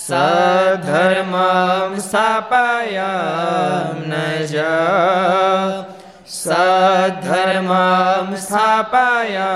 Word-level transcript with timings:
सधर्मं 0.00 1.98
स्थापयं 2.08 3.98
न 4.10 4.12
ज 6.25 6.29
સધર્મમ 7.21 8.29
સ્થાપયા 8.35 9.55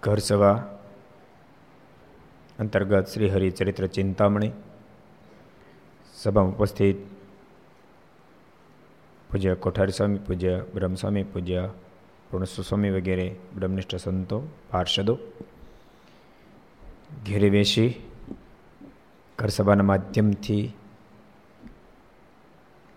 ઘર 0.03 0.19
સભા 0.19 0.57
અંતર્ગત 2.59 3.07
શ્રી 3.13 3.29
હરિચરિત્ર 3.29 3.85
ચિંતામણી 3.87 4.51
સભામાં 6.15 6.53
ઉપસ્થિત 6.53 7.14
પૂજ્ય 9.35 9.55
કોઠારી 9.57 9.91
સ્વામી 9.91 10.19
પૂજ્ય 10.19 10.53
બ્રહ્મસ્વામી 10.73 11.25
પૂજ્ય 11.25 11.61
પૂર્ણસ્વ 12.29 12.61
સ્વામી 12.61 12.91
વગેરે 12.91 13.25
બ્રહ્મનિષ્ઠ 13.55 13.97
સંતો 13.97 14.37
પાર્ષદો 14.71 15.15
ઘેરે 17.25 17.49
બેસી 17.49 17.89
ઘર 19.39 19.49
સભાના 19.49 19.83
માધ્યમથી 19.83 20.63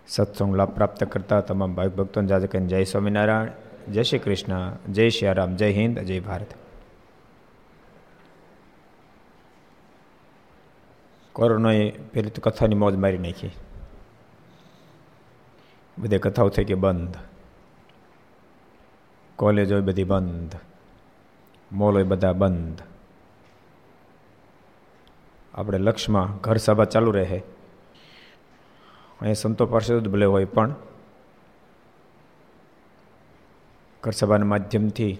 સત્સંગ 0.07 0.55
લાભ 0.55 0.73
પ્રાપ્ત 0.73 1.03
કરતા 1.07 1.41
તમામ 1.43 1.75
ભાઈ 1.75 1.95
ભક્તોને 1.97 2.27
જાજકન 2.27 2.67
જય 2.67 2.85
સ્વામિનારાયણ 2.85 3.93
જય 3.93 4.03
શ્રી 4.03 4.19
કૃષ્ણ 4.19 4.93
જય 4.93 5.11
શ્રી 5.11 5.33
રામ 5.33 5.55
જય 5.55 5.73
હિન્દ 5.73 6.03
જય 6.03 6.21
ભારત 6.21 6.51
કોરોનાએ 11.35 11.87
પેલી 12.11 12.31
તો 12.31 12.41
કથાની 12.41 12.79
મોજ 12.79 12.95
મારી 12.97 13.25
નાખી 13.25 13.53
બધે 15.99 16.17
કથાઓ 16.17 16.49
થઈ 16.49 16.63
ગઈ 16.63 16.73
બંધ. 16.73 17.17
કોલેજો 19.35 19.81
બધી 19.81 20.03
બંધ. 20.03 20.55
મોલો 21.71 22.03
બધા 22.03 22.33
બંધ. 22.33 22.81
આપણે 25.53 25.77
લક્ષમાં 25.77 26.37
ઘર 26.37 26.57
સભા 26.57 26.85
ચાલુ 26.85 27.11
રહે. 27.11 27.37
અહીંયા 29.21 29.33
સંતો 29.33 29.65
પાર્ષદ 29.65 30.07
ભલે 30.07 30.25
હોય 30.25 30.45
પણ 30.45 30.75
ઘર 34.03 34.11
સભાના 34.11 34.45
માધ્યમથી 34.45 35.17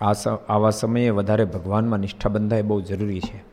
આ 0.00 0.12
આવા 0.48 0.70
સમયે 0.70 1.10
વધારે 1.10 1.44
ભગવાનમાં 1.44 1.98
નિષ્ઠા 1.98 2.28
બંધાય 2.28 2.62
બહુ 2.62 2.80
જરૂરી 2.80 3.20
છે. 3.20 3.44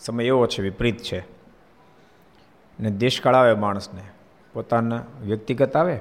સમય 0.00 0.24
એવો 0.24 0.46
છે, 0.46 0.62
વિપરીત 0.62 1.02
છે. 1.02 1.24
ને 2.80 2.90
દેશકાળ 2.90 3.34
આવે 3.34 3.54
માણસને. 3.54 4.15
પોતાના 4.56 5.02
વ્યક્તિગત 5.26 5.76
આવે, 5.76 6.00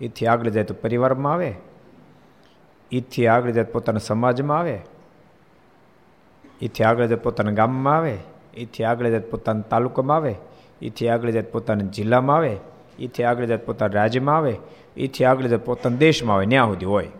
એથી 0.00 0.26
આગળ 0.26 0.48
જાય 0.48 0.64
તો 0.64 0.74
પરિવારમાં 0.74 1.32
આવે, 1.32 1.50
એથી 2.92 3.26
આગળ 3.26 3.50
જાય 3.50 3.64
પોતાના 3.64 3.98
સમાજમાં 3.98 4.58
આવે, 4.58 4.76
એથી 6.62 6.84
આગળ 6.84 7.06
જાય 7.06 7.24
પોતાના 7.26 7.50
ગામમાં 7.50 7.96
આવે, 7.96 8.18
એથી 8.56 8.84
આગળ 8.84 9.10
જાય 9.10 9.30
પોતાના 9.32 9.68
તાલુકામાં 9.70 10.16
આવે, 10.16 10.34
એથી 10.82 11.08
આગળ 11.08 11.30
જાય 11.30 11.42
પોતાના 11.42 11.90
જિલ્લામાં 11.90 12.36
આવે, 12.36 12.54
એથી 12.98 13.24
આગળ 13.24 13.46
જાય 13.46 13.66
પોતાના 13.68 13.94
રાજ્યમાં 13.94 14.36
આવે, 14.36 14.54
એથી 14.96 15.24
આગળ 15.24 15.46
જાય 15.46 15.58
પોતાના 15.58 15.96
દેશમાં 15.96 16.36
આવે 16.36 16.46
ત્યાં 16.46 16.68
સુધી 16.68 16.86
હોય. 16.86 17.12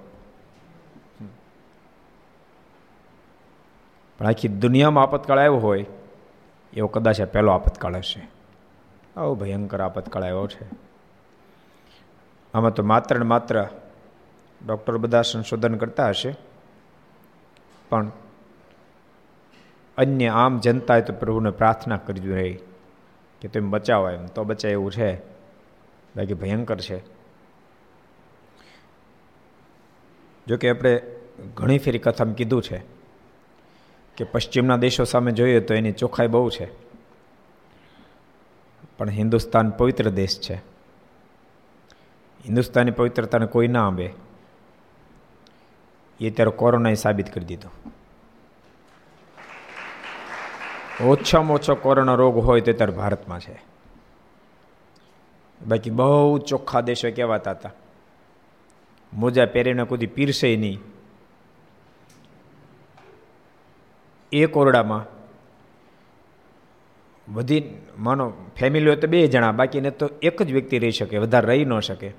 પણ 4.18 4.26
આખી 4.26 4.48
દુનિયામાં 4.48 5.04
આપતકાળ 5.04 5.38
આવ્યો 5.38 5.56
હોય, 5.56 5.84
એવો 6.72 6.88
કદાચ 6.88 7.20
આ 7.20 7.24
પહેલો 7.24 7.50
આપતકાળ 7.52 7.96
હશે. 7.96 8.33
આવો 9.16 9.34
ભયંકર 9.34 9.80
આપતકાળ 9.80 10.22
આવ્યો 10.22 10.46
છે. 10.46 10.66
આમાં 12.54 12.74
તો 12.74 12.82
માત્ર 12.82 13.18
ને 13.18 13.24
માત્ર 13.24 13.66
ડૉક્ટર 14.66 14.96
બધા 14.96 15.22
સંશોધન 15.22 15.74
કરતા 15.74 16.08
હશે. 16.08 16.36
પણ 17.88 18.12
અન્ય 19.96 20.28
આમ 20.28 20.58
જનતાએ 20.58 21.02
તો 21.02 21.12
પ્રભુને 21.12 21.50
પ્રાર્થના 21.50 21.96
કરવી 21.96 22.20
જોઈએ 22.20 22.60
કે 23.40 23.48
તમે 23.48 23.68
બચાવો 23.68 24.10
એમ. 24.10 24.26
તો 24.26 24.44
બચાય 24.44 24.72
એવું 24.72 24.92
છે. 24.92 25.16
બાકી 26.16 26.34
ભયંકર 26.34 26.80
છે. 26.80 27.02
જોકે 30.46 30.70
આપણે 30.70 31.02
ઘણી 31.54 31.78
ફેરી 31.78 31.98
કથામાં 31.98 32.34
કીધું 32.34 32.62
છે 32.62 32.78
કે 34.16 34.24
પશ્ચિમના 34.24 34.76
દેશો 34.76 35.04
સામે 35.04 35.32
જોઈએ 35.32 35.60
તો 35.60 35.74
એની 35.74 35.92
ચોખ્ખાઈ 35.92 36.26
બહુ 36.26 36.50
છે. 36.50 36.93
પણ 38.98 39.10
હિન્દુસ્તાન 39.10 39.70
પવિત્ર 39.70 40.10
દેશ 40.10 40.40
છે. 40.40 40.54
હિન્દુસ્તાની 42.46 42.90
પવિત્રતાને 42.90 43.46
કોઈ 43.46 43.68
ના 43.68 43.86
આંબે. 43.86 44.14
એ 46.20 46.30
ત્યારે 46.30 46.50
કોરોનાએ 46.50 46.94
સાબિત 46.94 47.34
કરી 47.34 47.44
દીધું. 47.44 47.94
ઓછામાં 51.04 51.54
ઓછો 51.56 51.74
કોરોના 51.74 52.14
રોગ 52.14 52.36
હોય 52.36 52.60
તો 52.60 52.72
ત્યારે 52.72 52.92
ભારતમાં 52.92 53.40
છે. 53.40 53.62
બાકી 55.66 55.90
બહુ 55.90 56.38
ચોખ્ખા 56.38 56.80
દેશો 56.80 57.10
કહેવાતા 57.10 57.50
હતા. 57.50 57.70
મોજા 59.12 59.46
પહેરીને 59.46 59.84
કોઈ 59.84 59.98
પીરસે 59.98 60.56
નહીં. 60.56 60.78
એ 64.32 64.46
ઓરડામાં 64.46 65.13
વધી, 67.28 67.62
માનો 67.98 68.32
ફેમિલી 68.56 68.86
હોય 68.86 68.96
તો 68.96 69.06
બે 69.06 69.26
જણા, 69.26 69.52
બાકીને 69.52 69.90
તો 69.90 70.10
એક 70.22 70.42
જ 70.42 70.52
વ્યક્તિ 70.52 70.78
રહી 70.78 70.90
શકે, 70.90 71.18
વધારે 71.18 71.46
રહી 71.46 71.64
ન 71.64 71.80
શકે. 71.80 72.12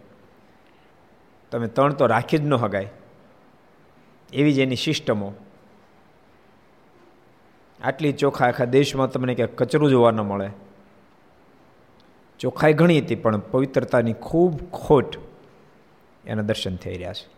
તમે 1.51 1.67
ત્રણ 1.67 1.93
તો 1.93 2.05
રાખી 2.05 2.37
જ 2.37 2.41
ન 2.41 2.53
હગાય. 2.53 2.89
એવી 4.33 4.53
જ 4.53 4.59
એની 4.59 4.75
સિસ્ટમો. 4.75 5.33
આટલી 7.83 8.13
ચોખા 8.13 8.45
આખા 8.45 8.65
દેશમાં 8.65 9.11
તમને 9.11 9.35
ક્યાંક 9.35 9.57
કચરું 9.57 9.89
જોવા 9.89 10.11
ન 10.11 10.21
મળે. 10.21 10.49
ચોખાઈ 12.39 12.73
ઘણી 12.73 13.01
હતી, 13.01 13.15
પણ 13.15 13.39
પવિત્રતાની 13.39 14.13
ખૂબ 14.13 14.71
ખોટ 14.71 15.17
એના 16.25 16.41
દર્શન 16.41 16.75
થઈ 16.75 16.97
રહ્યા 16.97 17.13
છે. 17.13 17.35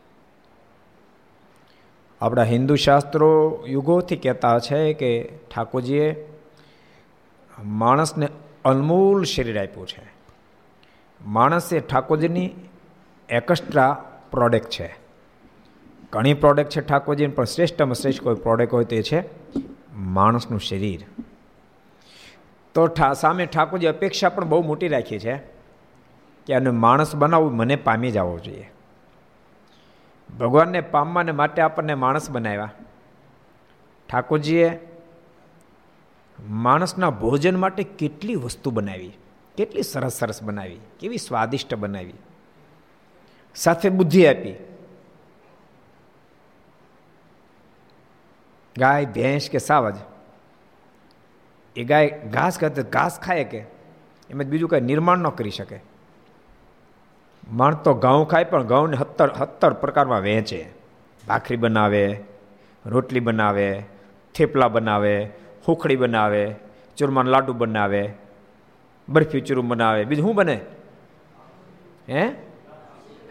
આપણા 2.22 2.44
હિન્દુ 2.44 2.76
શાસ્ત્રો 2.76 3.64
યુગોથી 3.68 4.16
કહેતા 4.16 4.60
છે 4.60 4.94
કે 4.94 5.30
ઠાકોરજીએ 5.56 6.37
માણસને 7.64 8.28
અનમોલ 8.66 9.24
શરીર 9.24 9.62
આપ્યું 9.62 9.88
છે. 9.88 10.12
માણસ 11.26 11.74
એ 11.74 11.80
ઠાકોરજીની 11.80 12.50
એક્સ્ટ્રા 13.30 14.12
પ્રોડક્ટ 14.32 14.70
છે. 14.70 14.96
ઘણી 16.14 16.34
પ્રોડક્ટ 16.34 16.70
છે 16.70 16.82
ઠાકોરજીની, 16.82 17.34
પણ 17.34 17.44
શ્રેષ્ઠમાં 17.44 17.94
શ્રેષ્ઠ 17.94 18.22
કોઈ 18.22 18.36
પ્રોડક્ટ 18.36 18.74
હોય 18.74 18.84
તે 18.84 19.02
છે 19.02 19.24
માણસનું 19.94 20.60
શરીર. 20.60 21.06
તો 22.74 23.14
સામે 23.14 23.46
ઠાકોરજી 23.46 23.88
અપેક્ષા 23.88 24.30
પણ 24.30 24.46
બહુ 24.46 24.64
મોટી 24.64 24.88
રાખી 24.88 25.20
છે 25.20 25.38
કે 26.46 26.54
આને 26.54 26.70
માણસ 26.70 27.16
બનાવવું 27.16 27.56
મને 27.56 27.76
પામી 27.76 28.12
જવો 28.12 28.40
જોઈએ. 28.40 28.72
ભગવાનને 30.40 30.82
પામવાને 30.82 31.32
માટે 31.32 31.62
આપણને 31.62 31.94
માણસ 31.94 32.30
બનાવ્યા. 32.30 32.72
ઠાકોરજીએ 34.10 34.80
માણસના 36.46 37.10
ભોજન 37.10 37.56
માટે 37.56 37.84
કેટલી 37.84 38.36
વસ્તુ 38.36 38.72
બનાવી, 38.72 39.18
કેટલી 39.58 39.84
સરસ 39.84 40.14
સરસ 40.14 40.44
બનાવી, 40.44 40.80
કેવી 41.00 41.18
સ્વાદિષ્ટ 41.18 41.76
બનાવી. 41.76 42.14
સાથે 43.56 43.90
બુદ્ધિ 43.90 44.28
આપી. 44.28 44.54
ગાય, 48.78 49.06
ભેંસ 49.06 49.50
કે 49.50 49.58
સાવજ. 49.58 49.96
એ 51.76 51.84
ગાય 51.84 52.10
ઘાસ 52.10 52.60
ખાતે 52.60 52.84
ઘાસ 52.84 53.20
ખાય 53.20 53.44
કે, 53.44 53.58
એમ 54.30 54.44
બીજું 54.44 54.70
કાંઈ 54.70 54.82
નિર્માણ 54.82 55.18
ન 55.18 55.30
કરી 55.30 55.50
શકે. 55.50 55.80
માણસ 57.52 57.78
તો 57.78 57.94
ઘઉં 57.94 58.28
ખાય 58.28 58.44
પણ 58.44 58.64
ઘઉંને 58.64 58.98
સત્તર 58.98 59.36
સત્તર 59.36 59.74
પ્રકારમાં 59.74 60.22
વહેંચે 60.22 60.70
ભાખરી 61.28 61.58
બનાવે, 61.58 62.20
રોટલી 62.86 63.20
બનાવે, 63.20 63.84
થેપલા 64.36 64.68
બનાવે 64.68 65.30
હુખડી 65.68 65.96
બનાવે, 65.96 66.56
ચૂરમાના 66.98 67.30
લાડુ 67.30 67.54
બનાવે, 67.54 68.14
બરફી 69.10 69.42
ચૂરું 69.42 69.68
બનાવે. 69.68 70.06
બીજું 70.06 70.26
શું 70.26 70.36
બને? 70.36 70.60
હે? 72.10 72.32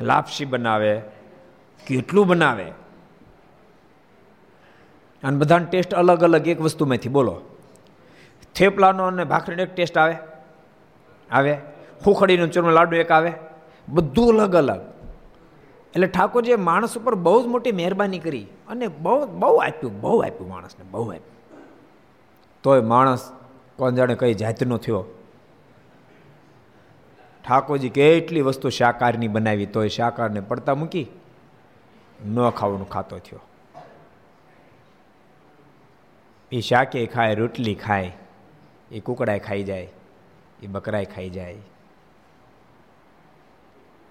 લાપસી 0.01 0.45
બનાવે. 0.45 1.01
કેટલું 1.87 2.27
બનાવે? 2.27 2.65
અને 5.23 5.39
બધાનો 5.39 5.67
ટેસ્ટ 5.71 5.95
અલગ 5.95 6.25
અલગ 6.25 6.49
એક 6.49 6.61
વસ્તુમાંથી. 6.61 7.09
બોલો. 7.09 7.41
થેપલાનો 8.55 9.05
અને 9.05 9.25
ભાખરીનો 9.25 9.63
એક 9.63 9.75
ટેસ્ટ 9.75 9.99
આવે? 9.99 10.17
આવે. 11.31 11.59
હુખડીનો 12.07 12.47
ચૂરમા 12.47 12.71
લાડુ 12.71 12.97
એક 12.97 13.11
આવે? 13.11 13.33
બધું 13.89 14.29
અલગ 14.29 14.57
અલગ. 14.57 14.81
એટલે 15.95 16.07
ઠાકોરજીએ 16.07 16.57
માણસ 16.57 16.99
ઉપર 16.99 17.15
બહુ 17.15 17.43
જ 17.43 17.47
મોટી 17.47 17.73
મહેરબાની 17.73 18.19
કરી 18.19 18.47
અને 18.69 18.89
બહુ 18.89 19.27
બહુ 19.27 19.57
આપ્યું 19.57 20.01
બહુ 20.01 20.19
આપ્યું 20.19 20.49
માણસને, 20.49 20.85
બહુ 20.91 21.07
આપ્યું. 21.07 21.36
તોય 22.67 22.81
માણસ 22.81 23.25
કોણ 23.77 23.95
જાણે 23.95 24.15
કઈ 24.15 24.35
જાતનો 24.35 24.77
થયો. 24.77 25.03
ઠાકોરજી 27.45 27.89
કેટલી 27.89 28.41
વસ્તુ 28.41 28.71
શાકાહારની 28.71 29.29
બનાવી, 29.29 29.67
તોય 29.67 29.89
શાકાહારને 29.89 30.41
પડતા 30.41 30.75
મૂકી. 30.75 31.07
ન 32.27 32.51
ખાવાનું 32.51 32.89
ખાતો 32.89 33.19
થયો. 33.19 33.43
એ 36.53 36.61
શાકે 36.61 37.07
ખાય, 37.07 37.35
રોટલી 37.35 37.75
ખાય, 37.75 38.13
એ 38.91 39.01
કુકડાએ 39.01 39.39
ખાઈ 39.39 39.65
જાય, 39.65 39.89
એ 40.63 40.67
બકરાય 40.67 41.05
ખાઈ 41.05 41.31
જાય, 41.31 41.57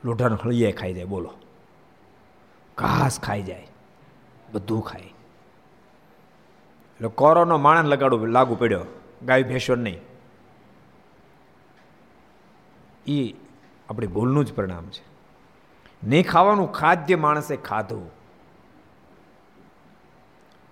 લોઢાનું 0.03 0.39
હળિયાએ 0.43 0.71
ખાઈ 0.71 0.93
જાય, 0.93 1.05
બોલો. 1.05 1.33
ઘાસ 2.77 3.19
ખાઈ 3.19 3.43
જાય, 3.43 3.67
બધું 4.51 4.81
ખાય. 4.81 5.14
એટલે 6.95 7.07
કોરોનો 7.07 7.57
માણસ 7.57 7.85
લગાડવું 7.85 8.27
લાગુ 8.27 8.55
પડ્યો, 8.55 8.85
ગાય 9.25 9.43
ભેંસો 9.43 9.75
નહીં. 9.75 9.99
એ 13.07 13.35
આપણી 13.89 14.07
ભૂલનું 14.07 14.45
જ 14.45 14.53
પરિણામ 14.53 14.87
છે. 14.87 15.03
નહીં 16.03 16.27
ખાવાનું 16.27 16.71
ખાદ્ય 16.71 17.15
માણસે 17.15 17.55
ખાધું. 17.55 18.11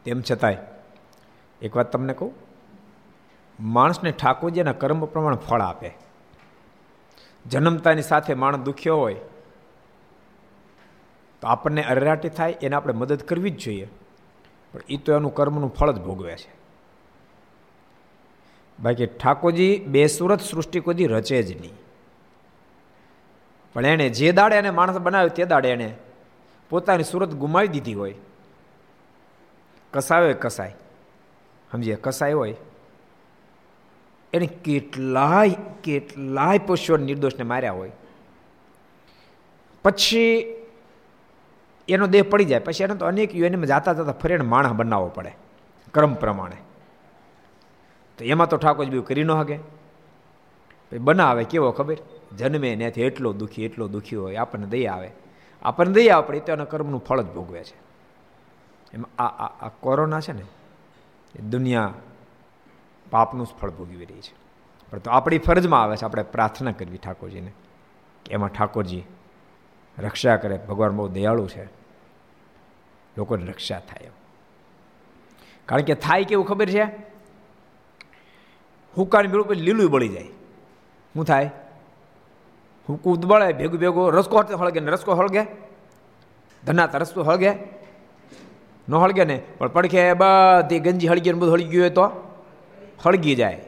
તેમ 0.04 0.22
છતાંય, 0.32 0.58
એક 1.62 1.76
વાત 1.76 1.92
તમને 1.92 2.14
કહું, 2.14 2.34
માણસને 3.60 4.12
ઠાકોરજીના 4.12 4.74
કર્મ 4.74 5.06
પ્રમાણે 5.06 5.38
ફળ 5.38 5.62
આપે. 5.62 5.92
જન્મતાની 7.46 8.02
સાથે 8.02 8.34
માણસ 8.34 8.60
દુખ્યો 8.60 8.98
હોય, 8.98 9.14
તો 11.42 11.48
આપણને 11.48 11.84
અરેરાટી 11.84 12.30
થાય, 12.30 12.52
એને 12.62 12.76
આપણે 12.76 12.94
મદદ 12.94 13.24
કરવી 13.24 13.50
જ 13.50 13.58
જોઈએ. 13.58 13.88
પણ 14.74 14.80
એ 14.90 14.98
તો 14.98 15.14
એનું 15.14 15.34
કર્મનું 15.34 15.74
ફળ 15.74 15.92
જ 15.92 15.96
ભોગવે 15.96 16.36
છે. 16.36 16.64
બાકી 18.80 19.06
ઠાકોરજી 19.06 19.80
બે 19.80 20.08
સુરત 20.08 20.42
સૃષ્ટિ 20.42 20.80
કોઈ 20.80 20.96
રચે 20.96 21.44
જ 21.44 21.62
નહીં. 21.62 21.74
પણ 23.74 23.86
એણે 23.86 24.10
જે 24.10 24.32
દાડે 24.32 24.56
એને 24.56 24.70
માણસ 24.70 24.98
બનાવ્યો 24.98 25.30
તે 25.30 25.46
દાડે 25.46 25.70
એણે 25.70 25.96
પોતાની 26.70 27.04
સુરત 27.04 27.30
ગુમાવી 27.30 27.68
દીધી 27.68 27.94
હોય. 27.94 28.16
કસાયો 29.94 30.34
કસાય. 30.34 30.76
સમજીએ 31.72 31.96
કસાય 31.96 32.34
હોય. 32.34 32.56
એને 34.34 34.46
કેટલાય 34.46 35.56
કેટલાય 35.84 36.58
પશુઓ 36.58 36.98
નિર્દોષને 36.98 37.44
માર્યા 37.44 37.72
હોય. 37.72 37.92
પછી 39.84 40.46
એનો 41.88 42.08
દેહ 42.08 42.24
પડી 42.24 42.46
જાય. 42.46 42.60
પછી 42.60 42.84
એને 42.84 42.96
તો 42.96 43.06
અનેક 43.06 43.36
યુએનમાં 43.36 43.66
જાતા 43.66 43.94
જતા 43.94 44.12
ફરી 44.12 44.34
એને 44.34 44.44
માણસ 44.44 44.72
બનાવવો 44.72 45.08
પડે. 45.08 45.36
ક્રમ 45.94 46.14
પ્રમાણે. 46.14 46.56
તો 48.18 48.26
એમાં 48.26 48.50
તો 48.50 48.58
ઠાકોર 48.58 48.86
બીજું 48.86 49.06
કરી 49.06 49.24
ન 49.24 49.32
હગે 49.32 49.60
બનાવે 51.00 51.44
કેવો 51.44 51.72
ખબર? 51.72 51.98
જન્મે 52.38 52.76
ત્યાંથી 52.76 53.02
એટલો 53.02 53.34
દુઃખી 53.34 53.66
એટલો 53.66 53.88
દુઃખી 53.88 54.16
હોય, 54.16 54.36
આપણને 54.36 54.66
દયા 54.66 54.94
આવે. 54.94 55.12
આપણને 55.62 55.94
દયા 55.94 56.18
આપણે 56.18 56.40
તો 56.40 56.52
એના 56.52 56.64
કર્મનું 56.64 57.04
ફળ 57.04 57.22
જ 57.22 57.26
ભોગવે 57.26 57.64
છે. 57.64 57.76
એમ 58.94 59.06
આ 59.20 59.28
આ 59.62 59.72
કોરોના 59.80 60.20
છે 60.20 60.32
ને, 60.32 60.42
એ 61.36 61.42
દુનિયા 61.42 61.94
પાપનું 63.12 63.46
જ 63.46 63.50
ફળ 63.50 63.70
ભોગવી 63.70 64.06
રહી 64.06 64.22
છે. 64.22 64.34
પણ 64.92 65.00
તો 65.00 65.12
આપણી 65.12 65.38
ફરજમાં 65.38 65.82
આવે 65.82 65.98
છે, 65.98 66.06
આપણે 66.06 66.24
પ્રાર્થના 66.24 66.72
કરવી 66.72 66.98
ઠાકોરજીને, 66.98 67.52
કે 68.26 68.34
એમાં 68.34 68.50
ઠાકોરજી 68.50 69.04
રક્ષા 69.98 70.36
કરે. 70.36 70.58
ભગવાન 70.58 70.92
બહુ 70.92 71.08
દયાળુ 71.08 71.48
છે. 71.48 71.66
લોકોને 73.18 73.46
રક્ષા 73.46 73.80
થાય 73.80 74.10
કારણ 75.66 75.82
કે 75.82 75.94
થાય 75.94 76.24
કેવું 76.24 76.46
ખબર 76.46 76.70
છે? 76.70 76.84
હુકાની 78.98 79.28
પછી 79.28 79.56
લીલું 79.56 79.92
બળી 79.92 80.10
જાય. 80.10 80.24
શું 81.14 81.26
થાય? 81.26 81.50
હુકું 82.90 83.20
બળે 83.20 83.54
ભેગું 83.54 83.80
ભેગું, 83.80 84.14
રસકો 84.14 84.38
હળગે 84.38 84.80
ને 84.80 84.92
રસકો 84.92 85.14
હળગે. 85.14 85.42
ધનાતા 86.64 86.98
રસ્તો 86.98 87.24
હળગે. 87.24 87.52
ન 88.90 88.94
હળગે 88.94 89.26
ને, 89.26 89.42
પણ 89.58 89.68
પડખે 89.68 90.14
બધી 90.14 90.80
ગંજી 90.80 91.08
હળગી 91.08 91.34
બધું 91.34 91.54
હળગી 91.54 91.64
ગયું 91.64 91.82
હોય 91.82 91.90
તો 91.90 92.04
હળગી 93.06 93.36
જાય. 93.36 93.62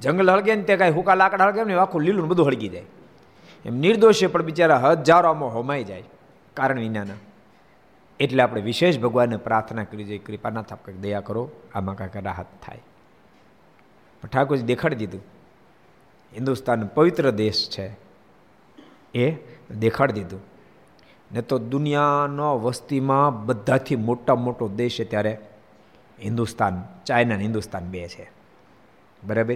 જંગલ 0.00 0.30
હળગે 0.30 0.54
ને 0.54 0.62
તે 0.62 0.76
કાંઈ 0.76 0.90
હુકા 0.90 1.14
લાકડા 1.14 1.44
હળગે 1.44 1.64
ને 1.64 1.74
આખું 1.74 2.02
લીલું 2.02 2.28
બધું 2.28 2.46
હળગી 2.46 2.68
જાય. 2.68 2.84
એમ 3.64 3.78
નિર્દોષે 3.78 4.26
પણ 4.26 4.42
બિચારા 4.42 4.78
હજારોમાં 4.78 5.54
હોમાઈ 5.54 5.84
જાય, 5.84 6.02
કારણ 6.54 6.80
વિનાના. 6.80 7.14
એટલે 8.20 8.42
આપણે 8.42 8.60
વિશેષ 8.60 8.98
ભગવાનને 8.98 9.36
પ્રાર્થના 9.36 9.84
કરી 9.84 10.04
જોઈએ 10.04 10.18
કૃપાનાથ, 10.18 10.72
આપ 10.72 10.84
કંઈક 10.84 10.98
દયા 10.98 11.20
કરો, 11.20 11.50
આમાં 11.74 11.96
કાંઈક 11.96 12.24
રાહત 12.24 12.46
થાય. 12.66 12.78
પણ 14.22 14.28
ઠાકોરજી 14.28 14.62
દેખાડી 14.62 14.96
દીધું. 14.96 15.20
હિન્દુસ્તાન 16.34 16.86
પવિત્ર 16.86 17.30
દેશ 17.30 17.68
છે. 17.70 17.96
એ 19.14 19.36
દેખાડી 19.78 20.12
દીધું. 20.12 20.40
ને 21.32 21.42
તો 21.42 21.58
દુનિયાનો 21.58 22.58
વસ્તીમાં 22.58 23.46
બધાથી 23.46 23.96
મોટા 23.96 24.34
મોટો 24.34 24.68
દેશ 24.68 24.98
છે 24.98 25.04
ત્યારે 25.04 25.38
હિન્દુસ્તાન, 26.24 26.84
ચાઇના 27.04 27.36
હિન્દુસ્તાન 27.36 27.84
બે 27.84 28.08
છે. 28.08 28.30
બરાબર? 29.24 29.54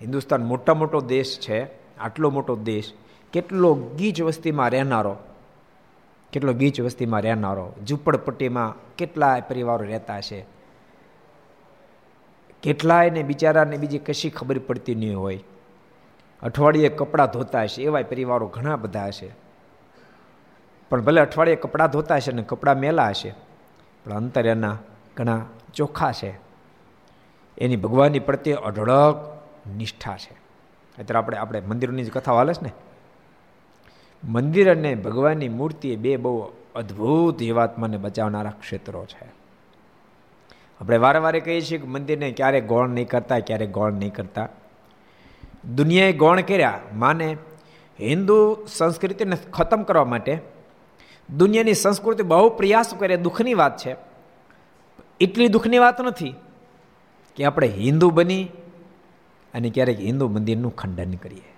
હિન્દુસ્તાન 0.00 0.42
મોટા 0.42 0.74
મોટો 0.74 1.00
દેશ 1.00 1.38
છે, 1.40 1.64
આટલો 1.98 2.30
મોટો 2.30 2.56
દેશ 2.56 2.92
કેટલો 3.32 3.74
ગીચ 3.74 4.22
વસ્તીમાં 4.22 4.70
રહેનારો, 4.70 5.16
કેટલો 6.32 6.52
ગીચ 6.52 6.80
વસ્તીમાં 6.80 7.22
રહેનારો, 7.22 7.72
ઝૂંપડપટ્ટીમાં 7.86 8.96
કેટલાય 8.96 9.40
પરિવારો 9.40 9.84
રહેતા 9.84 10.20
છે 10.20 10.46
કેટલાય 12.62 13.10
ને 13.10 13.22
બિચારાને 13.22 13.76
બીજી 13.76 13.98
કશી 13.98 14.30
ખબર 14.30 14.58
પડતી 14.58 14.94
નહીં 14.94 15.18
હોય. 15.18 15.38
અઠવાડિયે 16.42 16.88
કપડાં 16.88 17.26
ધોતા 17.26 17.62
હશે 17.62 17.82
એવા 17.82 18.02
પરિવારો 18.02 18.46
ઘણા 18.46 18.76
બધા 18.76 19.06
હશે. 19.06 19.30
પણ 20.90 21.00
ભલે 21.00 21.20
અઠવાડિયે 21.20 21.56
કપડાં 21.56 21.90
ધોતા 21.90 22.16
હશે 22.16 22.32
ને 22.32 22.42
કપડાં 22.42 22.78
મેલા 22.78 23.08
હશે, 23.08 23.34
પણ 24.04 24.12
અંતર 24.12 24.46
એના 24.46 24.76
ઘણા 25.16 25.46
ચોખ્ખા 25.74 26.12
છે. 26.12 26.30
એની 27.58 27.76
ભગવાનની 27.76 28.18
પ્રત્યે 28.18 28.54
અઢળક 28.54 29.16
નિષ્ઠા 29.76 30.16
છે. 30.16 30.34
અત્યારે 30.98 31.18
આપણે 31.18 31.36
આપણે 31.36 31.60
મંદિરોની 31.60 32.04
જ 32.04 32.10
કથા 32.10 32.32
હાલે 32.32 32.54
છે 32.54 32.62
ને? 32.62 32.72
મંદિર 34.24 34.74
અને 34.74 34.94
ભગવાનની 34.94 35.48
મૂર્તિ 35.48 35.92
એ 35.92 35.96
બે 35.96 36.16
બહુ 36.16 36.50
અદ્ભુત 36.74 37.38
જીવાત્માને 37.38 37.96
બચાવનારા 37.96 38.50
ક્ષેત્રો 38.50 39.04
છે. 39.04 39.26
આપણે 40.80 40.96
વારે 40.96 41.18
વારે 41.18 41.40
કહીએ 41.40 41.60
છીએ 41.60 41.78
કે 41.78 41.86
મંદિરને 41.86 42.30
ક્યારે 42.30 42.60
ગૌણ 42.60 42.88
નહીં 42.88 43.08
કરતા 43.08 43.38
ક્યારેક 43.38 43.72
ગૌણ 43.72 43.92
નહીં 43.92 44.12
કરતા. 44.12 44.48
દુનિયાએ 45.74 46.12
ગૌણ 46.12 46.40
કર્યા, 46.40 46.80
માને 46.94 47.36
હિન્દુ 48.00 48.66
સંસ્કૃતિને 48.66 49.36
ખતમ 49.52 49.82
કરવા 49.82 50.04
માટે 50.04 50.38
દુનિયાની 51.36 51.74
સંસ્કૃતિ 51.74 52.22
બહુ 52.22 52.48
પ્રયાસ 52.50 52.94
કરે, 52.98 53.16
દુઃખની 53.16 53.54
વાત 53.54 53.76
છે. 53.76 53.96
એટલી 55.20 55.48
દુઃખની 55.48 55.78
વાત 55.78 56.00
નથી 56.00 56.34
કે 57.36 57.44
આપણે 57.44 57.66
હિન્દુ 57.66 58.10
બની 58.10 58.44
અને 59.54 59.70
ક્યારેક 59.70 60.00
હિન્દુ 60.00 60.28
મંદિરનું 60.28 60.76
ખંડન 60.76 61.14
કરીએ. 61.14 61.52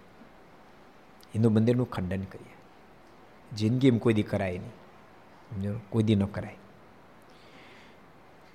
હિન્દુ 1.34 1.50
મંદિરનું 1.50 1.90
ખંડન 1.90 2.20
કરીએ. 2.20 2.53
જિંદગીમાં 3.56 3.98
કોઈ 3.98 4.14
દી 4.14 4.22
કરાય 4.22 4.58
નહીં. 4.58 5.78
કોઈ 5.90 6.02
દી 6.02 6.14
ન 6.14 6.24
કરાય. 6.24 6.56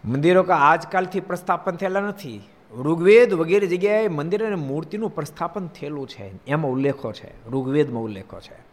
મંદિરો 0.05 0.43
કા 0.43 0.55
આજકાલથી 0.55 1.19
પ્રસ્થાપન 1.19 1.75
થયેલા 1.75 1.99
નથી. 1.99 2.41
ઋગ્વેદ 2.77 3.33
વગેરે 3.33 3.67
જગ્યાએ 3.67 4.07
મંદિર 4.07 4.45
અને 4.45 4.55
મૂર્તિનું 4.55 5.15
પ્રસ્થાપન 5.15 5.67
થયેલું 5.67 6.07
છે. 6.07 6.45
એમાં 6.45 6.71
ઉલ્લેખો 6.71 7.11
છે. 7.11 7.49
ઋગ્વેદમાં 7.49 8.03
ઉલ્લેખો 8.03 8.39
છે. 8.39 8.69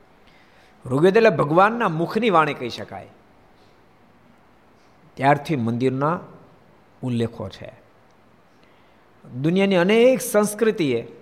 ઋગ્વેદ 0.89 1.17
એટલે 1.17 1.31
ભગવાનના 1.31 1.89
મુખની 1.89 2.31
વાણી 2.31 2.55
કહી 2.55 2.69
શકાય. 2.69 3.09
ત્યારથી 5.15 5.57
મંદિરના 5.57 6.21
ઉલ્લેખો 7.03 7.49
છે. 7.49 7.73
દુનિયાની 9.41 9.77
અનેક 9.77 10.21
સંસ્કૃતિએ 10.21 11.13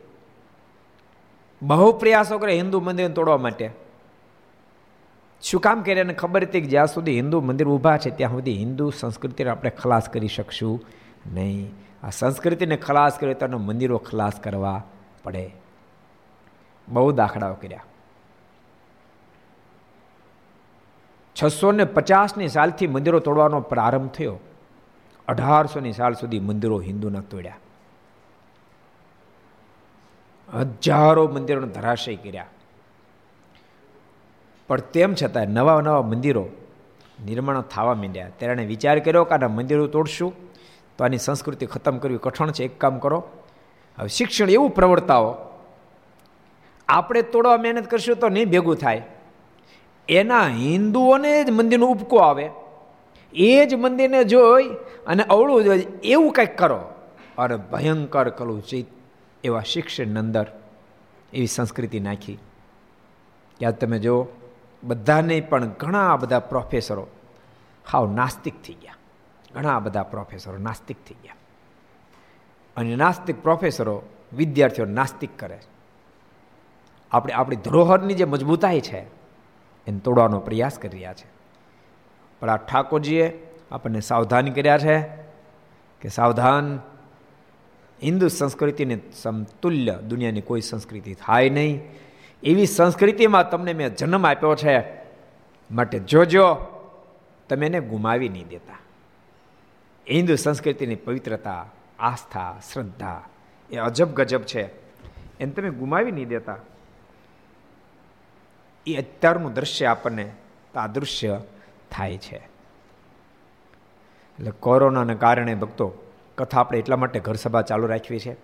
બહુ 1.63 1.93
પ્રયાસો 1.93 2.39
કરે 2.39 2.57
હિન્દુ 2.57 2.81
મંદિરને 2.81 3.15
તોડવા 3.15 3.37
માટે. 3.37 3.84
શું 5.45 5.61
કામ 5.61 5.83
કરે 5.83 6.01
અને 6.01 6.15
ખબર 6.15 6.43
હતી 6.43 6.61
કે 6.61 6.67
જ્યાં 6.67 6.87
સુધી 6.87 7.17
હિન્દુ 7.17 7.41
મંદિર 7.41 7.67
ઊભા 7.67 7.97
છે, 7.97 8.11
ત્યાં 8.11 8.31
સુધી 8.31 8.59
હિન્દુ 8.59 8.91
સંસ્કૃતિને 8.91 9.51
આપણે 9.51 9.71
ખલાસ 9.71 10.09
કરી 10.09 10.29
શકશું 10.29 10.85
નહીં. 11.33 11.71
આ 12.03 12.11
સંસ્કૃતિને 12.11 12.77
ખલાસ 12.77 13.19
કરીએ 13.19 13.35
તો 13.35 13.59
મંદિરો 13.59 13.99
ખલાસ 13.99 14.41
કરવા 14.41 14.83
પડે. 15.23 15.51
બહુ 16.89 17.13
દાખલાઓ 17.13 17.55
કર્યા. 17.55 17.85
છસો 21.43 21.73
ને 21.73 21.85
પચાસની 21.85 22.49
સાલથી 22.49 22.87
મંદિરો 22.87 23.19
તોડવાનો 23.19 23.61
પ્રારંભ 23.61 24.11
થયો. 24.11 24.39
અઢારસોની 25.29 25.93
સાલ 25.93 26.13
સુધી 26.13 26.41
મંદિરો 26.41 26.81
હિન્દુના 26.81 27.21
તોડ્યા. 27.21 27.57
હજારો 30.55 31.29
મંદિરોને 31.29 31.69
ધરાશય 31.69 32.17
કર્યા. 32.17 32.47
પણ 34.69 34.81
તેમ 34.81 35.15
છતાં 35.15 35.47
નવા 35.47 35.81
નવા 35.81 36.03
મંદિરો 36.03 36.49
નિર્માણ 37.25 37.61
થવા 37.61 37.95
માંડ્યા. 37.95 38.29
ત્યારે 38.29 38.53
એણે 38.53 38.67
વિચાર 38.67 38.99
કર્યો 38.99 39.25
કે 39.25 39.35
આના 39.35 39.49
મંદિરો 39.49 39.87
તોડશું, 39.87 40.33
તો 40.99 41.05
આની 41.05 41.19
સંસ્કૃતિ 41.19 41.67
ખતમ 41.67 41.99
કરવી 41.99 42.19
કઠણ 42.19 42.51
છે. 42.51 42.65
એક 42.65 42.81
કામ 42.81 42.99
કરો. 42.99 43.25
હવે 43.99 44.09
શિક્ષણ 44.09 44.51
એવું 44.51 44.71
પ્રવર્તાવો, 44.71 45.37
આપણે 46.89 47.23
તોડવા 47.23 47.57
મહેનત 47.57 47.91
કરશું 47.91 48.17
તો 48.17 48.29
નહીં 48.29 48.51
ભેગું 48.51 48.77
થાય. 48.77 49.03
એના 50.09 50.47
હિન્દુઓને 50.49 51.45
જ 51.45 51.51
મંદિરનો 51.51 51.87
ઉપકો 51.87 52.17
આવે. 52.17 52.51
એ 53.33 53.67
જ 53.67 53.75
મંદિરને 53.75 54.25
જોઈ 54.25 54.69
અને 55.07 55.23
અવળું 55.23 55.65
જોઈ 55.65 55.87
એવું 56.05 56.33
કંઈક 56.33 56.59
કરો. 56.59 56.81
અરે 57.39 57.57
ભયંકર 57.57 58.29
કલુચિત 58.29 58.87
એવા 59.45 59.61
શિક્ષણ 59.61 60.19
અંદર 60.19 60.47
એવી 61.33 61.47
સંસ્કૃતિ 61.47 62.01
નાખી. 62.01 62.39
ત્યાં 63.59 63.79
તમે 63.79 63.99
જો 63.99 64.27
બધાને 64.85 65.41
પણ 65.41 65.67
ઘણા 65.67 66.17
બધા 66.17 66.39
પ્રોફેસરો 66.39 67.07
હાવ 67.93 68.13
નાસ્તિક 68.13 68.63
થઈ 68.63 68.75
ગયા. 68.75 68.95
ઘણા 69.55 69.79
બધા 69.79 70.03
પ્રોફેસરો 70.03 70.59
નાસ્તિક 70.59 70.97
થઈ 71.07 71.17
ગયા. 71.23 71.35
અને 72.77 72.97
નાસ્તિક 72.97 73.43
પ્રોફેસરો 73.43 74.03
વિદ્યાર્થીઓ 74.37 74.85
નાસ્તિક 74.85 75.39
કરે 75.39 75.59
આપણે, 77.13 77.33
આપણી 77.33 77.57
ધરોહરની 77.57 78.15
જે 78.15 78.25
મજબૂતાઈ 78.25 78.81
છે, 78.81 78.99
એને 79.87 79.99
તોડવાનો 79.99 80.41
પ્રયાસ 80.41 80.79
કરી 80.79 80.89
રહ્યા 80.89 81.15
છે. 81.15 81.27
પણ 82.41 82.51
આ 82.51 82.57
ઠાકોરજીએ 82.57 83.47
આપણને 83.71 84.01
સાવધાન 84.01 84.49
કર્યા 84.49 84.79
છે 84.79 85.01
કે 86.01 86.09
સાવધાન 86.09 86.81
હિન્દુ 88.03 88.29
સંસ્કૃતિને 88.29 89.01
સમતુલ્ય 89.13 89.99
દુનિયાની 90.09 90.41
કોઈ 90.41 90.61
સંસ્કૃતિ 90.61 91.15
થાય 91.15 91.49
નહીં. 91.49 91.83
એવી 92.45 92.67
સંસ્કૃતિમાં 92.67 93.51
તમને 93.51 93.73
મેં 93.73 93.97
જન્મ 93.97 94.27
આપ્યો 94.27 94.55
છે, 94.55 94.83
માટે 95.71 95.99
જોજો, 95.99 96.55
તમે 97.49 97.67
એને 97.67 97.81
ગુમાવી 97.81 98.29
નહીં 98.29 98.49
દેતા. 98.49 98.75
હિન્દુ 100.11 100.37
સંસ્કૃતિની 100.37 100.95
પવિત્રતા, 100.95 101.67
આસ્થા, 101.99 102.61
શ્રદ્ધા 102.73 103.23
એ 103.71 103.77
અજબ 103.77 104.09
ગજબ 104.15 104.41
છે. 104.41 104.63
એને 105.41 105.51
તમે 105.51 105.71
ગુમાવી 105.71 106.13
નહીં 106.13 106.29
દેતા. 106.29 106.57
એ 108.87 108.97
અત્યારનું 108.97 109.53
દ્રશ્ય 109.53 109.87
આપણને 109.87 110.33
તાદૃશ્ય 110.75 111.41
થાય 111.91 112.19
છે. 112.19 112.37
એટલે 114.39 114.51
કોરોનાના 114.51 115.15
કારણે 115.15 115.55
ભક્તો 115.55 115.93
કથા 116.39 116.61
આપણે 116.61 116.79
એટલા 116.79 116.97
માટે 116.97 117.21
ઘર 117.21 117.35
સભા 117.35 117.63
ચાલુ 117.63 117.87
રાખવી 117.87 118.19
છે. 118.19 118.37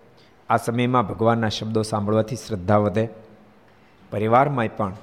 આ 0.48 0.56
સમયમાં 0.56 1.06
ભગવાનના 1.06 1.48
શબ્દો 1.48 1.82
સાંભળવાથી 1.82 2.36
શ્રદ્ધા 2.36 2.76
વધે. 2.76 3.08
પરિવારમાં 4.10 4.68
પણ 4.76 4.94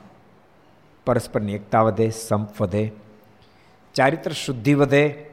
પરસ્પરની 1.06 1.56
એકતા 1.56 1.82
વધે, 1.82 2.10
સંપ 2.10 2.62
વધે, 2.62 2.92
ચારિત્ર 3.94 4.32
શુદ્ધિ 4.32 4.74
વધે, 4.74 5.26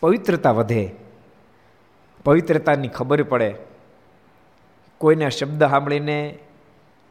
પવિત્રતા 0.00 0.50
વધે. 0.50 0.90
પવિત્રતાની 2.24 2.88
ખબર 2.88 3.22
પડે. 3.22 3.54
કોઈના 4.98 5.28
શબ્દ 5.28 5.64
સાંભળીને 5.64 6.38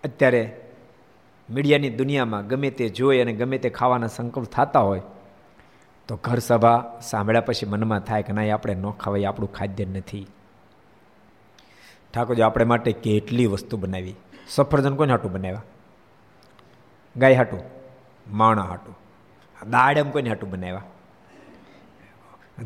અત્યારે 0.03 0.57
મીડિયાની 1.49 1.89
દુનિયામાં 1.89 2.47
ગમે 2.47 2.69
તે 2.69 2.89
જોઈ 2.89 3.19
અને 3.19 3.33
ગમે 3.33 3.57
તે 3.57 3.69
ખાવાના 3.69 4.07
સંકલ્પ 4.07 4.45
થતા 4.45 4.79
હોય, 4.79 5.01
તો 6.07 6.19
ઘર 6.23 6.39
સભા 6.39 6.99
સાંભળ્યા 7.01 7.41
પછી 7.41 7.65
મનમાં 7.65 7.99
થાય 7.99 8.23
કે 8.23 8.33
ના 8.33 8.55
આપણે 8.55 8.73
ન 8.73 8.89
ખવાય, 8.89 9.23
આપણું 9.23 9.53
ખાદ્ય 9.53 9.85
નથી. 9.85 10.27
ઠાકોરજી, 12.13 12.41
આપણે 12.41 12.65
માટે 12.65 12.91
કેટલી 12.91 13.45
વસ્તુ 13.45 13.77
બનાવી? 13.77 14.15
સફરજન 14.47 14.95
કોને 14.95 15.11
હાટું 15.11 15.31
બનાવ્યા? 15.31 15.63
ગાય 17.17 17.35
હાટું, 17.35 17.59
માણા 18.31 18.61
હાટું. 18.61 18.97
દાડેમ 19.69 20.09
કોઈને 20.09 20.29
હાટું 20.29 20.49
બનાવ્યા? 20.49 20.81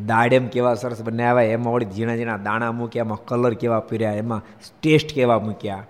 દાડેમ 0.06 0.48
કેવા 0.48 0.74
સરસ 0.74 1.02
બનાવ્યા, 1.04 1.50
એમાં 1.50 1.74
વળી 1.74 1.86
ઝીણા 1.86 2.16
ઝીણા 2.16 2.38
દાણા 2.38 2.72
મૂક્યા, 2.72 3.06
એમાં 3.06 3.26
કલર 3.26 3.54
કેવા 3.54 3.80
પીર્યા 3.80 4.12
એમાં 4.12 4.42
ટેસ્ટ 4.80 5.14
કેવા 5.14 5.40
મૂક્યા. 5.40 5.84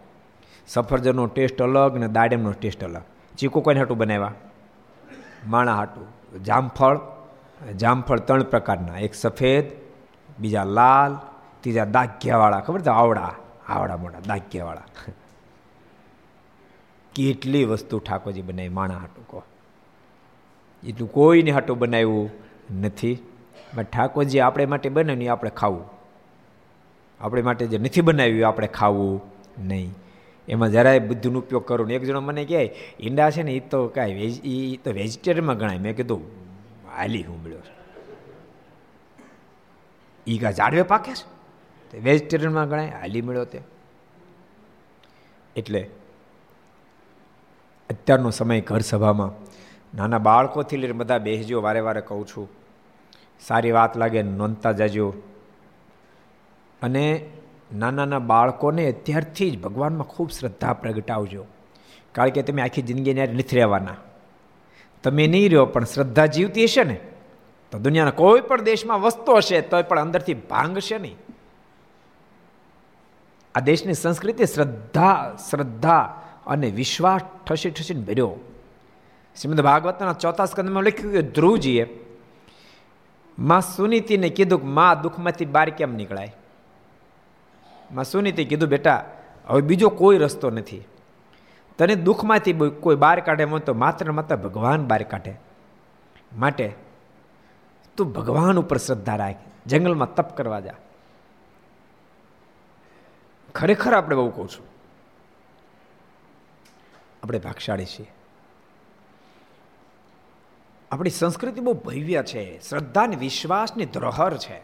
સફરજનનો 0.68 1.28
ટેસ્ટ 1.28 1.62
અલગ 1.62 1.98
ને 1.98 2.08
દાડેમનો 2.08 2.52
ટેસ્ટ 2.52 2.84
અલગ. 2.84 3.02
ચીકુ 3.38 3.62
કોઈને 3.62 3.80
હાટું 3.80 3.98
બનાવ્યા? 3.98 4.34
માણા 5.48 5.76
હાટું. 5.76 6.44
જામફળ 6.44 7.00
જામફળ 7.76 8.20
ત્રણ 8.20 8.44
પ્રકારના. 8.44 8.98
એક 8.98 9.14
સફેદ, 9.14 9.66
બીજા 10.40 10.64
લાલ, 10.64 11.16
ત્રીજા 11.62 11.86
દાગ્યાવાળા. 11.86 12.60
ખબર 12.60 12.82
છે? 12.82 12.90
આવડા. 12.90 13.34
આવડા 13.68 13.98
મોટા 13.98 14.20
દાગ્યાવાળા. 14.28 14.82
કેટલી 17.16 17.64
વસ્તુ 17.64 18.00
ઠાકોરજી 18.00 18.42
બનાવી, 18.42 18.70
માણા 18.70 18.98
હાટું 18.98 19.28
કહો. 19.28 19.44
એટલું 20.84 21.12
કોઈને 21.12 21.52
હાટું 21.52 21.80
બનાવ્યું 21.80 22.30
નથી. 22.82 23.18
પણ 23.76 23.84
ઠાકોરજી 23.84 24.40
આપણે 24.40 24.66
માટે 24.66 24.90
બનાવ્યું, 24.90 25.32
આપણે 25.32 25.50
ખાવું. 25.50 25.84
આપણે 27.22 27.42
માટે 27.42 27.68
જે 27.68 27.78
નથી 27.78 28.02
બનાવ્યું, 28.02 28.48
આપણે 28.48 28.68
ખાવું 28.68 29.22
નહીં. 29.60 29.94
એમાં 30.48 30.72
જરાય 30.72 31.00
બુદ્ધિનો 31.00 31.40
ઉપયોગ 31.40 31.66
કરું 31.66 31.88
ને 31.88 31.94
એક 31.94 32.04
જણો 32.04 32.22
મને 32.22 32.46
કહે, 32.46 32.64
ઈંડા 33.00 33.32
છે 33.32 33.44
ને 33.44 33.52
એ 33.52 33.60
તો 33.60 33.88
કાંઈ 33.88 34.40
એ 34.44 34.78
તો 34.78 34.92
વેજીટેરિયનમાં 34.92 35.58
ગણાય. 35.58 35.78
મેં 35.78 35.96
કીધું, 35.96 36.22
હાલી 36.98 37.24
હું 37.24 37.44
મળ્યો 37.44 37.58
એ 40.28 40.38
કાંઈ 40.38 40.54
ઝાડવે 40.54 40.82
પાકે 40.82 41.14
છે? 41.14 42.00
વેજીટેરિયનમાં 42.00 42.70
ગણાય, 42.70 42.90
હાલી 42.90 43.22
મળ્યો 43.22 43.46
તે. 43.46 43.62
એટલે 45.56 45.90
અત્યારનો 47.90 48.30
સમય 48.30 48.62
ઘર 48.62 48.80
સભામાં. 48.80 49.32
નાના 49.98 50.18
બાળકોથી 50.18 50.78
લઈને 50.78 50.94
બધા 50.94 51.18
બેસજો, 51.18 51.62
વારે 51.62 51.80
વારે 51.80 52.02
કહું 52.02 52.28
છું. 52.28 52.50
સારી 53.48 53.72
વાત 53.72 53.98
લાગે, 53.98 54.22
નોંધતા 54.22 54.72
જજો. 54.72 55.14
અને 56.82 57.30
નાના 57.76 58.06
નાના 58.06 58.20
બાળકોને 58.20 58.92
અત્યારથી 58.92 59.52
જ 59.52 59.62
ભગવાનમાં 59.62 60.08
ખૂબ 60.08 60.30
શ્રદ્ધા 60.32 60.74
પ્રગટાવજો. 60.74 61.46
કારણ 62.12 62.30
કે 62.30 62.42
તમે 62.42 62.62
આખી 62.62 62.82
જિંદગીને 62.82 63.28
નથી 63.28 63.56
રહેવાના. 63.56 63.96
તમે 65.04 65.28
નહીં 65.28 65.46
રહ્યો, 65.46 65.66
પણ 65.66 65.84
શ્રદ્ધા 65.84 66.26
જીવતી 66.26 66.64
હશે 66.64 66.84
ને? 66.84 67.00
તો 67.72 67.80
દુનિયાના 67.80 68.12
કોઈ 68.12 68.42
પણ 68.42 68.62
દેશમાં 68.62 69.02
વસ્તુ 69.02 69.34
હશે 69.34 69.62
તો 69.62 69.84
પણ 69.84 70.00
અંદરથી 70.00 70.34
ભાંગશે 70.34 70.98
નહીં. 70.98 71.16
આ 73.56 73.60
દેશની 73.60 73.94
સંસ્કૃતિ 73.94 74.46
શ્રદ્ધા 74.46 75.38
શ્રદ્ધા 75.50 76.22
અને 76.48 76.70
વિશ્વાસ 76.70 77.22
ઠસી 77.48 77.70
ઠસીને 77.70 78.02
ભર્યો. 78.02 78.36
શ્રીમદ 79.42 79.62
ભાગવતના 79.62 80.14
ચોથા 80.14 80.46
સ્કંદમાં 80.46 80.84
લખ્યું 80.84 81.14
કે 81.14 81.22
ધ્રુવજીએ, 81.22 81.86
માં 83.40 83.62
સુનીતિને 83.62 84.30
કીધું 84.30 84.60
કે 84.60 84.68
માં 84.68 85.02
દુઃખમાંથી 85.02 85.46
બહાર 85.46 85.70
કેમ 85.70 85.96
નીકળાય? 85.96 86.36
માં 87.92 88.04
સુનીતિ 88.04 88.46
કીધું, 88.46 88.70
બેટા, 88.70 89.06
હવે 89.48 89.62
બીજો 89.62 89.90
કોઈ 89.90 90.18
રસ્તો 90.18 90.50
નથી. 90.50 90.82
તને 91.78 91.96
દુઃખમાંથી 91.96 92.54
કોઈ 92.54 92.96
બહાર 92.96 93.20
કાઢે 93.20 93.46
તો 93.60 93.74
માત્ર 93.74 94.12
માત્ર 94.12 94.36
ભગવાન 94.36 94.88
બહાર 94.88 95.04
કાઢે. 95.04 95.34
માટે 96.38 96.74
તું 97.98 98.14
ભગવાન 98.14 98.60
ઉપર 98.60 98.78
શ્રદ્ધા 98.78 99.16
રાખ. 99.16 99.36
જંગલમાં 99.66 100.16
તપ 100.16 100.38
કરવા 100.38 100.60
જા. 100.60 100.74
ખરેખર 103.56 103.94
આપણે 103.94 104.16
બહુ 104.16 104.30
કહું 104.30 104.50
છું. 104.50 104.75
આપણે 107.26 107.40
ભાગશાળી 107.40 107.86
છીએ. 107.86 108.08
આપણી 110.92 111.10
સંસ્કૃતિ 111.10 111.62
બહુ 111.62 111.74
ભવ્ય 111.74 112.24
છે, 112.24 112.44
શ્રદ્ધા 112.60 113.04
અને 113.04 113.16
વિશ્વાસની 113.16 113.86
ધરોહર 113.86 114.38
છે. 114.38 114.60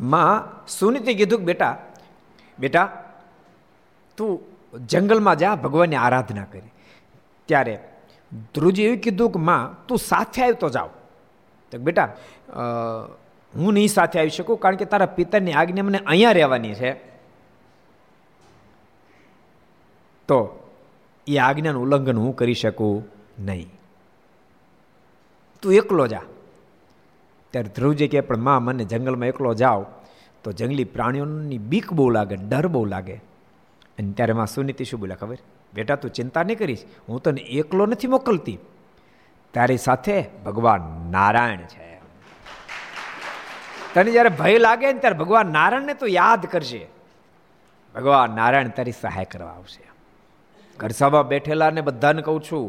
માં 0.00 0.66
સુનીતે 0.68 1.14
કીધું 1.14 1.38
કે, 1.38 1.44
બેટા 1.44 1.72
બેટા, 2.58 2.86
તું 4.16 4.40
જંગલમાં 4.86 5.36
જા, 5.36 5.54
ભગવાનની 5.54 5.96
આરાધના 5.96 6.44
કરી. 6.44 6.72
ત્યારે 7.46 7.74
ધ્રુજી 8.54 8.84
એવું 8.84 8.98
કીધું 8.98 9.30
કે, 9.30 9.38
માં, 9.38 9.86
તું 9.86 9.98
સાથે 9.98 10.42
આવ્યો 10.42 10.54
તો 10.54 10.68
જાઓ 10.68 10.90
તો 11.72 11.78
બેટા 11.78 12.08
હું 13.54 13.74
નહીં 13.74 13.88
સાથે 13.88 14.18
આવી 14.20 14.30
શકું 14.30 14.58
કારણ 14.60 14.76
કે 14.76 14.84
તારા 14.84 15.06
પિતાની 15.06 15.52
આજ્ઞા 15.52 15.82
મને 15.82 15.98
અહીંયા 16.06 16.32
રહેવાની 16.32 16.74
છે. 16.74 16.92
તો 20.28 20.59
એ 21.26 21.36
આજ્ઞાનું 21.36 21.82
ઉલ્લંઘન 21.82 22.18
હું 22.18 22.36
કરી 22.36 22.54
શકું 22.54 23.06
નહીં. 23.38 23.70
તું 25.62 25.74
એકલો 25.74 26.06
જા. 26.06 26.20
ત્યારે 27.50 27.68
ધ્રુવજી 27.68 28.08
કે 28.08 28.20
પણ 28.20 28.36
માં, 28.36 28.62
મને 28.62 28.84
જંગલમાં 28.84 29.28
એકલો 29.28 29.54
જાઓ. 29.54 29.86
તો 30.44 30.52
જંગલી 30.52 30.84
પ્રાણીઓની 30.84 31.58
બીક 31.58 31.92
બહુ 31.92 32.10
લાગે, 32.10 32.36
ડર 32.36 32.66
બહુ 32.66 32.84
લાગે. 32.84 33.14
અને 33.98 34.12
ત્યારે 34.12 34.32
માં 34.32 34.46
સુનીતિ 34.46 34.84
શું 34.84 35.00
બોલ્યા 35.00 35.16
ખબર? 35.16 35.38
બેટા, 35.74 35.96
તું 35.96 36.10
ચિંતા 36.10 36.42
નહીં 36.42 36.58
કરીશ. 36.58 36.84
હું 37.08 37.22
તને 37.22 37.40
એકલો 37.40 37.86
નથી 37.86 38.06
મોકલતી. 38.06 38.58
તારી 39.54 39.76
સાથે 39.76 40.24
ભગવાન 40.46 40.80
નારાયણ 41.10 41.56
છે. 41.56 42.00
તને 43.94 44.10
જ્યારે 44.10 44.28
ભય 44.28 44.58
લાગે 44.58 44.92
ને 44.92 44.98
ત્યારે 44.98 45.18
ભગવાન 45.18 45.46
નારાયણને 45.46 45.94
તો 45.94 46.06
યાદ 46.06 46.46
કરશે 46.46 46.88
ભગવાન 47.94 48.30
નારાયણ 48.30 48.68
તારી 48.68 48.92
સહાય 48.92 49.24
કરવા 49.24 49.50
આવશે. 49.50 49.89
ઘર 50.80 50.90
સભા 50.90 51.22
બેઠેલા 51.22 51.70
ને 51.70 51.80
બધાને 51.80 52.22
કહું 52.22 52.40
છું, 52.42 52.66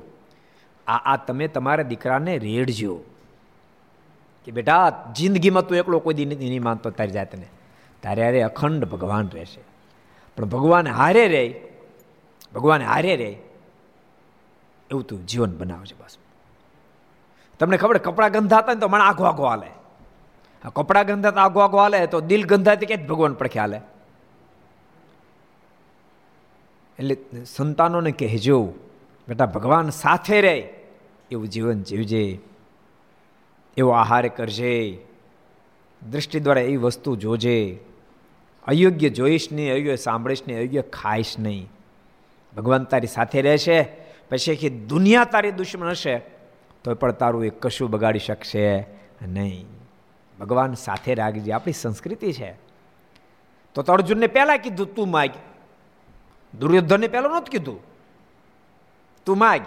આ 0.88 1.00
આ 1.14 1.18
તમે 1.18 1.48
તમારા 1.48 1.84
દીકરાને 1.84 2.34
રેડજો. 2.38 2.94
કે 4.46 4.52
બેટા, 4.52 5.14
જિંદગીમાં 5.16 5.68
તું 5.68 5.78
એકલો 5.78 6.00
કોઈ 6.00 6.14
દી 6.14 6.26
નહીં 6.26 6.64
માનતો, 6.64 6.90
તારી 6.90 7.12
જાતને. 7.12 7.48
તારે 8.04 8.22
હારે 8.24 8.40
અખંડ 8.42 8.86
ભગવાન 8.86 9.30
રહેશે. 9.34 9.62
પણ 10.38 10.46
ભગવાન 10.46 10.88
હારે 10.88 11.26
રહે, 11.28 11.46
ભગવાન 12.54 12.82
હારે 12.82 13.14
રહે, 13.16 13.32
એવું 14.90 15.04
તું 15.04 15.20
જીવન 15.26 15.52
બનાવજે 15.58 15.96
બસ. 16.00 16.18
તમને 17.60 17.78
ખબર 17.78 17.98
કપડાં 17.98 18.32
ગંધાતા 18.32 18.74
ને 18.74 18.80
તો 18.80 18.88
મને 18.88 19.04
આઘો 19.04 19.24
આઘો 19.24 19.46
હાલે. 19.46 19.70
કપડાં 20.66 21.06
ગંધાતા 21.06 21.44
આઘો 21.44 21.60
આઘો 21.60 21.78
હાલે, 21.78 22.00
તો 22.08 22.18
દિલ 22.22 22.44
ગંધાતી 22.46 22.86
કે 22.86 22.96
ભગવાન 23.06 23.34
પડખે 23.34 23.60
હાલે? 23.60 23.80
એટલે 27.02 27.46
સંતાનોને 27.46 28.12
કહેજો, 28.12 28.74
બેટા, 29.28 29.46
ભગવાન 29.46 29.90
સાથે 29.90 30.42
રહે, 30.42 30.70
એવું 31.32 31.48
જીવન 31.48 31.82
જીવજે, 31.82 32.40
એવો 33.78 33.90
આહાર 33.90 34.28
કરજે 34.28 34.98
દૃષ્ટિ 36.12 36.40
દ્વારા 36.40 36.62
એવી 36.62 36.78
વસ્તુ 36.78 37.16
જોજે. 37.16 37.80
અયોગ્ય 38.68 39.10
જોઈશ 39.10 39.52
નહીં, 39.52 39.72
અયોગ્ય 39.72 39.96
સાંભળીશ 39.96 40.42
નહીં, 40.48 40.60
અયોગ્ય 40.60 40.82
ખાઈશ 40.82 41.36
નહીં. 41.40 41.70
ભગવાન 42.58 42.84
તારી 42.84 43.08
સાથે 43.08 43.42
રહેશે 43.42 43.84
પછી 44.30 44.56
કે 44.56 44.70
દુનિયા 44.70 45.26
તારી 45.26 45.52
દુશ્મન 45.52 45.90
હશે 45.90 46.22
તો 46.84 46.96
પણ 46.96 47.12
તારું 47.12 47.46
એ 47.46 47.50
કશું 47.50 47.90
બગાડી 47.90 48.20
શકશે 48.20 48.86
નહીં. 49.28 49.66
ભગવાન 50.40 50.74
સાથે 50.74 51.16
રાખજે 51.16 51.52
આપણી 51.52 51.74
સંસ્કૃતિ 51.74 52.34
છે. 52.34 52.52
તો 53.74 53.82
અર્જુનને 53.82 54.28
પહેલાં 54.28 54.58
કીધું, 54.58 54.96
તું 54.96 55.12
માગ. 55.12 55.30
દુર્યોધનને 56.60 57.08
પહેલાં 57.08 57.32
નહોતું 57.32 57.50
કીધું. 57.50 57.80
તું 59.26 59.38
માગ. 59.38 59.62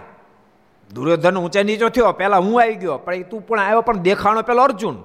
દુર્યોધન 0.95 1.39
ઊંચા 1.39 1.63
નીચો 1.63 1.89
થયો. 1.89 2.13
પહેલાં 2.13 2.41
હું 2.41 2.63
આવી 2.63 2.75
ગયો, 2.75 2.99
પણ 2.99 3.23
તું 3.23 3.47
પણ 3.47 3.61
આવ્યો, 3.61 3.81
પણ 3.81 3.97
દેખાણો 3.97 4.43
પેલો 4.43 4.63
અર્જુન. 4.63 5.03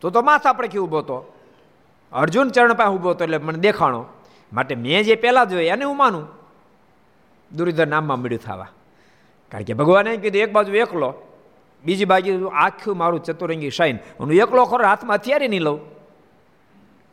તો 0.00 0.10
તો 0.10 0.22
માથા 0.22 0.50
આપણે 0.50 0.78
ઊભો 0.78 0.98
હતો? 0.98 1.34
અર્જુન 2.12 2.48
ચરણ 2.48 2.72
પાસે 2.72 2.90
ઊભો 2.90 3.10
હતો 3.10 3.24
એટલે 3.24 3.38
મને 3.38 3.58
દેખાણો. 3.58 4.04
માટે 4.52 4.74
મેં 4.74 5.02
જે 5.02 5.14
પહેલાં 5.14 5.46
જોયું, 5.46 5.64
એને 5.64 5.84
હું 5.84 5.96
માનું. 5.96 6.28
દુર્યોધન 7.56 7.90
નામમાં 7.90 8.18
મળ્યું 8.18 8.40
થવા. 8.40 8.68
કારણ 9.50 9.64
કે 9.64 9.72
ભગવાને 9.72 10.16
કીધું, 10.16 10.40
એક 10.40 10.52
બાજુ 10.52 10.72
એકલો, 10.72 11.14
બીજી 11.84 12.04
બાજુ 12.04 12.46
આખું 12.46 12.96
મારું 12.96 13.22
ચતુરંગી 13.22 13.70
શાઈન 13.70 13.98
હું 14.20 14.32
એકલો 14.32 14.64
ખરો, 14.64 14.84
હાથમાં 14.84 15.16
અત્યારે 15.16 15.48
નહીં 15.48 15.62
લઉં. 15.62 16.01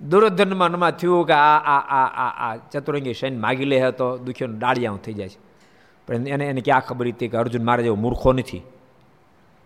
દુર્યોધનમાં 0.01 0.71
મનમાં 0.71 0.91
થયું 0.91 1.27
કે 1.27 1.33
આ 1.33 1.57
આ 1.57 1.79
આ 1.79 2.05
આ 2.05 2.51
આ 2.51 2.55
ચતુરંગી 2.55 3.13
સૈન 3.13 3.41
માગી 3.41 3.65
લે 3.65 3.91
તો 3.91 4.17
દુખ્યોનો 4.17 4.57
ડાળિયા 4.57 4.93
થઈ 5.05 5.13
જાય 5.13 5.29
છે. 5.29 5.39
પણ 6.07 6.27
એને 6.27 6.45
એને 6.45 6.62
ક્યાં 6.62 6.81
ખબર 6.81 7.07
હતી 7.07 7.27
કે 7.27 7.38
અર્જુન 7.38 7.63
મારે 7.63 7.83
જેવો 7.83 7.95
મૂર્ખો 7.95 8.33
નથી? 8.33 8.62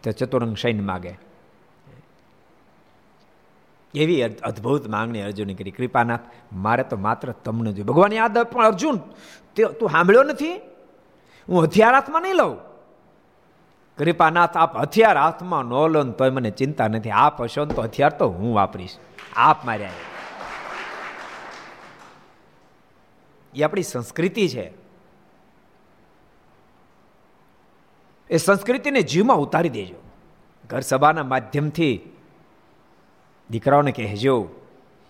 તે 0.04 0.12
ચતુરંગ 0.12 0.58
સૈન 0.58 0.86
માગે. 0.86 1.18
એવી 3.94 4.24
અદ્ભુત 4.24 4.90
માંગણી 4.90 5.22
અર્જુને 5.22 5.54
કરી. 5.54 5.72
કૃપાનાથ, 5.72 6.20
મારે 6.54 6.84
તો 6.84 6.98
માત્ર 6.98 7.32
તમને 7.32 7.72
જોયું 7.72 7.88
ભગવાન 7.88 8.14
યાદ 8.14 8.38
પણ 8.38 8.66
અર્જુન, 8.66 8.98
તે 9.56 9.64
તું 9.64 9.90
સાંભળ્યો 9.90 10.24
નથી? 10.24 10.56
હું 11.50 11.64
હથિયાર 11.64 11.94
હાથમાં 11.94 12.22
નહીં 12.22 12.36
લઉં? 12.36 12.58
કૃપાનાથ, 13.98 14.58
આપ 14.58 14.78
હથિયાર 14.78 15.18
હાથમાં 15.18 15.64
ન 15.64 15.70
લો 15.70 16.04
તોય 16.04 16.30
મને 16.30 16.52
ચિંતા 16.52 16.88
નથી. 16.88 17.10
આપ 17.10 17.42
હશો 17.42 17.66
તો 17.66 17.82
હથિયાર 17.82 18.12
તો 18.12 18.30
હું 18.30 18.56
વાપરીશ. 18.56 18.98
આપ 19.36 19.66
માર્યા 19.66 19.88
એ 23.56 23.64
આપણી 23.64 23.84
સંસ્કૃતિ 23.84 24.48
છે. 24.48 24.74
એ 28.30 28.38
સંસ્કૃતિને 28.38 29.02
જીવમાં 29.02 29.38
ઉતારી 29.38 29.70
દેજો. 29.70 29.96
ઘર 30.70 30.80
સભાના 30.80 31.24
માધ્યમથી 31.24 32.02
દીકરાઓને 33.50 33.92
કહેજો, 33.92 34.48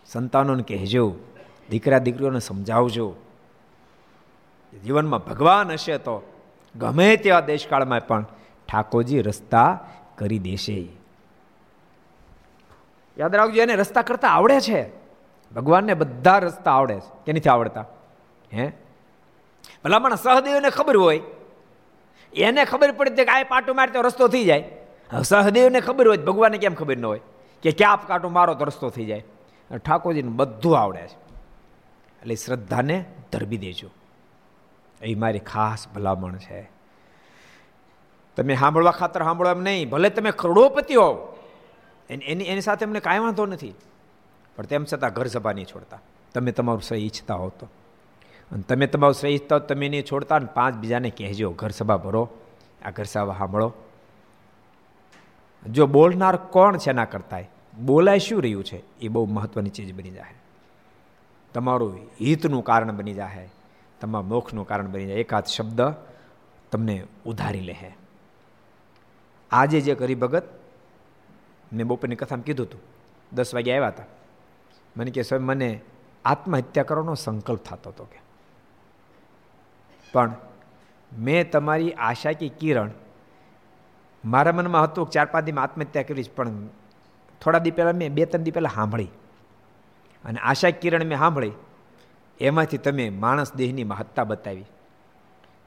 સંતાનોને 0.05 0.63
કહેજો, 0.63 1.15
દીકરા 1.69 1.97
દીકરીઓને 1.97 2.39
સમજાવજો. 2.39 3.15
જીવનમાં 4.85 5.19
ભગવાન 5.19 5.71
હશે 5.71 5.97
તો 5.97 6.33
ગમે 6.75 7.17
તેવા 7.17 7.39
દેશકાળમાં 7.39 8.07
પણ 8.07 8.25
ઠાકોરજી 8.69 9.21
રસ્તા 9.21 9.79
કરી 10.17 10.39
દેશે. 10.39 10.87
યાદ 13.17 13.35
રાખજો, 13.35 13.61
એને 13.61 13.75
રસ્તા 13.75 14.01
કરતા 14.01 14.27
આવડે 14.27 14.61
છે. 14.61 14.89
ભગવાનને 15.55 15.93
બધા 15.93 16.37
રસ્તા 16.37 16.71
આવડે 16.71 16.99
છે. 16.99 17.25
કે 17.25 17.33
નથી 17.33 17.49
આવડતા? 17.49 17.85
હે? 18.53 18.71
ભલામણ 19.83 20.15
સહદેવને 20.15 20.69
ખબર 20.69 20.97
હોય. 20.97 21.21
એને 22.33 22.65
ખબર 22.65 22.91
પડતી 22.91 23.15
કે 23.15 23.31
આ 23.31 23.43
પાટું 23.43 23.75
મારે 23.75 23.91
તો 23.91 24.01
રસ્તો 24.01 24.27
થઈ 24.27 24.43
જાય. 24.43 24.71
સહદેવને 25.23 25.79
ખબર 25.79 26.07
હોય 26.07 26.17
ભગવાનને 26.17 26.57
કેમ 26.57 26.73
ખબર 26.73 26.97
ન 26.97 27.05
હોય? 27.05 27.21
કે 27.61 27.71
ક્યાં 27.71 28.07
કાંટો 28.07 28.29
મારો 28.29 28.53
તો 28.53 28.65
રસ્તો 28.65 28.89
થઈ 28.89 29.05
જાય. 29.05 29.23
ઠાકોરજીને 29.85 30.29
બધું 30.29 30.79
આવડે 30.79 31.07
છે. 31.07 31.15
એટલે 32.21 32.35
શ્રદ્ધાને 32.35 33.05
ધરબી 33.31 33.57
દેજો. 33.57 33.89
એ 35.01 35.15
મારી 35.15 35.39
ખાસ 35.39 35.87
ભલામણ 35.87 36.35
છે. 36.35 36.71
તમે 38.35 38.55
સાંભળવા 38.55 38.91
ખાતર 38.91 39.23
સાંભળો 39.23 39.49
એમ 39.49 39.61
નહીં, 39.61 39.89
ભલે 39.89 40.09
તમે 40.09 40.31
કરોડોપતિ 40.31 40.95
હોવ. 40.95 41.35
એની 42.09 42.45
એની 42.45 42.61
સાથે 42.61 42.85
અમને 42.85 42.99
કાંઈ 42.99 43.19
વાંધો 43.19 43.45
નથી. 43.45 43.73
પણ 44.55 44.63
તેમ 44.63 44.85
છતાં 44.85 45.13
ઘર 45.13 45.25
સભા 45.25 45.51
નહીં 45.51 45.65
છોડતા. 45.65 45.99
તમે 46.33 46.51
તમારું 46.51 46.81
સહી 46.81 47.05
ઈચ્છતા 47.05 47.35
હો 47.35 47.49
તો. 47.49 47.67
અને 48.53 48.61
તમે 48.61 48.87
તમારું 48.87 49.13
શ્રેષ્ઠ 49.13 49.53
તમે 49.53 49.89
નહીં 49.89 50.03
છોડતા 50.11 50.39
ને 50.39 50.45
પાંચ 50.45 50.75
બીજાને 50.75 51.09
કહેજો, 51.09 51.51
ઘર 51.51 51.69
સભા 51.69 51.97
ભરો, 51.97 52.29
આ 52.85 52.91
ઘર 52.91 53.03
સભા 53.03 53.35
સાંભળો 53.37 53.73
જો 55.71 55.87
બોલનાર 55.87 56.35
કોણ 56.35 56.77
છે 56.77 56.89
એના 56.89 57.05
કરતાંય? 57.05 57.49
બોલાય 57.79 58.19
શું 58.19 58.41
રહ્યું 58.43 58.63
છે? 58.63 58.99
એ 58.99 59.07
બહુ 59.07 59.25
મહત્વની 59.25 59.69
ચીજ 59.69 59.95
બની 59.95 60.09
જાય. 60.09 60.33
તમારું 61.53 61.97
હિતનું 62.21 62.63
કારણ 62.63 62.91
બની 62.91 63.13
જાય, 63.13 63.49
તમારા 64.01 64.21
મોક્ષનું 64.21 64.67
કારણ 64.67 64.91
બની 64.91 65.05
જાય. 65.05 65.15
એકાદ 65.15 65.45
શબ્દ 65.45 65.81
તમને 66.71 67.03
ઉધારી 67.25 67.59
લે. 67.59 67.75
આજે 69.51 69.81
જે 69.81 69.95
કરી 69.95 70.15
ભગત, 70.15 70.43
મેં 71.73 71.87
બપોરની 71.87 72.15
કથામાં 72.15 72.43
કીધું 72.43 72.65
હતું. 72.65 72.81
દસ 73.33 73.55
વાગે 73.55 73.71
આવ્યા 73.71 73.87
હતા. 73.87 74.03
મને 74.97 75.11
કે 75.11 75.21
સાહેબ, 75.21 75.41
મને 75.41 75.81
આત્મહત્યા 76.25 76.83
કરવાનો 76.83 77.15
સંકલ્પ 77.15 77.63
થતો 77.63 77.89
હતો 77.89 78.03
કે. 78.03 78.32
પણ 80.13 80.35
મેં 81.17 81.51
તમારી 81.51 81.91
આશા 81.91 82.31
કે 82.31 82.47
કિરણ 82.47 82.91
મારા 84.25 84.51
મનમાં 84.51 84.83
હતું 84.83 85.09
ચાર 85.09 85.25
પાંચ 85.25 85.45
દીમાં 85.45 85.63
આત્મહત્યા 85.63 86.03
કરીશ 86.03 86.29
પણ 86.35 86.51
થોડા 87.41 87.59
દી 87.59 87.71
પહેલાં 87.71 87.93
મેં 87.93 88.13
બે 88.13 88.25
ત્રણ 88.25 88.43
દી 88.43 88.51
પહેલાં 88.51 88.75
સાંભળી. 88.75 89.09
અને 90.25 90.39
આશા 90.39 90.69
કિરણ 90.69 91.03
મેં 91.03 91.17
સાંભળી, 91.17 91.51
એમાંથી 92.39 92.77
તમે 92.77 93.09
માણસ 93.09 93.53
દેહની 93.53 93.83
મહત્તા 93.83 94.23
બતાવી. 94.23 94.61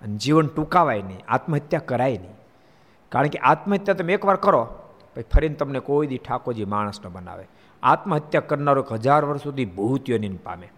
અને 0.03 0.17
જીવન 0.17 0.47
ટૂંકાવાય 0.47 1.03
નહીં, 1.03 1.19
આત્મહત્યા 1.29 1.81
કરાય 1.81 2.19
નહીં. 2.19 2.35
કારણ 3.09 3.27
કે 3.27 3.39
આત્મહત્યા 3.39 3.95
તમે 3.95 4.13
એકવાર 4.13 4.37
કરો, 4.37 4.69
પછી 5.15 5.23
ફરીને 5.23 5.55
તમને 5.55 5.79
કોઈ 5.79 6.07
દી 6.07 6.19
ઠાકોરજી 6.19 6.65
માણસ 6.65 7.07
ન 7.07 7.09
બનાવે. 7.09 7.49
આત્મહત્યા 7.83 8.41
કરનારો 8.41 8.83
એક 8.83 8.93
હજાર 8.93 9.25
વર્ષ 9.25 9.43
સુધી 9.43 9.65
ભૂત 9.65 10.11
યોનિન 10.11 10.37
પામે. 10.37 10.69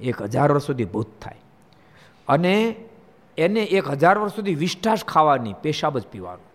એક 0.00 0.22
હજાર 0.22 0.52
વર્ષ 0.52 0.62
સુધી 0.62 0.84
ભૂત 0.84 1.06
થાય. 1.20 1.36
અને 2.28 2.76
એને 3.38 3.62
એક 3.62 3.88
હજાર 3.88 4.18
વર્ષ 4.18 4.34
સુધી 4.34 4.54
વિષ્ઠાસ 4.54 5.04
ખાવાની, 5.04 5.54
પેશાબ 5.62 5.98
જ 5.98 6.06
પીવાનું. 6.06 6.46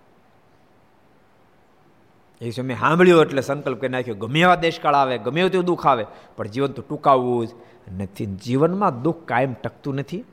એ 2.41 2.51
સમય 2.51 2.75
સાંભળ્યો 2.75 3.21
એટલે 3.21 3.41
સંકલ્પ 3.41 3.79
કરી 3.79 3.89
નાખ્યો. 3.89 4.15
ગમે 4.15 4.41
એવા 4.41 4.55
દેશકાળ 4.55 4.95
આવે, 4.95 5.17
ગમે 5.17 5.49
તેવું 5.49 5.65
દુઃખ 5.65 5.87
આવે, 5.87 6.05
પણ 6.37 6.47
જીવન 6.47 6.71
તો 6.71 6.81
ટૂંકાવવું 6.81 7.47
જ. 7.47 7.49
નથી 7.97 8.25
જીવનમાં 8.25 9.01
દુઃખ 9.01 9.25
કાયમ 9.25 9.53
ટકતું 9.53 9.95
નથી. 9.95 10.23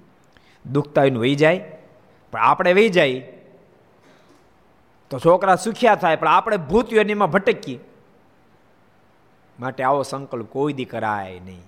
દુઃખતા 0.66 1.04
એનું 1.04 1.20
વહી 1.22 1.34
જાય, 1.34 1.58
પણ 2.32 2.40
આપણે 2.40 2.72
વહી 2.72 2.88
જાય. 2.88 3.20
તો 5.11 5.18
છોકરા 5.18 5.56
સુખ્યા 5.56 5.94
થાય, 5.94 6.16
પણ 6.16 6.28
આપણે 6.28 6.56
ભૂત 6.56 6.92
એમાં 6.92 7.30
ભટકીએ. 7.30 7.78
માટે 9.61 9.84
આવો 9.84 10.02
સંકલ્પ 10.02 10.46
કોઈ 10.46 10.72
દી 10.72 10.84
કરાય 10.84 11.40
નહીં. 11.40 11.62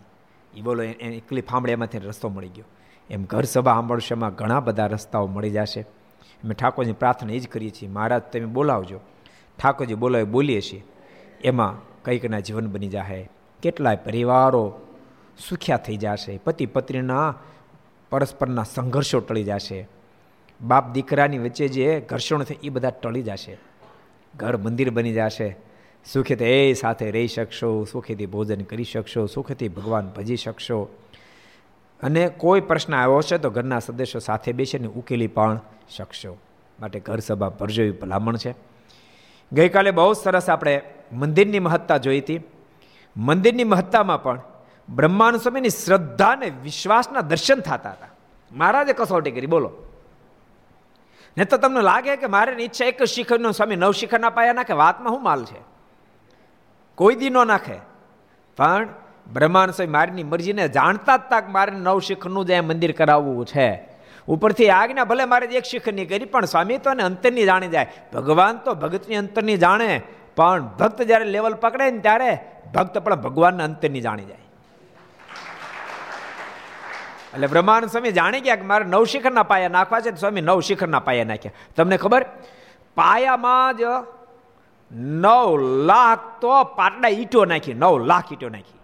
એ 0.55 0.61
બોલો 0.61 0.83
એકલી 0.83 1.43
સાંભળે 1.43 1.73
એમાંથી 1.73 1.99
રસ્તો 1.99 2.29
મળી 2.29 2.49
ગયો. 2.49 2.65
એમ 3.11 3.25
ઘર 3.25 3.43
સભા 3.43 3.73
સાંભળશેમાં 3.73 4.35
ઘણા 4.35 4.61
બધા 4.61 4.87
રસ્તાઓ 4.87 5.27
મળી 5.27 5.51
જશે. 5.51 5.81
અમે 6.45 6.55
ઠાકોરની 6.55 6.93
પ્રાર્થના 6.93 7.33
એ 7.33 7.39
જ 7.39 7.49
કરીએ 7.49 7.71
છીએ. 7.71 7.89
મહારાજ, 7.89 8.23
તમે 8.23 8.45
બોલાવજો. 8.45 9.01
ઠાકોરજી 9.63 9.95
બોલાવે, 9.95 10.25
બોલીએ 10.25 10.61
છીએ. 10.61 10.85
એમાં 11.45 12.03
કંઈકના 12.03 12.41
જીવન 12.41 12.67
બની 12.67 12.89
જાય 12.89 13.31
કેટલાય 13.63 13.97
પરિવારો 13.97 14.81
સુખ્યા 15.49 15.77
થઈ 15.77 15.97
જશે. 15.97 16.39
પતિ 16.39 16.67
પત્નીના 16.67 17.35
પરસ્પરના 18.11 18.63
સંઘર્ષો 18.63 19.21
ટળી 19.21 19.45
જશે. 19.45 19.89
બાપ 20.63 20.93
દીકરાની 20.93 21.39
વચ્ચે 21.39 21.69
જે 21.69 22.01
ઘર્ષણો 22.01 22.45
થાય, 22.45 22.57
એ 22.63 22.69
બધા 22.69 22.91
ટળી 22.91 23.23
જશે. 23.23 23.59
ઘર 24.37 24.57
મંદિર 24.57 24.91
બની 24.91 25.13
જશે. 25.13 25.57
સુખેથી 26.13 26.45
એ 26.45 26.73
સાથે 26.73 27.11
રહી 27.11 27.27
શકશો, 27.27 27.85
સુખેથી 27.85 28.27
ભોજન 28.27 28.61
કરી 28.61 28.85
શકશો, 28.85 29.27
સુખેથી 29.27 29.69
ભગવાન 29.69 30.09
ભજી 30.09 30.37
શકશો. 30.37 30.97
અને 32.03 32.29
કોઈ 32.29 32.61
પ્રશ્ન 32.61 32.95
આવ્યો 32.95 33.21
છે 33.21 33.39
તો 33.39 33.51
ઘરના 33.51 33.79
સદસ્યો 33.79 34.19
સાથે 34.19 34.53
બેસીને 34.53 34.87
ઉકેલી 34.87 35.27
પણ 35.27 35.61
શકશો. 35.91 36.39
માટે 36.81 37.01
ઘર 37.01 37.19
સભા 37.19 37.49
ભરજો 37.49 37.83
એવી 37.83 37.93
ભલામણ 37.93 38.37
છે. 38.37 38.55
ગઈકાલે 39.53 39.91
બહુ 39.91 40.13
સરસ 40.13 40.51
આપણે 40.51 40.83
મંદિરની 41.13 41.59
મહત્તા 41.59 41.97
જોઈ 41.97 42.21
હતી. 42.21 42.41
મંદિરની 43.17 43.65
મહત્તામાં 43.65 44.23
પણ 44.23 44.41
બ્રહ્માનુ 44.89 45.39
સ્વામીની 45.39 45.69
શ્રદ્ધા 45.69 46.27
અને 46.27 46.53
વિશ્વાસના 46.63 47.21
દર્શન 47.21 47.61
થતા 47.61 47.91
હતા. 47.91 48.09
મહારાજે 48.53 48.93
કસોટી 48.93 49.31
કરી, 49.31 49.47
બોલો. 49.47 49.73
ને 51.39 51.45
તો 51.45 51.57
તમને 51.57 51.81
લાગે 51.81 52.17
કે 52.17 52.27
મારે 52.27 52.53
ઈચ્છા 52.53 52.85
એક 52.85 53.03
શિખરનો 53.03 53.51
સ્વામી 53.51 53.77
નવ 53.77 53.93
શિખરના 53.93 54.31
પાયા 54.31 54.53
નાખે, 54.53 54.73
વાતમાં 54.73 55.13
શું 55.13 55.23
માલ 55.23 55.45
છે? 55.45 55.61
કોઈ 56.95 57.15
દી 57.15 57.31
ન 57.31 57.37
નાખે. 57.47 57.77
પણ 58.57 58.89
બ્રહ્માંડ 59.33 59.71
સ્વામી 59.71 59.91
મારીની 59.91 60.23
મરજીને 60.23 60.69
જાણતા 60.69 61.17
જ 61.17 61.21
તાક 61.31 61.49
મારે 61.49 61.73
નવ 61.73 61.99
શિખરનું 62.01 62.47
જ 62.47 62.53
મંદિર 62.53 62.93
કરાવવું 62.93 63.47
છે. 63.47 63.85
ઉપરથી 64.29 64.69
આજ્ઞા 64.69 65.05
ભલે 65.05 65.25
મારે 65.25 65.47
એક 65.47 65.65
શિખરની 65.65 66.07
કરી, 66.07 66.25
પણ 66.25 66.45
સ્વામી 66.45 66.79
તો 66.79 66.91
અંતરની 66.91 67.45
જાણી 67.45 67.69
જાય. 67.69 67.87
ભગવાન 68.15 68.57
તો 68.57 68.75
ભગતની 68.75 69.17
અંતરની 69.17 69.57
જાણે, 69.57 70.03
પણ 70.37 70.63
ભક્ત 70.63 71.03
જ્યારે 71.03 71.25
લેવલ 71.25 71.55
પકડે 71.55 71.91
ને 71.91 71.99
ત્યારે 71.99 72.39
ભક્ત 72.75 72.99
પણ 72.99 73.15
ભગવાનના 73.15 73.65
અંતરની 73.65 74.01
જાણી 74.01 74.25
જાય. 74.25 74.39
એટલે 77.35 77.47
બ્રહ્માનંદ 77.47 77.91
સ્વામી 77.91 78.13
જાણી 78.13 78.41
ગયા 78.41 78.57
કે 78.57 78.63
મારે 78.63 78.85
નવ 78.85 79.05
શિખરના 79.05 79.43
પાયા 79.43 79.69
નાખવા 79.69 80.01
છે 80.01 80.17
સ્વામી 80.17 80.41
નવ 80.41 80.61
શિખરના 80.61 80.99
પાયા 80.99 81.25
નાખ્યા. 81.25 81.53
તમને 81.77 81.97
ખબર? 81.97 82.27
પાયામાં 82.97 83.77
જ 83.77 83.83
નવ 84.91 85.59
લાખ 85.87 86.19
તો 86.41 86.65
પાટડા 86.65 87.09
ઈટો 87.09 87.45
નાખી, 87.45 87.75
નવ 87.75 87.99
લાખ 88.07 88.33
ઈટો 88.33 88.49
નાખી. 88.49 88.80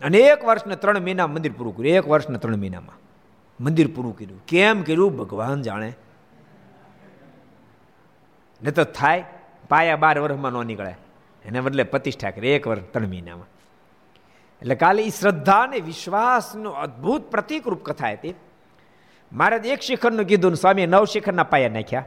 અને 0.00 0.18
એક 0.18 0.44
વર્ષને 0.44 0.76
ત્રણ 0.76 1.00
મહિના 1.00 1.26
મંદિર 1.26 1.52
પૂરું 1.52 1.76
કર્યું. 1.76 1.96
એક 1.96 2.08
વર્ષને 2.08 2.38
ત્રણ 2.38 2.56
મહિનામાં 2.56 2.98
મંદિર 3.64 3.88
પૂરું 3.94 4.18
કર્યું. 4.18 4.46
કેમ 4.46 4.82
કર્યું? 4.82 5.16
ભગવાન 5.16 5.62
જાણે. 5.62 5.92
ને 8.62 8.70
તો 8.70 8.84
થાય, 8.84 9.24
પાયા 9.68 9.96
બાર 9.96 10.18
વર્ષમાં 10.18 10.52
ન 10.52 10.66
નીકળે. 10.66 10.94
એને 11.44 11.60
બદલે 11.60 11.82
પ્રતિષ્ઠા 11.82 12.30
કરે. 12.30 12.48
એક 12.48 12.66
વર્ષ, 12.66 12.80
ત્રણ 12.80 13.08
મહિનામાં. 13.08 13.46
એટલે 14.60 14.74
કાલે 14.74 15.02
એ 15.02 15.08
શ્રદ્ધા 15.08 15.60
અને 15.60 15.80
વિશ્વાસનું 15.80 16.76
અદ્ભુત 16.76 17.30
પ્રતિકરૂપ 17.30 17.82
કથા 17.82 18.10
હતી. 18.10 18.34
મારે 19.32 19.56
એક 19.56 19.80
શિખરનું 19.80 20.26
કીધું 20.26 20.54
સ્વામી 20.54 20.86
નવ 20.86 21.04
શિખરના 21.04 21.42
પાયા 21.42 21.68
નાખ્યા. 21.68 22.04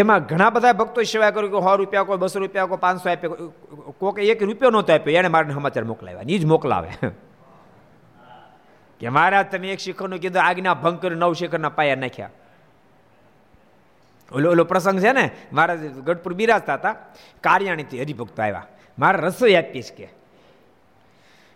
એમાં 0.00 0.26
ઘણા 0.30 0.50
બધા 0.50 0.72
ભક્તો 0.72 1.02
સેવા 1.02 1.30
કર્યું 1.34 1.52
કે 1.52 1.60
સો 1.66 1.76
રૂપિયા 1.76 2.08
કોઈ 2.08 2.20
બસો 2.22 2.38
રૂપિયા 2.38 2.70
કોઈ 2.70 2.82
પાંચસો 2.86 3.10
આપ્યો 3.10 3.52
કોકે 4.00 4.20
એક 4.22 4.42
રૂપિયો 4.42 4.70
નહોતો 4.70 4.92
આપ્યો, 4.92 5.16
એને 5.18 5.28
મારે 5.28 5.52
સમાચાર 5.52 5.84
મોકલાવ્યા 5.84 6.28
એ 6.28 6.38
જ 6.38 6.44
મોકલાવે. 6.44 6.90
કે 9.00 9.08
મહારાજ 9.08 9.46
તમે 9.52 9.72
એક 9.72 9.80
શિખરનું 9.80 10.18
કીધું 10.18 10.42
આજ્ઞા 10.42 10.74
ભંગ 10.74 10.98
કરી 11.00 11.14
નવ 11.14 11.32
શિખરના 11.32 11.72
પાયા 11.78 12.02
નાખ્યા. 12.04 12.34
ઓલો 14.32 14.50
ઓલો 14.50 14.64
પ્રસંગ 14.64 15.00
છે 15.00 15.12
ને 15.12 15.24
મહારાજ 15.52 15.80
ગઢપુર 16.06 16.32
બિરાજતા 16.34 16.74
હતા, 16.74 16.94
કાર્યાણીથી 17.40 18.00
હરિભક્તો 18.02 18.42
આવ્યા. 18.42 18.66
મારે 18.98 19.18
રસોઈ 19.18 19.54
આપીશ 19.54 19.92
કે. 19.96 20.08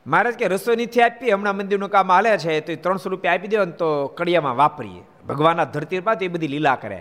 મહારાજ 0.06 0.34
કે 0.34 0.48
રસોઈ 0.48 0.76
નથી 0.76 1.02
આપી, 1.02 1.30
હમણાં 1.30 1.56
મંદિરનું 1.56 1.90
કામ 1.90 2.12
હાલે 2.12 2.38
છે, 2.38 2.60
તો 2.60 2.76
ત્રણસો 2.76 3.10
રૂપિયા 3.10 3.34
આપી 3.34 3.48
દો 3.48 3.64
ને 3.64 3.72
તો 3.72 3.88
કડિયામાં 4.16 4.56
વાપરીએ. 4.56 5.02
ભગવાનના 5.28 5.64
ધરતી 5.64 6.00
પર 6.00 6.16
એ 6.22 6.28
બધી 6.28 6.48
લીલા 6.48 6.76
કરે. 6.76 7.00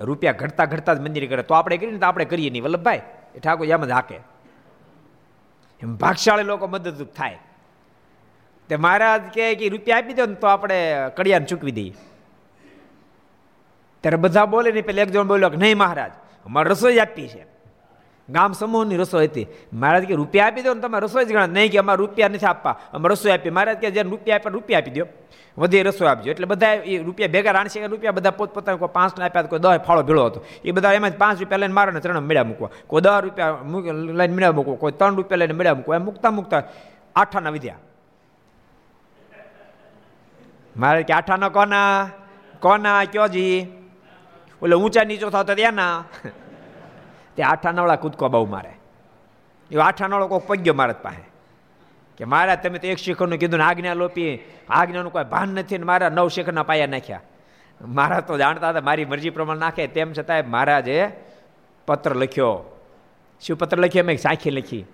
રૂપિયા 0.00 0.32
ઘટતા 0.32 0.64
ઘટતા 0.64 0.94
જ 0.94 1.00
મંદિર 1.00 1.28
કરે. 1.28 1.42
તો 1.42 1.54
આપણે 1.54 1.76
કરીને 1.76 1.98
તો 1.98 2.06
આપણે 2.06 2.24
કરીએ 2.24 2.50
નહીં. 2.50 2.62
વલ્લભભાઈ, 2.62 3.00
એ 3.34 3.38
ઠાકોર 3.38 3.66
એમ 3.66 3.84
જ 3.84 3.90
હાકે. 3.90 4.14
એમ 5.82 5.96
ભાગશાળી 5.96 6.42
લોકો 6.42 6.66
મદદરૂપ 6.66 7.08
થાય. 7.16 7.38
તે 8.68 8.76
મહારાજ 8.76 9.22
કે 9.22 9.68
રૂપિયા 9.68 9.98
આપી 9.98 10.12
દો 10.12 10.26
ને 10.26 10.34
તો 10.34 10.46
આપણે 10.46 10.94
કડિયાને 11.16 11.46
ચૂકવી 11.46 11.72
દઈએ. 11.72 11.94
ત્યારે 14.00 14.16
બધા 14.16 14.44
બોલે 14.44 14.72
ને 14.72 14.80
પેલા 14.80 15.02
એક 15.02 15.10
જણ 15.10 15.26
બોલ્યો 15.26 15.50
કે, 15.50 15.56
નહીં 15.56 15.78
મહારાજ, 15.78 16.12
અમારે 16.44 16.70
રસોઈ 16.70 16.98
આપી 16.98 17.28
છે. 17.28 17.55
ગામ 18.28 18.52
સમૂહની 18.52 18.96
રસોઈ 18.96 19.26
હતી. 19.26 19.46
મહારાજ 19.72 20.04
કે, 20.04 20.14
રૂપિયા 20.14 20.46
આપી 20.46 20.62
દો 20.62 20.74
ને 20.74 20.80
તમે 20.80 21.00
રસોઈ 21.00 21.24
જ 21.24 21.32
ગણા 21.32 21.46
નહીં 21.46 21.72
કે, 21.72 21.78
અમારે 21.78 21.96
રૂપિયા 21.96 22.28
નથી 22.28 22.46
આપવા. 22.46 22.80
અમે 22.92 23.08
રસોઈ 23.08 23.32
આપી. 23.32 23.50
મહારાજ 23.50 23.76
કે, 23.76 23.90
જેને 23.90 24.10
રૂપિયા 24.10 24.36
આપ્યા, 24.36 24.52
રૂપિયા 24.52 24.80
આપી 24.80 24.90
દો. 24.90 25.06
વધે 25.58 25.82
રસોઈ 25.82 26.08
આપજો. 26.08 26.30
એટલે 26.30 26.46
બધા 26.46 26.72
એ 26.72 26.98
રૂપિયા 26.98 27.28
ભેગા 27.28 27.50
રાણસી 27.50 27.86
રૂપિયા 27.86 28.12
બધા 28.12 28.30
પોતપોતાના 28.30 28.76
કોઈ 28.76 28.88
પાંચ 28.92 29.20
આપ્યા 29.20 29.42
કોઈ 29.42 29.58
દસ 29.58 29.78
ફાળો 29.86 30.02
ભેળો 30.02 30.26
હતો. 30.26 30.44
એ 30.64 30.70
બધા 30.70 30.92
એમાં 30.92 31.10
પાંચ 31.18 31.40
રૂપિયા 31.40 31.58
લઈને 31.58 31.74
મારે 31.74 32.00
ત્રણ 32.00 32.20
મેળા 32.20 32.44
મૂકવા. 32.44 32.70
કોઈ 32.86 33.02
દસ 33.02 33.10
રૂપિયા 33.22 33.58
લઈને 33.92 34.34
મેળા 34.34 34.52
મૂકવા. 34.52 34.74
કોઈ 34.74 34.92
ત્રણ 34.92 35.16
રૂપિયા 35.16 35.36
લઈને 35.36 35.52
મેળા 35.52 35.74
મૂકવા. 35.74 35.96
એમ 35.96 36.04
મૂકતા 36.04 36.30
મૂકતા 36.30 36.62
આઠાના 37.16 37.50
વિદ્યા 37.50 37.76
મારે 40.76 41.02
કે, 41.02 41.12
આઠાનો 41.12 41.50
કોના? 41.50 42.10
કોના? 42.60 43.04
કયો 43.04 43.28
જી? 43.28 43.66
ઓલે 44.62 44.76
ઊંચા 44.76 45.04
નીચો 45.04 45.30
થતો 45.30 45.54
ત્યાંના. 45.54 46.04
તે 47.36 47.42
આઠાનાવાળા 47.42 47.96
કૂદકો 47.96 48.28
બહુ 48.28 48.46
મારે. 48.46 48.72
એ 49.70 49.76
આઠાનાળો 49.76 50.28
કોઈ 50.28 50.40
પગ્યો 50.46 50.74
મારા 50.74 50.94
પાસે. 51.02 51.30
કે 52.16 52.24
મારા, 52.24 52.54
તમે 52.54 52.78
તો 52.78 52.86
એક 52.86 52.98
શિખરનું 52.98 53.38
કીધું 53.38 53.58
ને 53.58 53.64
આજ્ઞા 53.64 53.94
લોપી. 53.94 54.38
આજ્ઞાનું 54.68 55.12
કોઈ 55.12 55.24
ભાન 55.24 55.48
નથી 55.48 55.78
ને 55.78 55.84
મારા 55.84 56.08
નવ 56.08 56.28
શિખરના 56.28 56.62
પાયા 56.62 56.86
નાખ્યા. 56.86 57.20
મારા 57.80 58.20
તો 58.20 58.38
જાણતા 58.38 58.70
હતા, 58.70 58.80
મારી 58.80 59.04
મરજી 59.04 59.30
પ્રમાણે 59.30 59.60
નાખે. 59.60 59.86
તેમ 59.86 60.12
છતાંય 60.12 60.42
મહારાજે 60.42 61.08
પત્ર 61.86 62.14
લખ્યો. 62.14 62.80
શું 63.40 63.58
પત્ર 63.58 63.78
લખ્યો? 63.78 64.04
મેં 64.04 64.18
સાખી 64.18 64.50
લખી. 64.50 64.86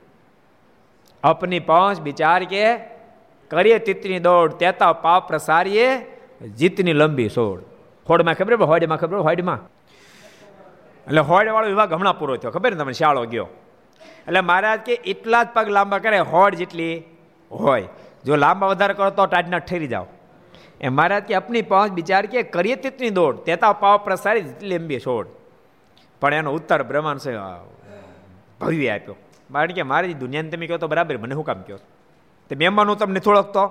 અપની 1.23 1.61
પહોંચ 1.61 2.01
બિચાર 2.01 2.45
કે 2.45 2.77
કરીએ 3.51 3.79
તિતની 3.79 4.19
દોડ 4.19 4.53
તેતા 4.53 4.93
પાપ 4.93 5.29
પ્રસારીએ 5.29 5.99
જીતની 6.49 6.93
લંબી 6.93 7.29
સોડ. 7.29 7.63
હોડમાં 8.09 8.35
ખબર 8.35 8.55
હોડમાં 8.55 8.99
ખબર 8.99 9.19
હોડમાં. 9.19 9.59
એટલે 11.07 11.21
હોડવાળો 11.21 11.69
વિભાગ 11.69 11.93
હમણાં 11.93 12.19
પૂરો 12.19 12.37
થયો. 12.37 12.51
ખબર 12.51 12.71
ને 12.71 12.77
તમને? 12.77 12.93
શાળો 12.93 13.25
ગયો. 13.25 13.49
એટલે 14.27 14.41
મહારાજ 14.41 14.81
કે 14.81 14.95
એટલા 14.95 15.43
જ 15.43 15.49
પગ 15.55 15.69
લાંબા 15.69 15.99
કરે, 15.99 16.19
હોડ 16.19 16.55
જેટલી 16.55 17.03
હોય. 17.51 17.89
જો 18.25 18.37
લાંબા 18.37 18.67
વધારે 18.67 18.95
કરો 18.95 19.11
તો 19.11 19.27
ટાટના 19.27 19.59
ઠરી 19.59 19.87
જાઓ. 19.87 20.07
એ 20.81 20.89
મહારાજ 20.89 21.23
કે 21.23 21.35
અપની 21.35 21.63
પહોંચ 21.63 21.93
બિચાર 21.93 22.27
કે 22.27 22.43
કરીએ 22.43 22.75
તેટલી 22.75 23.11
દોડ. 23.11 23.37
તેતા 23.37 23.73
પાવ 23.73 23.97
પ્રસારી 23.99 24.41
જેટલી 24.41 24.79
લંબી 24.79 25.01
છોડ. 25.01 25.27
પણ 26.21 26.35
એનો 26.35 26.53
ઉત્તર 26.53 26.83
બ્રહ્માંડ 26.83 27.21
ભવ્ય 28.61 28.89
આપ્યો. 28.89 29.17
કારણ 29.53 29.67
કે 29.67 29.83
મારી 29.83 30.15
દુનિયાને 30.15 30.51
તમે 30.51 30.67
કહો 30.67 30.77
તો 30.77 30.89
બરાબર, 30.89 31.19
મને 31.19 31.35
શું 31.35 31.45
કામ 31.45 31.63
કહો? 31.63 31.77
તે 32.49 32.57
મહેમાનો 32.57 32.95
તમને 32.95 33.21
થોડોકતો 33.21 33.65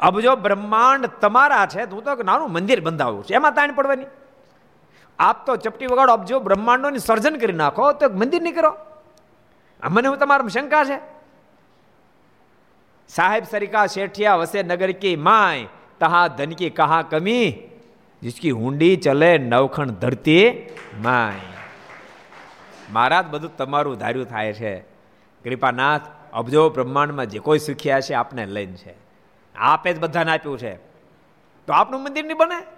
અબજો 0.00 0.36
બ્રહ્માંડ 0.36 1.06
તમારા 1.06 1.66
છે 1.66 1.82
હું 1.82 2.04
તો 2.04 2.22
નાનું 2.22 2.52
મંદિર 2.52 2.80
બંધાવું 2.80 3.24
છું. 3.24 3.34
એમાં 3.34 3.52
તાણ 3.52 3.74
પડવાની? 3.74 4.04
આપ 5.18 5.46
તો 5.46 5.56
ચપટી 5.56 5.86
વગાડો, 5.86 6.12
આપ 6.12 6.32
બ્રહ્માંડોની 6.42 6.98
સર્જન 6.98 7.36
કરી 7.36 7.52
નાખો, 7.52 7.92
તો 7.92 8.08
મંદિર 8.08 8.42
નહીં 8.42 8.54
કરો 8.54 8.70
આ 9.82 9.88
મને 9.88 10.08
હું 10.08 10.18
તમારા 10.18 10.48
શંકા 10.48 10.84
છે? 10.84 10.98
સાહેબ 13.08 13.44
સરિકા 13.50 13.86
શેઠિયા 13.86 14.34
વસે 14.34 14.62
નગર 14.62 14.92
કી 14.92 15.16
માય, 15.16 15.66
તહા 16.00 16.28
ધન 16.28 16.50
કી 16.50 16.70
કહા 16.70 17.02
કમી 17.02 17.70
જીસકી 18.22 18.50
હુંડી 18.50 18.96
ચલે 18.96 19.38
નવખણ 19.38 19.86
ધરતી 19.86 20.66
માય. 21.02 21.40
મહારાજ 22.92 23.26
બધું 23.26 23.56
તમારું 23.56 23.98
ધાર્યું 23.98 24.26
થાય 24.26 24.52
છે. 24.52 24.80
કૃપાનાથ 25.44 26.02
અબજો 26.32 26.70
બ્રહ્માંડમાં 26.70 27.26
જે 27.26 27.38
કોઈ 27.38 27.58
સુખ્યા 27.58 28.00
છે, 28.00 28.14
આપને 28.14 28.46
લઈને 28.46 28.76
છે. 28.76 28.94
આપે 29.54 29.92
જ 29.92 29.98
બધાને 29.98 30.32
આપ્યું 30.32 30.58
છે. 30.58 30.74
તો 31.66 31.72
આપનું 31.72 32.02
મંદિર 32.02 32.24
નહીં 32.24 32.36
બને? 32.36 32.77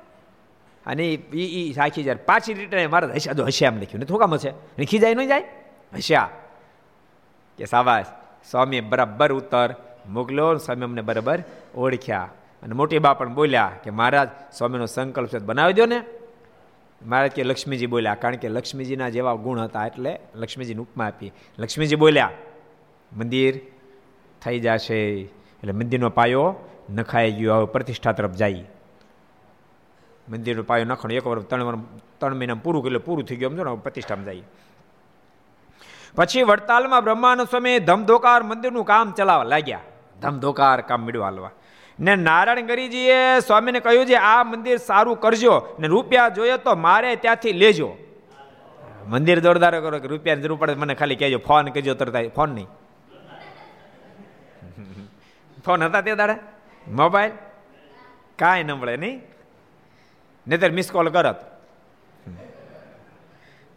અને 0.86 1.04
એ 1.04 1.44
એ 1.60 1.72
સાખી 1.72 2.02
જાય 2.02 2.14
પાછી 2.14 2.54
રિટર્ન 2.54 2.90
મારા 2.90 3.08
હસ્યા 3.08 3.32
તો 3.32 3.44
હસ્યા 3.44 3.70
એમ 3.70 3.76
લખ્યું. 3.76 3.98
ને 3.98 4.04
થોકામ 4.04 4.36
છે 4.36 4.50
લખી 4.50 4.98
જાય 4.98 5.14
નહીં 5.14 5.28
જાય? 5.28 5.44
હસ્યા. 5.94 6.28
કે 7.58 7.64
સાવાસ 7.64 8.06
સ્વામી 8.50 8.80
બરાબર 8.80 9.32
ઉત્તર 9.32 9.74
મોકલો 10.08 10.56
સ્વામી 10.56 10.84
અમને 10.84 11.02
બરાબર 11.02 11.42
ઓળખ્યા. 11.74 12.28
અને 12.62 12.74
મોટી 12.74 12.98
બા 12.98 13.14
પણ 13.14 13.34
બોલ્યા 13.34 13.72
કે 13.84 13.90
મહારાજ, 13.90 14.28
સ્વામીનો 14.52 14.86
સંકલ્પ 14.86 15.28
છે 15.28 15.38
બનાવી 15.38 15.72
દો 15.72 15.86
ને 15.86 16.02
મહારાજ 17.06 17.30
કે 17.30 17.42
લક્ષ્મીજી 17.42 17.86
બોલ્યા, 17.86 18.14
કારણ 18.14 18.36
કે 18.36 18.48
લક્ષ્મીજીના 18.48 19.08
જેવા 19.08 19.34
ગુણ 19.34 19.60
હતા 19.60 19.86
એટલે 19.86 20.20
લક્ષ્મીજીની 20.34 20.80
ઉપમા 20.80 21.06
આપી. 21.06 21.32
લક્ષ્મીજી 21.58 21.96
બોલ્યા, 21.96 22.30
મંદિર 23.16 23.60
થઈ 24.44 24.60
જશે. 24.60 25.00
એટલે 25.20 25.72
મંદિરનો 25.72 26.10
પાયો 26.10 26.54
નખાઈ 26.90 27.32
ગયો, 27.32 27.54
હવે 27.54 27.66
પ્રતિષ્ઠા 27.66 28.12
તરફ 28.12 28.30
જાય. 28.30 28.64
મંદિરનો 30.28 30.62
પાયો 30.62 30.84
નાખવાનો, 30.84 31.14
એક 31.14 31.26
વાર 31.26 31.38
ત્રણ 31.38 31.84
ત્રણ 32.18 32.34
મહિના 32.34 32.54
પૂરું 32.54 32.86
એટલે 32.86 32.98
પૂરું 32.98 33.24
થઈ 33.24 33.36
ગયું, 33.36 33.52
સમજો 33.52 33.64
ને 33.64 33.76
પ્રતિષ્ઠામાં 33.76 34.24
જાય 34.24 34.42
પછી 36.16 36.42
વડતાલમાં 36.42 37.04
બ્રહ્માનંદ 37.04 37.42
સ્વામી 37.42 37.78
ધમધોકાર 37.78 38.42
મંદિરનું 38.42 38.84
કામ 38.84 39.12
ચલાવવા 39.12 39.44
લાગ્યા. 39.44 39.80
ધમધોકાર 40.20 40.80
કામ 40.80 41.00
મેળવા 41.02 41.24
હાલવા. 41.24 41.50
ને 42.00 42.16
નારાયણ 42.16 42.66
ગરીજીએ 42.66 43.40
સ્વામીને 43.40 43.80
કહ્યું 43.80 44.06
છે, 44.06 44.14
આ 44.14 44.44
મંદિર 44.44 44.76
સારું 44.76 45.20
કરજો 45.20 45.76
ને 45.80 45.86
રૂપિયા 45.86 46.28
જોઈએ 46.28 46.56
તો 46.56 46.74
મારે 46.74 47.16
ત્યાંથી 47.16 47.52
લેજો. 47.52 47.96
મંદિર 49.08 49.40
જોરદાર 49.40 49.80
કરો 49.80 49.98
કે 49.98 50.06
રૂપિયાની 50.06 50.42
જરૂર 50.42 50.58
પડે 50.58 50.74
મને 50.74 50.94
ખાલી 50.94 51.16
કહેજો, 51.16 51.38
ફોન 51.38 51.68
કહેજો 51.68 51.94
તરત 51.94 52.34
ફોન 52.34 52.50
નહીં. 52.50 52.66
ફોન 55.64 55.82
હતા 55.82 56.00
તે 56.00 56.14
દાડે? 56.14 56.34
મોબાઈલ? 56.88 57.32
કાંઈ 58.38 58.62
ન 58.62 58.72
મળે, 58.72 58.96
નહીં? 58.96 59.22
નહીતર 60.50 60.70
મિસ 60.70 60.92
કોલ 60.92 61.08
કરત 61.08 61.40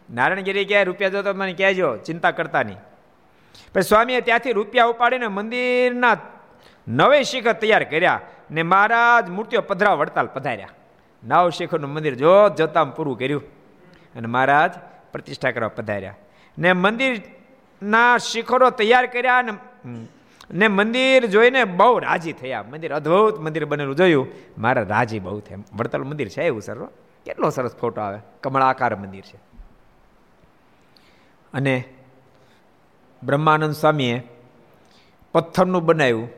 નારાયણગીરી 0.08 0.64
ક્યાંય 0.64 0.84
રૂપિયા 0.84 1.08
જો 1.08 1.22
તો 1.22 1.34
મને 1.34 1.52
કહેજો, 1.52 1.96
ચિંતા 1.96 2.30
કરતા 2.30 2.62
નહીં. 2.62 2.80
પછી 3.72 3.82
સ્વામીએ 3.82 4.20
ત્યાંથી 4.20 4.52
રૂપિયા 4.52 4.86
ઉપાડીને 4.86 5.28
મંદિરના 5.28 6.16
નવે 6.88 7.22
શિખર 7.22 7.52
તૈયાર 7.52 7.84
કર્યા 7.84 8.20
ને 8.50 8.62
મહારાજ 8.62 9.30
મૂર્તિઓ 9.30 9.60
પધરા 9.60 9.94
વડતાલ 9.94 10.26
પધાર્યા. 10.26 10.74
નવ 11.24 11.50
શિખરનું 11.50 11.90
મંદિર 11.90 12.14
જોત 12.14 12.56
જોતા 12.56 12.84
પૂરું 12.84 13.18
કર્યું 13.18 13.44
અને 14.14 14.26
મહારાજ 14.26 14.72
પ્રતિષ્ઠા 15.12 15.50
કરવા 15.50 15.68
પધાર્યા. 15.68 16.16
ને 16.58 16.72
મંદિરના 16.72 18.18
શિખરો 18.18 18.70
તૈયાર 18.70 19.06
કર્યા 19.06 19.42
ને 19.42 19.52
ને 20.50 20.68
મંદિર 20.68 21.26
જોઈને 21.26 21.64
બહુ 21.64 21.98
રાજી 21.98 22.32
થયા. 22.32 22.62
મંદિર 22.62 22.94
અદ્ભુત 22.94 23.38
મંદિર 23.38 23.64
બનેલું 23.64 23.96
જોયું. 23.96 24.28
મારા 24.58 24.82
રાજી 24.82 25.18
બહુ 25.18 25.40
થયા. 25.40 25.58
વડતાલ 25.76 26.02
મંદિર 26.02 26.28
છે 26.28 26.42
એવું, 26.42 26.62
સર? 26.62 26.84
કેટલો 27.24 27.50
સરસ 27.50 27.76
ફોટો 27.76 28.00
આવે? 28.00 28.18
કમળાકાર 28.40 28.96
મંદિર 28.96 29.22
છે. 29.22 29.36
અને 31.54 31.84
બ્રહ્માનંદ 33.22 33.74
સ્વામીએ 33.74 34.22
પથ્થરનું 35.32 35.84
બનાવ્યું. 35.84 36.28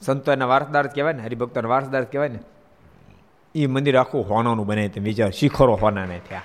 સંતો 0.00 0.32
એના 0.32 0.46
વારસદાર 0.46 0.86
કહેવાય 0.86 1.12
ને, 1.12 1.22
હરિભક્તોના 1.22 1.68
વારસદાર 1.68 2.04
કહેવાય 2.04 2.28
ને 2.28 2.38
એ 3.54 3.66
મંદિર 3.66 3.98
આખું 3.98 4.28
હોનાનું 4.28 4.66
બને 4.66 4.88
તેમ 4.88 5.04
બીજા 5.04 5.30
શિખરો 5.30 5.74
હોનાને 5.74 6.20
થયા. 6.28 6.42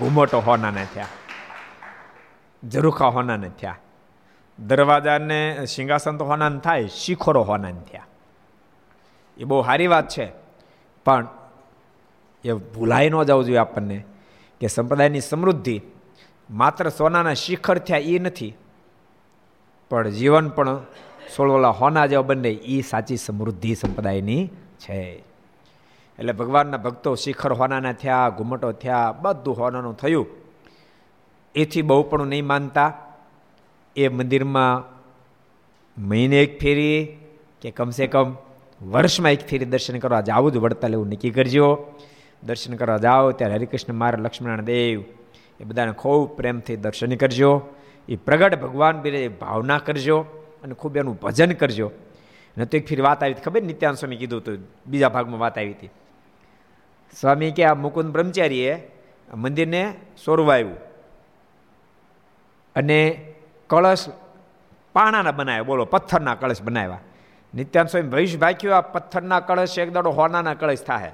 ઘુમટો 0.00 0.38
હોનાને 0.38 0.86
થયા. 0.94 1.06
ઝરૂખા 2.68 3.06
હોનાને 3.06 3.48
થયા. 3.48 3.76
દરવાજાને 4.58 5.66
સિંહાસન 5.66 6.16
તો 6.16 6.24
હોનાન 6.24 6.58
થાય, 6.58 6.86
શિખરો 6.86 7.42
હોનાન 7.42 7.80
થયા. 7.80 8.06
એ 9.36 9.44
બહુ 9.44 9.62
સારી 9.62 9.86
વાત 9.86 10.08
છે. 10.08 10.26
પણ 11.04 11.26
એ 12.44 12.52
ભૂલાઈ 12.52 13.10
ન 13.10 13.22
જવું 13.22 13.44
જોઈએ 13.44 13.56
આપણને 13.56 14.04
કે 14.60 14.66
સંપ્રદાયની 14.66 15.20
સમૃદ્ધિ 15.20 15.80
માત્ર 16.50 16.88
સોનાના 16.88 17.34
શિખર 17.34 17.78
થયા 17.78 17.98
એ 17.98 18.18
નથી, 18.18 18.56
પણ 19.90 20.08
જીવન 20.08 20.48
પણ 20.48 20.80
સોળવલા 21.36 21.68
હોના 21.70 22.06
જેવા 22.06 22.22
બંને 22.22 22.50
એ 22.50 22.80
સાચી 22.80 23.16
સમૃદ્ધિ 23.16 23.74
સંપ્રદાયની 23.74 24.50
છે. 24.80 24.98
એટલે 26.18 26.32
ભગવાનના 26.32 26.76
ભક્તો 26.76 27.14
શિખર 27.14 27.52
હોનાના 27.52 27.92
થયા, 27.92 28.28
ઘુમટો 28.28 28.72
થયા, 28.72 29.12
બધું 29.12 29.58
હોનાનું 29.58 29.96
થયું. 29.96 30.26
એથી 31.54 31.82
બહુ 31.82 32.02
પણ 32.02 32.26
નહીં 32.26 32.46
માનતા. 32.46 32.92
એ 33.98 34.08
મંદિરમાં 34.08 34.98
મહિને 36.08 36.42
એક 36.42 36.60
ફેરી 36.60 37.18
કે 37.60 37.70
કમસે 37.70 38.06
કમ 38.06 38.36
વર્ષમાં 38.82 39.32
એક 39.32 39.48
ફેરી 39.48 39.64
દર્શન 39.64 39.98
કરવા 39.98 40.20
જાવું 40.20 40.52
જ 40.52 40.56
વડતાલ 40.56 40.92
એવું 40.92 41.08
નક્કી 41.08 41.30
કરજો. 41.30 41.92
દર્શન 42.42 42.74
કરવા 42.74 42.96
જાઓ, 42.96 43.32
ત્યારે 43.32 43.54
હરિકૃષ્ણ 43.54 43.94
મારા 43.94 44.18
લક્ષ્મણ 44.18 44.62
દેવ, 44.62 45.02
એ 45.60 45.64
બધાને 45.64 45.92
ખૂબ 45.92 46.36
પ્રેમથી 46.36 46.76
દર્શન 46.76 47.14
કરજો. 47.14 47.74
એ 48.08 48.16
પ્રગટ 48.16 48.60
ભગવાન 48.60 49.02
બી 49.02 49.28
ભાવના 49.28 49.78
કરજો 49.78 50.18
અને 50.62 50.74
ખૂબ 50.74 50.96
એનું 50.96 51.18
ભજન 51.20 51.52
કરજો. 51.52 51.90
ન 52.58 52.64
તો 52.64 52.76
એક 52.76 52.86
ફીર 52.86 53.02
વાત 53.02 53.22
આવી 53.22 53.34
ખબર 53.34 53.62
નિત્યાન 53.62 53.94
સ્વામી 53.94 54.16
કીધું 54.16 54.40
હતું, 54.40 54.58
બીજા 54.86 55.08
ભાગમાં 55.08 55.40
વાત 55.40 55.58
આવી 55.58 55.70
હતી. 55.70 55.90
સ્વામી 57.20 57.50
કે 57.50 57.64
આ 57.64 57.74
મુકુંદ 57.74 58.12
બ્રહ્મચારીએ 58.12 58.78
મંદિરને 59.34 59.94
સોરવાયું. 60.24 60.76
અને 62.76 63.27
કળશ 63.70 64.08
પાણાના 64.92 65.32
બનાવ્યા, 65.32 65.62
બોલો, 65.62 65.84
પથ્થરના 65.84 66.34
કળશ 66.34 66.62
બનાવ્યા. 66.62 66.98
નિત્યાન 67.54 67.86
સ્વામી 67.86 68.08
ભવિષ્ય 68.08 68.38
ભાખ્યું 68.38 68.76
આ 68.76 68.80
પથ્થરના 68.80 69.40
કળશ 69.40 69.78
એક 69.78 69.92
દાડો 69.92 70.10
હોનાના 70.10 70.54
કળશ 70.54 70.84
થાય 70.84 71.12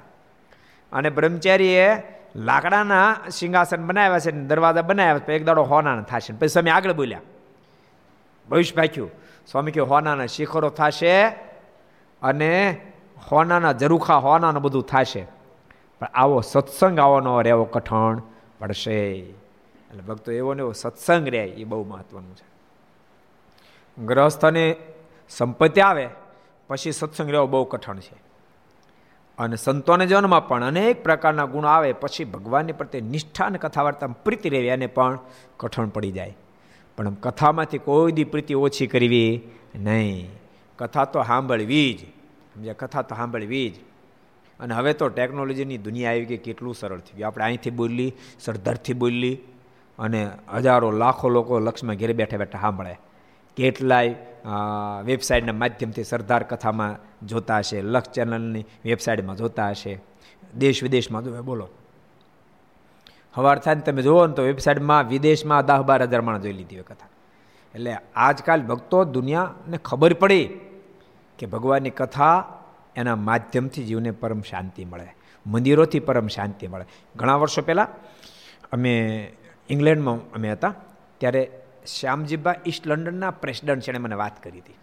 અને 0.91 1.09
બ્રહ્મચારીએ 1.09 2.03
લાકડાના 2.35 3.15
સિંહાસન 3.29 3.87
બનાવ્યા 3.87 4.19
છે, 4.19 4.31
દરવાજા 4.31 4.81
બનાવ્યા 4.81 5.33
એક 5.33 5.45
દાડો 5.45 5.63
હોનાના 5.63 6.01
થશે. 6.01 6.33
પછી 6.33 6.47
સ્વામી 6.47 6.69
આગળ 6.69 6.93
બોલ્યા 6.93 7.21
ભવિષ્ય 8.49 8.75
ભાખ્યું 8.75 9.11
સ્વામી 9.51 9.71
કે 9.71 9.79
હોનાના 9.79 10.25
શિખરો 10.25 10.69
થશે 10.69 11.25
અને 12.21 12.81
હોનાના 13.31 13.71
જરૂખા 13.71 14.15
હોનાનું 14.15 14.61
બધું 14.61 14.83
થશે. 14.83 15.27
પણ 15.99 16.07
આવો 16.13 16.41
સત્સંગ 16.41 16.99
આવવાનો 16.99 17.41
રહેવો, 17.41 17.65
કઠણ 17.65 18.21
પડશે. 18.59 19.25
એટલે 19.95 20.07
ભક્તો 20.07 20.31
એવો 20.31 20.53
ને 20.53 20.59
એવો 20.59 20.71
સત્સંગ 20.71 21.29
રહે 21.29 21.45
એ 21.45 21.63
બહુ 21.63 21.83
મહત્વનું 21.83 22.35
છે. 22.35 22.55
ગ્રહસ્થને 24.05 24.75
સંપત્તિ 25.29 25.81
આવે, 25.81 26.09
પછી 26.67 26.91
સત્સંગ 26.91 27.31
રહેવો 27.31 27.47
બહુ 27.47 27.63
કઠણ 27.63 27.99
છે. 27.99 28.15
અને 29.37 29.55
સંતોને 29.55 30.05
જન્મમાં 30.05 30.47
પણ 30.47 30.63
અનેક 30.63 31.03
પ્રકારના 31.03 31.45
ગુણ 31.45 31.65
આવે, 31.65 31.93
પછી 31.93 32.23
ભગવાનની 32.23 32.71
પ્રત્યે 32.71 33.01
નિષ્ઠા 33.01 33.45
અને 33.45 33.57
કથા 33.57 33.81
વાર્તામાં 33.81 34.23
પ્રીતિ 34.23 34.49
રહેવી 34.49 34.67
એને 34.67 34.87
પણ 34.87 35.19
કઠણ 35.57 35.89
પડી 35.89 36.11
જાય. 36.11 36.37
પણ 36.97 37.13
કથામાંથી 37.13 37.77
કોઈ 37.77 38.11
દી 38.11 38.23
પ્રીતિ 38.23 38.53
ઓછી 38.53 38.87
કરવી 38.87 39.41
નહીં. 39.75 40.29
કથા 40.77 41.05
તો 41.05 41.23
સાંભળવી 41.23 41.93
જ. 41.93 41.99
સમજ્યા? 42.55 42.73
કથા 42.73 43.01
તો 43.01 43.15
સાંભળવી 43.15 43.69
જ. 43.69 43.73
અને 44.59 44.73
હવે 44.73 44.93
તો 44.93 45.09
ટેકનોલોજીની 45.09 45.77
દુનિયા 45.77 46.11
આવી 46.11 46.25
ગઈ, 46.25 46.37
કેટલું 46.37 46.75
સરળ 46.75 46.99
થઈ 46.99 47.17
ગયું. 47.17 47.27
આપણે 47.27 47.45
અહીંથી 47.45 47.69
બોલી, 47.69 48.13
સરદારથી 48.39 48.93
બોલી 48.93 49.37
અને 49.99 50.21
હજારો 50.53 50.91
લાખો 50.91 51.29
લોકો 51.29 51.59
લક્ષ્મણ 51.59 51.95
ઘેર 51.95 52.13
બેઠા 52.13 52.37
બેઠા 52.37 52.61
સાંભળે. 52.61 52.95
કેટલાય 53.57 54.15
વેબસાઇટના 55.05 55.53
માધ્યમથી 55.53 56.03
સરદાર 56.03 56.43
કથામાં 56.43 56.95
જોતા 57.27 57.57
હશે 57.57 57.81
લક્ષ 57.81 58.11
ચેનલની 58.11 58.65
વેબસાઇટમાં 58.85 59.35
જોતા 59.35 59.69
હશે. 59.69 59.93
દેશ 60.57 60.83
વિદેશમાં 60.83 61.23
જોવે, 61.23 61.41
બોલો. 61.41 61.67
સવાર 63.35 63.59
થાય 63.59 63.75
તમે 63.75 64.01
જુઓ 64.01 64.25
ને 64.27 64.33
તો 64.33 64.41
વેબસાઇટમાં 64.41 65.07
વિદેશમાં 65.07 65.65
દસ 65.65 65.81
બાર 65.87 66.01
હજાર 66.03 66.21
માણસ 66.21 66.41
જોઈ 66.41 66.53
લીધી 66.53 66.75
હોય 66.75 66.87
કથા. 66.87 67.07
એટલે 67.75 67.95
આજકાલ 68.15 68.61
ભક્તો 68.61 69.03
દુનિયાને 69.15 69.77
ખબર 69.77 70.13
પડી 70.13 70.45
કે 71.39 71.45
ભગવાનની 71.45 71.89
કથા 71.91 72.35
એના 72.95 73.15
માધ્યમથી 73.15 73.83
જીવને 73.83 74.11
પરમ 74.11 74.41
શાંતિ 74.41 74.85
મળે. 74.85 75.07
મંદિરોથી 75.45 75.99
પરમ 75.99 76.27
શાંતિ 76.27 76.67
મળે. 76.67 76.85
ઘણા 77.15 77.35
વર્ષો 77.35 77.61
પહેલાં 77.61 77.89
અમે 78.73 78.93
ઇંગ્લેન્ડમાં 79.69 80.31
અમે 80.31 80.51
હતા, 80.51 80.75
ત્યારે 81.17 81.61
શ્યામજીબા 81.87 82.55
ઈસ્ટ 82.65 82.87
લંડનના 82.87 83.31
પ્રેસિડન્ટ 83.31 83.83
છે 83.83 83.97
મને 83.97 84.15
વાત 84.15 84.43
કરી 84.43 84.59
હતી. 84.59 84.75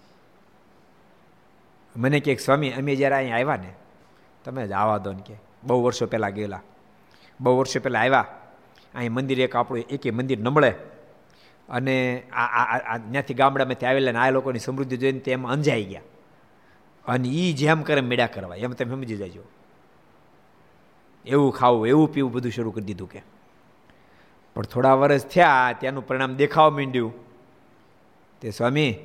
મને 1.96 2.20
કે 2.20 2.36
સ્વામી, 2.36 2.70
અમે 2.70 2.96
જ્યારે 2.96 3.14
અહીં 3.14 3.34
આવ્યા 3.34 3.56
ને, 3.56 3.72
તમે 4.44 4.68
જ 4.68 4.72
આવા 4.72 4.98
દો 4.98 5.12
ને 5.12 5.22
કે, 5.26 5.34
બહુ 5.64 5.84
વર્ષો 5.84 6.06
પહેલાં 6.06 6.30
ગયેલા. 6.30 6.60
બહુ 7.40 7.58
વર્ષો 7.58 7.80
પહેલાં 7.80 8.02
આવ્યા, 8.02 8.24
અહીં 8.94 9.12
મંદિર 9.12 9.40
એક 9.40 9.56
આપણું 9.56 9.80
એક 9.80 10.06
મંદિર 10.12 10.40
નબળે. 10.40 10.74
અને 11.68 12.22
આ 12.32 12.98
ત્યાંથી 12.98 13.34
ગામડામાંથી 13.34 13.86
આવેલા 13.86 14.12
ને 14.12 14.18
આ 14.18 14.30
લોકોની 14.30 14.58
સમૃદ્ધિ 14.58 14.96
જોઈને 14.96 15.18
તેમ 15.18 15.46
અંજાઈ 15.46 15.84
ગયા. 15.84 16.00
અને 17.06 17.28
એ 17.28 17.52
જેમ 17.52 17.82
કરે 17.82 18.00
મેળા 18.00 18.26
કરવા. 18.26 18.56
એમ 18.56 18.72
તમે 18.72 18.90
સમજી 18.90 19.16
જજો. 19.16 19.42
એવું 21.24 21.52
ખાવું, 21.52 21.88
એવું 21.88 22.12
પીવું, 22.12 22.32
બધું 22.32 22.52
શરૂ 22.52 22.70
કરી 22.70 22.84
દીધું 22.84 23.10
કે. 23.10 23.31
પણ 24.54 24.62
થોડા 24.62 24.94
વર્ષ 24.94 25.24
થયા, 25.24 25.74
ત્યાંનું 25.80 26.06
પરિણામ 26.06 26.34
દેખાવા 26.34 26.70
માંડ્યું. 26.70 27.12
તે 28.40 28.50
સ્વામી, 28.50 28.98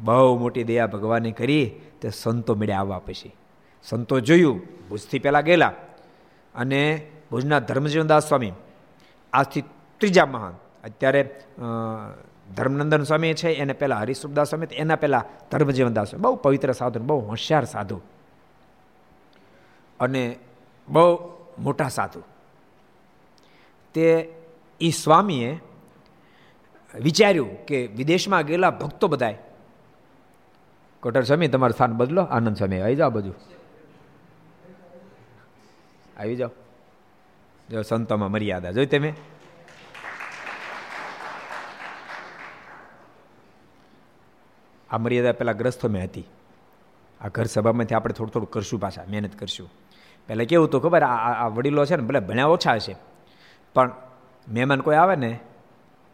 બહુ 0.00 0.38
મોટી 0.38 0.64
દયા 0.64 0.86
ભગવાને 0.86 1.32
કરી 1.32 1.80
તે 2.00 2.10
સંતો 2.10 2.54
મેળે 2.54 2.72
આવવા 2.72 2.98
પછી. 2.98 3.32
સંતો 3.84 4.20
જોયું, 4.20 4.60
ભુજથી 4.88 5.18
પહેલાં 5.18 5.42
ગયેલા. 5.42 5.72
અને 6.54 7.10
ભુજના 7.30 7.58
ધર્મજીવનદાસ 7.58 8.28
સ્વામી, 8.28 8.52
આજથી 9.32 9.60
ત્રીજા 9.98 10.26
મહાન. 10.26 10.54
અત્યારે 10.84 11.22
ધર્મનંદન 12.56 13.02
સ્વામી 13.02 13.34
છે, 13.34 13.50
એને 13.50 13.72
પહેલાં 13.72 14.00
હરિસુખદાસ 14.00 14.48
સ્વામી 14.48 14.66
એના 14.72 14.96
પહેલાં 14.96 15.48
ધર્મજીવનદાસ 15.50 16.10
સ્વામી. 16.10 16.22
બહુ 16.22 16.34
પવિત્ર 16.36 16.72
સાધુ, 16.72 17.00
બહુ 17.00 17.20
હોશિયાર 17.20 17.64
સાધુ. 17.64 18.00
અને 20.00 20.38
બહુ 20.88 21.18
મોટા 21.58 21.88
સાધુ. 21.88 22.20
તે 23.94 24.32
એ 24.80 24.90
સ્વામીએ 24.90 25.58
વિચાર્યું 26.94 27.66
કે 27.66 27.86
વિદેશમાં 27.86 28.42
ગયેલા 28.42 28.70
ભક્તો 28.70 29.08
બધાય, 29.08 29.38
કોટર 31.02 31.22
સ્વામી, 31.22 31.48
તમારું 31.48 31.74
સ્થાન 31.74 31.92
બદલો, 31.92 32.22
આનંદ 32.22 32.56
સ્વામી, 32.56 32.80
આવી 32.80 32.96
જાઓ 32.96 33.10
બધું. 33.10 33.34
આવી 36.20 36.36
જાઓ. 36.36 36.50
જો 37.70 37.82
સંતોમાં 37.82 38.30
મર્યાદા 38.30 38.70
જોઈ 38.70 38.86
તમે 38.86 39.14
આ 44.90 44.98
મર્યાદા 44.98 45.32
પેલા 45.32 45.52
ગ્રસ્તો 45.52 45.88
મેં 45.88 46.04
હતી. 46.04 46.24
આ 47.20 47.28
ઘર 47.28 47.44
સભામાંથી 47.44 47.94
આપણે 47.94 48.14
થોડું 48.14 48.32
થોડું 48.32 48.50
કરશું 48.50 48.80
પાછા, 48.80 49.04
મહેનત 49.08 49.38
કરશું. 49.38 49.68
પહેલાં 50.28 50.46
કેવું 50.46 50.70
તો 50.70 50.80
ખબર, 50.80 51.02
આ 51.02 51.48
વડીલો 51.48 51.84
છે 51.84 51.96
ને, 51.96 52.02
ભલે 52.02 52.20
ભણ્યા 52.20 52.46
ઓછા 52.46 52.78
છે 52.78 52.96
પણ 53.74 53.90
મહેમાન 54.48 54.80
કોઈ 54.80 54.96
આવે 54.96 55.16
ને, 55.16 55.40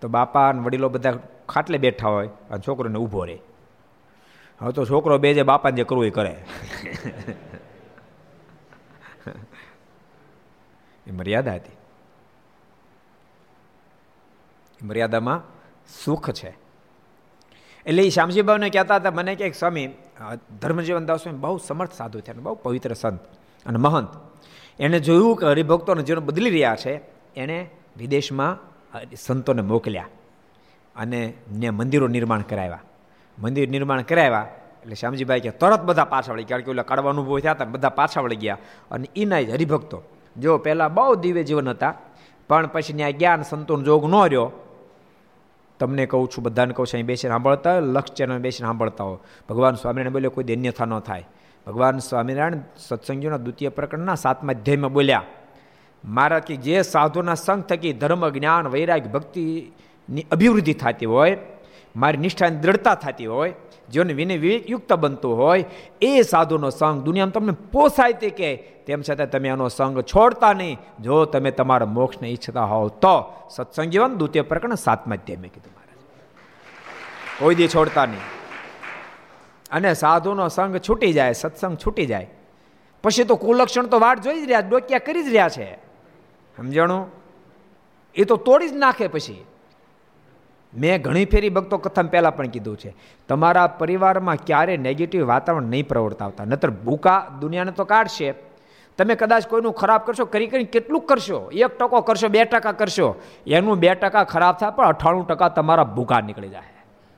તો 0.01 0.09
બાપા 0.09 0.49
અને 0.49 0.61
વડીલો 0.61 0.88
બધા 0.88 1.19
ખાટલે 1.49 1.79
બેઠા 1.79 2.09
હોય 2.09 2.27
અને 2.27 2.61
છોકરોને 2.69 2.99
ઊભો 2.99 3.25
રહે. 3.25 3.38
હવે 4.62 4.73
તો 4.73 4.85
છોકરો 4.85 5.19
બે 5.19 5.35
જે 5.35 5.43
બાપાને 5.43 5.77
જે 5.77 5.85
કરવું 5.85 6.07
એ 6.07 6.11
કરે. 6.11 6.37
એ 11.07 11.11
મર્યાદા 11.11 11.55
હતી. 11.55 11.77
મર્યાદામાં 14.83 15.43
સુખ 16.05 16.31
છે. 16.31 16.57
એટલે 17.87 18.03
એ 18.03 18.09
શ્યામજીભાઈને 18.09 18.71
કહેતા 18.71 18.97
હતા, 18.97 19.11
મને 19.11 19.35
કે 19.35 19.53
સ્વામી 19.53 19.87
ધર્મજીવન 20.61 21.07
દાસ 21.07 21.29
બહુ 21.29 21.59
સમર્થ 21.59 21.93
સાધુ 21.93 22.21
છે 22.21 22.33
બહુ 22.33 22.55
પવિત્ર 22.55 22.93
સંત 22.93 23.21
અને 23.66 23.79
મહંત. 23.79 24.09
એણે 24.81 25.01
જોયું 25.01 25.37
કે 25.37 25.47
હરિભક્તોનું 25.47 26.05
જીવન 26.05 26.21
બદલી 26.21 26.51
રહ્યા 26.51 26.77
છે 26.77 27.01
એણે 27.37 27.71
વિદેશમાં 28.01 28.55
સંતોને 29.17 29.63
મોકલ્યા 29.63 30.09
અને 30.97 31.21
ને 31.53 31.71
મંદિરો 31.71 32.07
નિર્માણ 32.09 32.43
કરાવ્યા. 32.43 32.83
મંદિર 33.39 33.69
નિર્માણ 33.69 34.03
કરાવ્યા 34.03 34.47
એટલે 34.83 34.95
શ્યામજીભાઈ 34.95 35.41
કે 35.41 35.51
તરત 35.51 35.83
બધા 35.83 36.05
પાછા 36.05 36.33
વળી 36.33 36.45
કારણ 36.45 36.63
કે 36.63 36.71
ઓલા 36.71 36.83
કડવા 36.83 37.11
અનુભવ 37.11 37.39
થયા 37.39 37.53
હતા 37.53 37.65
બધા 37.65 37.89
પાછા 37.89 38.21
વળી 38.21 38.37
ગયા. 38.37 38.59
અને 38.91 39.07
એના 39.17 39.37
હરિભક્તો. 39.37 39.99
જો 40.37 40.59
પહેલાં 40.59 40.95
બહુ 40.95 41.15
દિવ્ય 41.15 41.43
જીવન 41.43 41.69
હતા, 41.69 41.95
પણ 42.49 42.67
પછી 42.67 42.93
ત્યાં 42.93 43.13
જ્ઞાન 43.13 43.43
સંતોન 43.43 43.85
જોગ 43.85 44.05
ન 44.05 44.15
રહ્યો. 44.25 44.47
તમને 45.79 46.07
કહું 46.07 46.29
છું, 46.29 46.45
બધાને 46.45 46.73
કહું 46.75 46.87
છું, 46.87 46.97
અહીં 46.97 47.07
બેસીને 47.07 47.33
સાંભળતા 47.33 47.73
હોય 47.73 47.81
લક્ષ 47.81 48.13
ચેનલ 48.13 48.39
બેસીને 48.39 48.67
સાંભળતા 48.67 49.05
હો 49.05 49.15
ભગવાન 49.49 49.75
સ્વામિનારાયણ 49.75 50.13
બોલ્યો, 50.13 50.31
કોઈ 50.31 50.45
અન્યથા 50.45 50.85
ન 50.85 50.99
થાય. 50.99 51.25
ભગવાન 51.67 51.99
સ્વામિનારાયણ 51.99 52.59
સત્સંગીઓના 52.77 53.37
દ્વિતીય 53.37 53.69
પ્રકરણના 53.69 54.15
સાતમા 54.15 54.53
અધ્યાયમાં 54.53 54.93
બોલ્યા 54.93 55.23
મારા 56.05 56.39
કે 56.39 56.57
જે 56.57 56.83
સાધુના 56.83 57.35
સંગ 57.35 57.63
થકી 57.63 57.93
ધર્મ, 57.93 58.29
જ્ઞાન, 58.29 58.69
વૈરાગ, 58.69 59.07
ભક્તિની 59.07 60.27
અભિવૃદ્ધિ 60.33 60.75
થતી 60.75 61.07
હોય, 61.07 61.37
મારી 61.97 62.19
નિષ્ઠાની 62.19 62.57
દ્રઢતા 62.57 62.95
થતી 62.95 63.27
હોય 63.27 63.55
જેઓને 63.89 64.13
વિનય 64.13 64.37
વિવેકયુક્ત 64.37 64.93
બનતું 64.93 65.37
હોય, 65.37 65.65
એ 66.03 66.23
સાધુનો 66.23 66.71
સંગ 66.71 67.03
દુનિયામાં 67.03 67.33
તમને 67.33 67.53
પોસાય 67.53 68.13
તે 68.13 68.31
કે 68.31 68.57
તેમ 68.57 69.03
છતાં 69.03 69.31
તમે 69.31 69.49
આનો 69.49 69.69
સંગ 69.69 70.01
છોડતા 70.01 70.53
નહીં. 70.53 70.79
જો 71.01 71.25
તમે 71.25 71.51
તમારા 71.51 71.87
મોક્ષને 71.87 72.29
ઈચ્છતા 72.29 72.65
હોવ 72.65 72.89
તો 72.89 73.33
સત્સંગ 73.51 73.91
જીવન 73.91 74.15
દ્વિતીય 74.15 74.43
પ્રકરણ 74.43 74.75
સાતમા 74.75 75.15
અધ્યાય 75.15 75.41
મેં 75.41 75.53
કીધું 75.53 75.73
મહારાજ 75.77 77.41
કોઈ 77.41 77.55
દી 77.55 77.69
છોડતા 77.69 78.07
નહીં. 78.07 78.21
અને 79.73 79.95
સાધુનો 79.95 80.49
સંગ 80.49 80.77
છૂટી 80.77 81.13
જાય, 81.13 81.33
સત્સંગ 81.33 81.77
છૂટી 81.77 82.07
જાય. 82.07 82.31
પછી 83.03 83.25
તો 83.25 83.37
કુલક્ષણ 83.37 83.87
તો 83.87 83.99
વાટ 83.99 84.23
જોઈ 84.23 84.43
જ 84.43 84.45
રહ્યા, 84.45 84.61
ડોક્યા 84.61 84.99
કરી 84.99 85.23
જ 85.23 85.27
રહ્યા 85.27 85.49
છે. 85.49 85.89
સમજણું? 86.61 87.07
એ 88.14 88.25
તો 88.25 88.37
તોડી 88.37 88.68
જ 88.68 88.77
નાખે 88.77 89.09
પછી. 89.09 89.44
મેં 90.73 91.03
ઘણી 91.03 91.25
ફેરી 91.25 91.49
ભક્તો 91.49 91.79
કથમ 91.79 92.07
પહેલાં 92.07 92.37
પણ 92.37 92.46
કીધું 92.46 92.77
છે, 92.77 92.94
તમારા 93.29 93.66
પરિવારમાં 93.66 94.37
ક્યારે 94.37 94.77
નેગેટિવ 94.77 95.27
વાતાવરણ 95.27 95.66
નહીં 95.66 95.88
પ્રવર્તાવતા, 95.88 96.44
નતર 96.44 96.70
ભૂકા 96.70 97.27
દુનિયાને 97.40 97.73
તો 97.73 97.85
કાઢશે. 97.85 98.35
તમે 98.99 99.14
કદાચ 99.14 99.49
કોઈનું 99.49 99.73
ખરાબ 99.73 100.05
કરશો, 100.07 100.25
કરી 100.25 100.46
કરીને 100.46 100.64
કેટલું 100.64 101.03
કરશો? 101.03 101.51
એક 101.51 101.79
ટકો 101.79 102.01
કરશો, 102.01 102.29
બે 102.29 102.44
ટકા 102.44 102.73
કરશો. 102.73 103.09
એનું 103.46 103.79
બે 103.79 103.94
ટકા 103.94 104.25
ખરાબ 104.25 104.55
થાય 104.57 104.70
પણ 104.70 104.87
અઠ્ઠાણું 104.87 105.27
ટકા 105.27 105.49
તમારા 105.49 105.85
ભૂકા 105.85 106.20
નીકળી 106.20 106.49
જાય. 106.49 106.75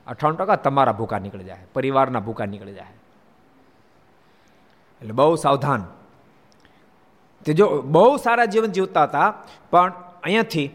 અઠ્ઠાણું 0.07 0.37
ટકા 0.37 0.55
તમારા 0.55 0.91
ભૂકા 0.91 1.19
નીકળી 1.19 1.43
જાય, 1.43 1.65
પરિવારના 1.73 2.19
ભૂકા 2.19 2.45
નીકળી 2.45 2.73
જાય. 2.73 2.93
એટલે 5.01 5.13
બહુ 5.13 5.35
સાવધાન. 5.35 5.83
તે 7.45 7.53
જો 7.53 7.81
બહુ 7.81 8.17
સારા 8.17 8.45
જીવન 8.45 8.71
જીવતા 8.71 9.03
હતા, 9.03 9.33
પણ 9.71 9.91
અહીંયાથી 10.23 10.69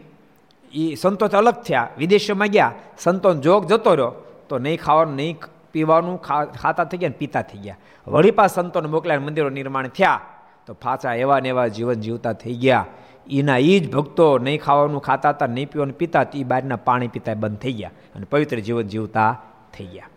એ 0.73 0.95
સંતોષ 0.95 1.29
અલગ 1.29 1.53
થયા, 1.53 1.87
વિદેશોમાં 1.97 2.47
ગયા, 2.47 2.73
સંતોન 2.99 3.41
જોગ 3.41 3.65
જતો 3.65 3.95
રહ્યો, 3.95 4.11
તો 4.49 4.57
નહીં 4.57 4.79
ખાવાનું, 4.79 5.15
નહીં 5.15 5.37
પીવાનું 5.71 6.21
ખાતા 6.51 6.83
થઈ 6.83 6.97
ગયા 6.97 7.09
ને 7.09 7.15
પીતા 7.15 7.41
થઈ 7.41 7.57
ગયા. 7.57 7.77
વળી 8.07 8.31
પાસ 8.31 8.55
સંતોને 8.55 8.87
મોકલ્યા 8.87 9.19
મંદિરો 9.19 9.49
નિર્માણ 9.49 9.87
થયા, 9.87 10.21
તો 10.65 10.73
પાછા 10.73 11.13
એવા 11.13 11.39
ને 11.39 11.49
એવા 11.49 11.67
જીવન 11.67 11.93
જીવતા 11.93 12.33
થઈ 12.33 12.53
ગયા. 12.53 12.85
એના 13.31 13.57
એ 13.57 13.79
જ 13.79 13.91
ભક્તો 13.91 14.37
નહીં 14.37 14.61
ખાવાનું, 14.61 15.01
ખાતા 15.01 15.29
હતા, 15.29 15.47
નહીં 15.47 15.69
પીવાનું, 15.71 15.93
પીતા 15.93 16.25
એ 16.33 16.43
બહારના 16.43 16.75
પાણી 16.75 17.07
પીતા 17.07 17.33
બંધ 17.33 17.57
થઈ 17.57 17.73
ગયા 17.73 17.91
અને 18.15 18.25
પવિત્ર 18.25 18.59
જીવન 18.59 18.81
જીવતા 18.81 19.41
થઈ 19.73 19.85
ગયા. 19.85 20.09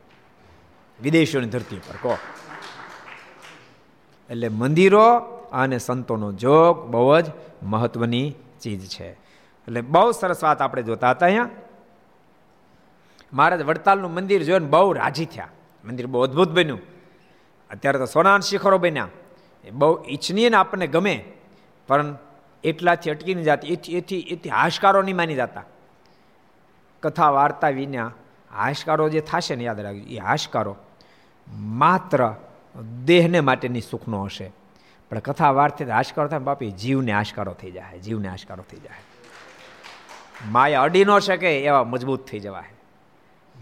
વિદેશોની 1.02 1.46
ધરતી 1.46 1.76
પર, 1.76 1.96
કહો. 2.02 2.18
એટલે 4.30 4.48
મંદિરો 4.48 5.38
અને 5.52 5.78
સંતોનો 5.78 6.32
જોગ 6.32 6.86
બહુ 6.86 7.20
જ 7.20 7.24
મહત્વની 7.62 8.34
ચીજ 8.60 8.88
છે. 8.88 9.08
એટલે 9.08 9.80
બહુ 9.80 10.12
સરસ 10.12 10.44
વાત 10.44 10.62
આપણે 10.62 10.82
જોતા 10.82 11.10
હતા 11.10 11.26
અહીંયા. 11.26 11.48
મહારાજ 13.32 13.62
વડતાલનું 13.62 14.14
મંદિર 14.14 14.42
જોઈને 14.42 14.66
બહુ 14.66 14.92
રાજી 14.92 15.24
થયા. 15.24 15.48
મંદિર 15.84 16.06
બહુ 16.06 16.22
અદ્ભુત 16.22 16.50
બન્યું. 16.50 16.80
અત્યારે 17.70 17.98
તો 17.98 18.06
સોનાન 18.06 18.40
શિખરો 18.40 18.78
બન્યા. 18.78 19.08
એ 19.64 19.70
બહુ 19.70 20.04
ઈચ્છનીય 20.08 20.48
ને 20.48 20.56
આપણને 20.56 20.86
ગમે, 20.86 21.24
પણ 21.86 22.16
એટલાથી 22.64 23.10
અટકી 23.10 23.34
નહીં 23.34 23.44
જતી, 23.44 23.68
એથી 23.68 23.92
એથી 23.92 24.18
એથી 24.18 24.48
હાશકારો 24.48 25.02
નહીં 25.02 25.16
માની 25.16 25.34
જતા. 25.34 25.62
કથા, 27.02 27.30
વાર્તા, 27.30 27.68
વિના 27.68 28.12
હાશકારો 28.52 29.08
જે 29.08 29.20
થશે 29.20 29.56
ને, 29.56 29.64
યાદ 29.64 29.80
રાખજો, 29.80 30.02
એ 30.02 30.18
હાશકારો 30.18 30.76
માત્ર 31.48 32.34
દેહને 33.04 33.40
માટેની 33.40 33.80
સુખનો 33.80 34.22
હશે. 34.22 34.52
પણ 35.12 35.18
કથા 35.18 35.50
વાર્તે 35.50 35.84
હાશકારો 35.84 36.28
થાય 36.28 36.38
બાપી, 36.38 36.70
જીવને 36.70 37.12
આશકારો 37.12 37.52
થઈ 37.52 37.70
જાય, 37.70 37.98
જીવને 37.98 38.28
આશકારો 38.28 38.64
થઈ 38.70 38.76
જાય. 38.76 39.00
માયા 40.50 40.82
અડી 40.82 41.04
ન 41.04 41.18
શકે 41.18 41.64
એવા 41.64 41.84
મજબૂત 41.84 42.26
થઈ 42.26 42.40
જવાય. 42.40 42.72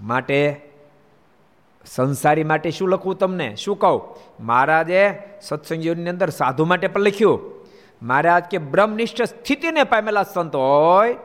માટે 0.03 0.61
સંસારી 1.85 2.45
માટે 2.45 2.71
શું 2.71 2.89
લખવું 2.89 3.19
તમને? 3.19 3.57
શું 3.57 3.79
કહું? 3.79 4.17
મહારાજે 4.41 5.23
સત્સંગીઓની 5.43 6.09
અંદર 6.09 6.31
સાધુ 6.31 6.65
માટે 6.65 6.87
પણ 6.87 7.01
લખ્યું, 7.01 7.41
મહારાજ 8.03 8.45
કે 8.45 8.59
બ્રહ્મનિષ્ઠ 8.59 9.23
સ્થિતિને 9.23 9.85
પામેલા 9.85 10.23
સંત 10.23 10.57
હોય, 10.57 11.17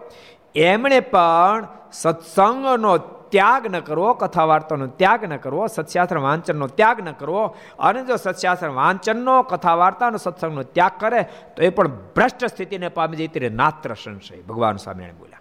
એમણે 0.56 1.00
પણ 1.00 1.68
સત્સંગનો 1.94 2.98
ત્યાગ 3.30 3.68
ન 3.68 3.80
કરવો 3.80 4.14
કથા 4.14 4.44
વાર્તાનો 4.44 4.88
ત્યાગ 4.88 5.24
ન 5.26 5.38
કરવો, 5.38 5.68
સત્શાસ્ત્ર 5.68 6.18
વાંચનનો 6.18 6.68
ત્યાગ 6.68 7.02
ન 7.02 7.12
કરવો. 7.12 7.56
અને 7.80 8.06
જો 8.06 8.16
સત્શાસ્ત્ર 8.16 8.70
વાંચનનો 8.70 9.44
કથા 9.44 9.76
વાર્તાનો 9.76 10.18
સત્સંગનો 10.18 10.64
ત્યાગ 10.64 10.92
કરે, 11.00 11.24
તો 11.56 11.64
એ 11.64 11.70
પણ 11.70 11.88
ભ્રષ્ટ 11.88 12.46
સ્થિતિને 12.46 12.88
પામી 12.88 13.18
જાય, 13.18 13.28
ત્યારે 13.28 13.50
નાત્ર 13.50 13.94
સંશય. 13.94 14.42
ભગવાન 14.42 14.76
સ્વામિનારાયણ 14.76 15.20
બોલ્યા. 15.20 15.40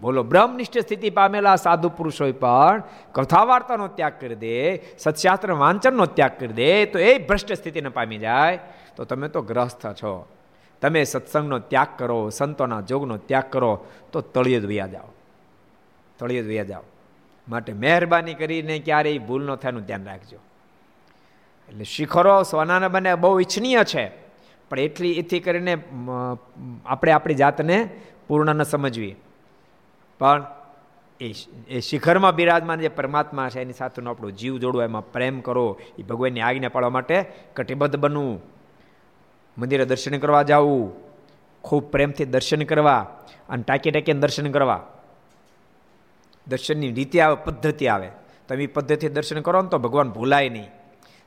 બોલો, 0.00 0.22
બ્રહ્મનિષ્ઠ 0.22 0.78
સ્થિતિ 0.78 1.10
પામેલા 1.10 1.56
સાધુ 1.56 1.88
પુરુષોએ 1.88 2.32
પણ 2.32 2.82
કથા 3.12 3.44
વાર્તાનો 3.44 3.88
ત્યાગ 3.88 4.12
કરી 4.20 4.34
દે, 4.34 4.76
સત્શાસ્ત્ર 4.98 5.52
વાંચનનો 5.52 6.06
ત્યાગ 6.06 6.30
કરી 6.38 6.52
દે, 6.52 6.86
તો 6.86 6.98
એ 6.98 7.26
ભ્રષ્ટ 7.26 7.52
સ્થિતિને 7.52 7.88
પામી 7.88 8.18
જાય. 8.18 8.58
તો 8.96 9.04
તમે 9.04 9.28
તો 9.28 9.42
ગ્રસ્ત 9.42 9.86
છો. 9.86 10.26
તમે 10.80 11.04
સત્સંગનો 11.04 11.58
ત્યાગ 11.58 11.86
કરો, 11.98 12.30
સંતોના 12.30 12.80
જોગનો 12.80 13.16
ત્યાગ 13.16 13.44
કરો, 13.50 13.86
તો 14.12 14.20
તળિયે 14.20 14.60
જ 14.60 14.64
વયા 14.64 14.86
જાઓ. 14.86 15.12
તળિયે 16.18 16.42
જ 16.42 16.46
વયા 16.46 16.64
જાઓ. 16.64 16.82
માટે 17.48 17.72
મહેરબાની 17.72 18.34
કરીને 18.34 18.74
ક્યારેય 18.78 19.18
ભૂલ 19.18 19.42
ન 19.44 19.54
થાય 19.54 19.84
ધ્યાન 19.88 20.04
રાખજો. 20.04 20.38
એટલે 21.68 21.84
શિખરો 21.84 22.34
સોનાના 22.42 22.88
બને 22.88 23.14
બહુ 23.14 23.40
ઈચ્છનીય 23.40 23.84
છે, 23.84 24.04
પણ 24.70 24.78
એટલી 24.78 25.14
એથી 25.20 25.40
કરીને 25.40 25.74
આપણે 26.86 27.12
આપણી 27.12 27.34
જાતને 27.34 27.76
પૂર્ણ 28.28 28.54
ન 28.54 28.62
સમજવી 28.64 29.14
પણ 30.20 30.44
એ 31.20 31.28
એ 31.68 31.80
શિખરમાં 31.80 32.34
બિરાજમાન 32.38 32.80
જે 32.80 32.90
પરમાત્મા 32.98 33.48
છે, 33.50 33.60
એની 33.62 33.72
સાથેનો 33.72 34.10
આપણું 34.10 34.36
જીવ 34.36 34.54
જોડવું 34.62 34.84
એમાં 34.84 35.06
પ્રેમ 35.12 35.40
કરો, 35.40 35.66
એ 35.98 36.02
ભગવાનની 36.02 36.40
આજ્ઞા 36.40 36.74
પાડવા 36.74 36.94
માટે 36.96 37.16
કટિબદ્ધ 37.56 37.96
બનવું. 37.96 38.38
મંદિરે 39.56 39.84
દર્શન 39.84 40.14
કરવા 40.22 40.42
જવું, 40.42 40.84
ખૂબ 41.64 41.84
પ્રેમથી 41.90 42.28
દર્શન 42.34 42.62
કરવા 42.64 43.02
અને 43.48 43.62
ટાંકી 43.62 43.90
ટાંકીને 43.90 44.20
દર્શન 44.20 44.48
કરવા. 44.52 44.82
દર્શનની 46.48 46.92
રીતે 46.92 47.20
આવે, 47.20 47.36
પદ્ધતિ 47.44 47.86
આવે. 47.86 48.10
તમે 48.48 48.66
પદ્ધતિ 48.66 49.08
દર્શન 49.08 49.40
કરો 49.40 49.62
ને 49.62 49.68
તો 49.68 49.78
ભગવાન 49.78 50.10
ભૂલાય 50.10 50.48
નહીં. 50.48 50.66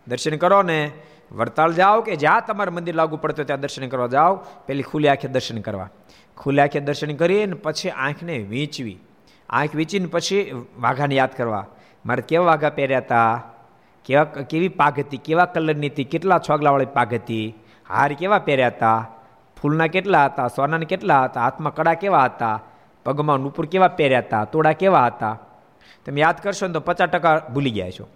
દર્શન 0.08 0.36
કરો 0.36 0.62
ને 0.62 0.92
વડતાલ 1.32 1.74
જાઓ 1.74 2.02
કે 2.02 2.16
જ્યાં 2.16 2.42
તમારે 2.48 2.72
મંદિર 2.72 2.96
લાગુ 2.96 3.18
પડતું 3.18 3.46
ત્યાં 3.46 3.60
દર્શન 3.60 3.88
કરવા 3.88 4.08
જાઓ. 4.08 4.36
પેલી 4.36 4.84
ખુલ્લી 4.84 5.08
આંખે 5.08 5.28
દર્શન 5.28 5.62
કરવા. 5.62 5.90
ખુલ્લી 6.38 6.62
આંખે 6.62 6.80
દર્શન 6.80 7.16
કરીને 7.16 7.54
પછી 7.54 7.90
આંખને 7.90 8.38
વીંચવી. 8.38 9.00
આંખ 9.50 9.76
વીંચીને 9.76 10.06
પછી 10.06 10.66
વાઘાને 10.80 11.16
યાદ 11.16 11.30
કરવા. 11.38 11.66
મારે 12.06 12.22
કેવા 12.22 12.46
વાઘા 12.46 12.70
પહેર્યા 12.70 13.00
હતા 13.00 13.44
કેવા 14.06 14.24
કેવી 14.24 14.68
પાઘ 14.68 15.00
હતી? 15.00 15.18
કેવા 15.18 15.46
કલરની 15.46 15.88
હતી? 15.88 16.04
કેટલા 16.04 16.40
છોગલાવાળી 16.40 16.86
પાઘ 16.86 17.14
હતી? 17.14 17.56
હાર 17.90 18.14
કેવા 18.14 18.40
પહેર્યા 18.40 18.68
હતા 18.68 19.08
ફૂલના 19.62 19.88
કેટલા 19.88 20.26
હતા? 20.26 20.48
સોનાના 20.48 20.84
કેટલા 20.84 21.24
હતા? 21.24 21.42
હાથમાં 21.42 21.76
કડા 21.76 21.94
કેવા 21.94 22.24
હતા? 22.24 22.60
પગમાં 23.06 23.38
નુપુર 23.38 23.66
કેવા 23.66 23.88
પહેર્યા 23.88 24.20
હતા, 24.20 24.46
તોડા 24.46 24.72
કેવા 24.72 25.06
હતા? 25.06 25.40
તમે 26.06 26.22
યાદ 26.22 26.38
કરશો 26.38 26.68
ને 26.68 26.74
તો 26.74 26.80
પચાસ 26.80 27.10
ટકા 27.10 27.48
ભૂલી 27.54 27.72
ગયા 27.72 27.90
છો. 27.90 28.08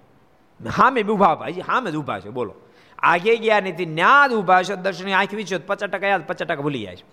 હા 0.77 0.89
મેં 0.89 1.07
ઊભા 1.07 1.35
ભાઈ 1.35 1.51
હા 1.51 1.79
મેં 1.79 1.93
ઊભા 1.93 2.19
છે, 2.19 2.29
બોલો. 2.29 2.53
આગે 2.99 3.37
ગયા 3.37 3.59
નથી 3.59 3.85
ન્યા 3.85 4.27
જ 4.27 4.33
ઊભા 4.33 4.63
છો, 4.63 4.75
દર્શન 4.75 5.09
આંખ 5.09 5.33
વીચ્યો 5.33 5.59
પચાસ 5.67 5.89
ટકા 5.89 6.07
યાદ, 6.07 6.27
પચાસ 6.27 6.47
ટકા 6.47 6.61
ભૂલી 6.61 6.79
ગયા 6.79 6.95
છો. 6.95 7.07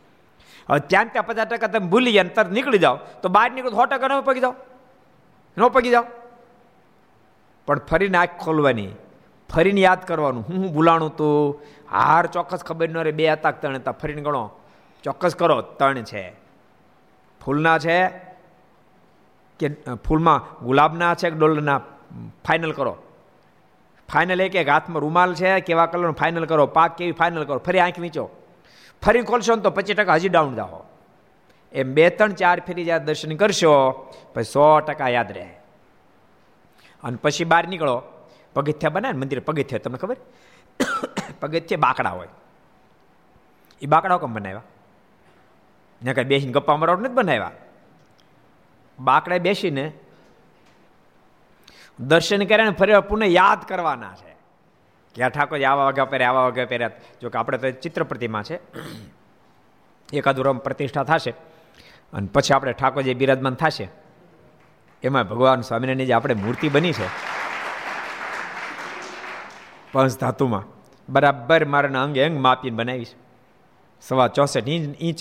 હવે 0.71 0.81
ત્યાં 0.81 1.13
ત્યાં 1.13 1.27
પચાસ 1.27 1.47
ટકા 1.47 1.67
તમે 1.67 1.87
ભૂલી 1.87 2.13
ગયા 2.13 2.23
તરત 2.23 2.51
નીકળી 2.51 2.79
જાઓ, 2.79 2.99
તો 3.23 3.29
બહાર 3.29 3.53
નીકળો 3.53 3.71
સો 3.71 3.85
ટકા 3.85 4.09
ન 4.09 4.21
પગી 4.21 4.41
જાઓ. 4.41 4.55
ન 5.59 5.69
પગી 5.69 5.91
જાઓ. 5.91 6.05
પણ 7.67 7.79
ફરીને 7.79 8.19
આંખ 8.19 8.31
ખોલવાની, 8.39 8.89
ફરીને 9.55 9.81
યાદ 9.81 10.07
કરવાનું, 10.07 10.45
હું 10.49 10.57
હું 10.57 10.73
ભૂલાણું 10.73 11.17
તો? 11.17 11.61
હાર 11.91 12.27
ચોક્કસ 12.27 12.65
ખબર 12.65 12.89
ન 12.89 12.99
રહે, 12.99 13.13
બે 13.13 13.29
હતા 13.29 13.51
ત્રણ 13.51 13.77
હતા, 13.77 13.93
ફરીને 13.93 14.23
ગણો. 14.23 14.51
ચોક્કસ 15.05 15.35
કરો, 15.35 15.63
ત્રણ 15.63 15.95
છે. 15.95 16.42
ફૂલના 17.45 17.79
છે 17.79 18.09
કે 19.59 19.69
ફૂલમાં 20.09 20.65
ગુલાબના 20.65 21.15
છે 21.15 21.31
કે 21.31 21.37
ડોલરના 21.37 21.79
ફાઇનલ 22.47 22.73
કરો. 22.73 22.97
ફાઇનલ 24.13 24.41
એક 24.41 24.55
એક 24.55 24.69
હાથમાં 24.69 25.01
રૂમાલ 25.01 25.35
છે, 25.35 25.61
કેવા 25.61 25.87
કલરનો 25.87 26.13
ફાઇનલ 26.13 26.45
કરો? 26.45 26.67
પાક 26.67 26.97
કેવી 26.97 27.13
ફાઇનલ 27.13 27.45
કરો? 27.45 27.59
ફરી 27.59 27.79
આંખ 27.79 27.99
વીંચો. 27.99 28.31
ફરી 29.03 29.23
ખોલશો 29.23 29.57
ને 29.57 29.63
તો 29.63 29.71
પચીસ 29.71 29.97
ટકા 29.97 30.15
હજી 30.15 30.29
ડાઉન 30.29 30.55
જાઓ. 30.55 30.85
એમ 31.73 31.93
બે 31.93 32.11
ત્રણ 32.11 32.33
ચાર 32.33 32.61
ફેરી 32.61 32.85
જ્યારે 32.85 33.05
દર્શન 33.05 33.37
કરશો, 33.37 33.93
પછી 34.35 34.45
સો 34.45 34.81
ટકા 34.81 35.09
યાદ 35.09 35.33
રહે. 35.33 35.49
અને 37.03 37.17
પછી 37.17 37.45
બહાર 37.45 37.69
નીકળો. 37.69 38.03
પગથિયા 38.55 38.91
બનાવે 38.91 39.19
મંદિર 39.19 39.41
પગથિયા, 39.41 39.79
તમને 39.79 39.99
ખબર? 39.99 40.17
પગથિયા 41.41 41.79
બાકડા 41.79 42.11
હોય. 42.11 42.29
એ 43.83 43.87
બાકડા 43.87 44.19
કેમ 44.19 44.35
બનાવ્યા? 44.35 44.63
ત્યાં 46.03 46.15
કાંઈ 46.15 46.25
બેસીને 46.25 46.53
ગપ્પા 46.53 46.77
મારવા 46.77 47.01
નથી 47.01 47.15
બનાવ્યા? 47.15 47.51
બાકડે 48.99 49.39
બેસીને 49.39 49.93
દર્શન 52.01 52.45
કર્યા 52.45 52.65
ને 52.65 52.71
ફરી 52.71 53.01
પુનઃ 53.09 53.25
યાદ 53.25 53.61
કરવાના 53.69 54.13
છે. 54.15 54.33
કે 55.15 55.23
આ 55.23 55.29
ઠાકોરજી 55.29 55.65
આવા 55.65 55.85
વાગ્યા 55.85 56.05
પહેર્યા, 56.05 56.29
આવા 56.29 56.43
વાગ્યા 56.43 56.67
પહેર્યા. 56.67 56.91
જો 57.21 57.31
કે 57.31 57.39
આપણે 57.39 57.59
તો 57.59 57.71
ચિત્ર 57.71 58.03
પ્રતિમા 58.03 58.43
છે. 58.43 58.59
એકાદું 60.13 60.45
રમ 60.45 60.59
પ્રતિષ્ઠા 60.59 61.05
થશે. 61.05 61.35
અને 62.13 62.29
પછી 62.33 62.55
આપણે 62.55 62.73
ઠાકોરજી 62.73 63.15
બિરાજમાન 63.15 63.55
થશે, 63.55 63.89
એમાં 65.03 65.29
ભગવાન 65.29 65.61
સ્વામિનારાયણની 65.61 66.07
જે 66.07 66.13
આપણે 66.13 66.35
મૂર્તિ 66.35 66.69
બની 66.69 66.93
છે, 66.93 67.07
પંચ 69.93 70.19
ધાતુમાં, 70.21 70.65
બરાબર 71.09 71.65
મારાના 71.65 72.03
અંગે 72.03 72.25
અંગ 72.25 72.41
માપીને 72.41 72.77
બનાવી 72.77 73.05
છે. 73.05 73.17
સવા 74.01 74.29
ચોસઠ 74.29 74.69
ઇંચ 74.69 74.97
ઇંચ 75.01 75.19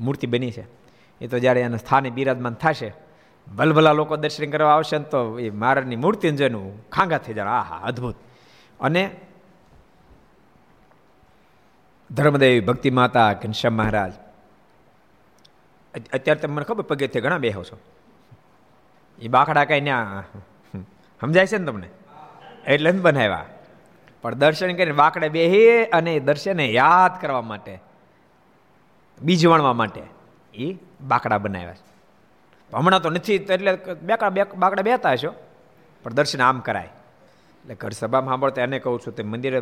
મૂર્તિ 0.00 0.26
બની 0.26 0.50
છે. 0.50 0.64
એ 1.20 1.26
તો 1.26 1.38
જ્યારે 1.38 1.60
એના 1.60 1.76
સ્થાને 1.76 2.10
બિરાજમાન 2.10 2.54
થશે 2.54 2.92
ભલભલા 3.56 3.92
લોકો 3.92 4.16
દર્શન 4.16 4.50
કરવા 4.50 4.74
આવશે 4.74 4.98
ને 4.98 5.04
તો 5.04 5.38
એ 5.38 5.50
મહારાજની 5.50 5.96
મૂર્તિને 5.96 6.36
જોઈને 6.36 6.72
ખાંગા 6.92 7.18
થઈ 7.18 7.34
જાય 7.34 7.46
આહા, 7.46 7.76
અદ્ભુત. 7.76 8.16
અને 8.80 9.10
ધર્મદેવી 12.10 12.60
ભક્તિ 12.60 12.90
માતા 12.90 13.32
ઘનશ્યામ 13.32 13.72
મહારાજ 13.72 14.12
અત્યારે 16.12 16.40
તમે 16.40 16.54
મને 16.54 16.64
ખબર 16.64 16.82
પગે 16.82 17.20
ઘણા 17.20 17.38
બેહો 17.38 17.62
છો. 17.64 17.78
એ 19.18 19.28
બાખડા 19.28 19.64
કઈ 19.64 19.80
ત્યાં 19.80 20.24
સમજાય 21.20 21.46
છે 21.46 21.58
ને 21.58 21.66
તમને? 21.66 21.88
એટલે 22.66 22.92
જ 22.92 23.00
બનાવ્યા. 23.00 23.44
પણ 24.22 24.34
દર્શન 24.34 24.72
કરીને 24.72 24.92
બાકડે 24.92 25.28
બેહી 25.28 25.84
અને 25.84 26.20
દર્શનને 26.20 26.66
યાદ 26.66 27.20
કરવા 27.20 27.42
માટે 27.42 27.78
બીજ 29.22 29.46
વણવા 29.46 29.72
માટે 29.72 30.02
એ 30.54 30.76
બાકડા 31.00 31.38
બનાવ્યા 31.38 31.74
છે. 31.74 31.94
હમણાં 32.72 33.02
તો 33.02 33.10
નથી 33.10 33.34
એટલે 33.34 33.72
બેકડા 34.02 34.28
બાકડા 34.30 34.82
બેતા 34.82 35.12
હશો. 35.12 35.34
પણ 36.02 36.12
દર્શન 36.12 36.42
આમ 36.42 36.60
કરાય. 36.60 36.84
એટલે 36.84 37.74
ઘર 37.74 37.90
સભામાં 37.90 38.28
સાંભળતો 38.28 38.60
એને 38.60 38.78
કહું 38.78 39.00
છું 39.00 39.14
તે 39.14 39.22
મંદિરે 39.22 39.60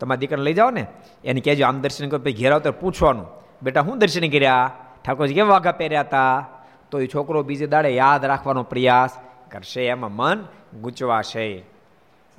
તમારા 0.00 0.18
દીકરાને 0.18 0.42
લઈ 0.42 0.54
જાઓ 0.54 0.70
ને, 0.70 0.86
એને 1.24 1.40
કહેજો, 1.40 1.66
આમ 1.66 1.80
દર્શન 1.80 2.08
કરો. 2.08 2.18
પછી 2.18 2.32
ઘેરાવતા 2.32 2.70
પૂછવાનું, 2.70 3.26
બેટા, 3.62 3.80
હું 3.80 3.98
દર્શન 3.98 4.28
કર્યા? 4.28 4.72
ઠાકોરજી 5.04 5.34
કેમ 5.34 5.46
વાઘા 5.46 5.72
પહેર્યા 5.72 6.00
હતા 6.00 6.46
તો 6.90 7.00
એ 7.00 7.06
છોકરો 7.06 7.42
બીજે 7.42 7.66
દાડે 7.66 7.90
યાદ 7.94 8.24
રાખવાનો 8.24 8.62
પ્રયાસ 8.62 9.10
કરશે, 9.50 9.86
એમાં 9.86 10.12
મન 10.12 10.44
ગૂંચવાશે. 10.80 11.64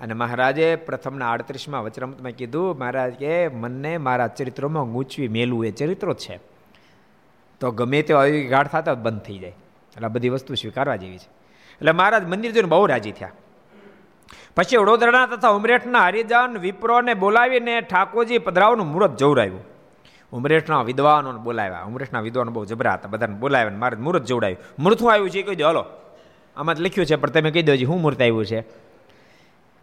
અને 0.01 0.13
મહારાજે 0.13 0.75
પ્રથમના 0.75 1.31
આડત્રીસમાં 1.31 1.83
વચરમતમાં 1.83 2.31
કીધું, 2.31 2.77
મહારાજ 2.77 3.13
કે 3.13 3.47
મનને 3.47 3.97
મારા 3.97 4.27
ચરિત્રોમાં 4.27 4.91
ગૂંચવી 4.91 5.27
મેલું 5.27 5.65
એ 5.65 5.71
ચરિત્રો 5.71 6.13
છે. 6.13 6.39
તો 7.59 7.71
ગમે 7.71 8.01
તે 8.01 8.13
આવી 8.13 8.47
ગાઢ 8.47 8.67
થતા 8.67 8.93
બંધ 8.93 9.21
થઈ 9.21 9.37
જાય. 9.37 9.49
એટલે 9.49 10.05
આ 10.05 10.09
બધી 10.09 10.29
વસ્તુ 10.29 10.55
સ્વીકારવા 10.55 10.95
જેવી 10.95 11.17
છે. 11.17 11.29
એટલે 11.71 11.91
મહારાજ 11.91 12.25
મંદિર 12.25 12.51
જોઈને 12.51 12.69
બહુ 12.69 12.85
રાજી 12.85 13.11
થયા. 13.11 13.31
પછી 14.55 14.77
વડોદરાના 14.77 15.25
તથા 15.25 15.49
ઉમરેઠના 15.49 16.05
હરિજન 16.05 16.57
વિપ્રોને 16.57 17.13
બોલાવીને 17.13 17.81
ઠાકોરજી 17.81 18.37
પધરાવનું 18.37 18.87
મુહૂર્ત 18.87 19.17
જોવડાવ્યું 19.17 19.59
ઉમરેઠના 20.31 20.81
વિદ્વાનોને 20.81 21.39
બોલાવ્યા. 21.39 21.81
ઉમરેઠના 21.81 22.19
વિદ્વાનો 22.19 22.51
બહુ 22.51 22.65
જબરા 22.65 22.93
હતા. 22.93 23.09
બધાને 23.09 23.35
બોલાવ્યા 23.35 23.77
મારે 23.77 23.97
મુહૂર્ત 23.97 24.25
જોવડાવ્યું. 24.25 24.95
શું 24.95 25.13
આવ્યું 25.13 25.29
છે 25.29 25.41
કહી 25.41 25.55
દો. 25.55 25.67
હલો. 25.67 25.85
આમાં 26.57 26.75
લખ્યું 26.75 27.05
છે, 27.05 27.15
પણ 27.15 27.29
તમે 27.29 27.51
કહી 27.51 27.61
દો 27.61 27.73
હું 27.87 28.01
મૂર્ત 28.01 28.21
આવ્યું 28.21 28.45
છે. 28.45 28.90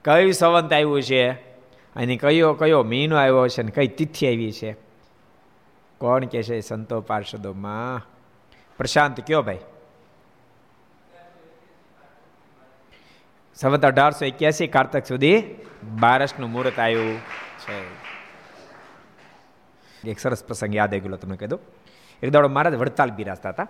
કયું 0.04 0.32
સંવંત 0.32 0.72
આવ્યું 0.72 1.02
છે? 1.02 1.30
અને 1.96 2.16
કયો 2.16 2.54
કયો 2.54 2.82
મહિનો 2.82 3.16
આવ્યો 3.16 3.48
છે 3.48 3.62
અને 3.62 3.70
કઈ 3.70 3.86
તિથિ 3.86 4.26
આવી 4.26 4.52
છે? 4.52 4.76
કોણ 5.98 6.24
કે 6.24 6.42
છે 6.42 6.60
સંતો 6.60 7.00
પાર્ષદોમાં? 7.00 8.08
પ્રશાંત 8.78 9.20
કયો 9.20 9.42
ભાઈ? 9.42 9.58
સંવત 13.54 13.84
અઢારસો 13.84 14.24
એક્યાસી 14.24 14.66
કારતક 14.66 15.06
સુધી 15.06 15.42
બારસનું 16.00 16.50
મુહૂર્ત 16.50 16.78
આવ્યું 16.78 17.18
છે. 17.58 18.08
એક 20.10 20.18
સરસ 20.18 20.44
પ્રસંગ 20.44 20.74
યાદ 20.74 20.90
આવી 20.90 21.00
ગયો 21.00 21.16
તમને 21.16 21.36
કહી 21.36 21.48
દઉં. 21.48 21.60
એક 22.22 22.30
દાડો 22.30 22.48
મહારાજ 22.48 22.74
વડતાલ 22.74 23.10
બિરાજતા 23.10 23.48
હતા. 23.48 23.68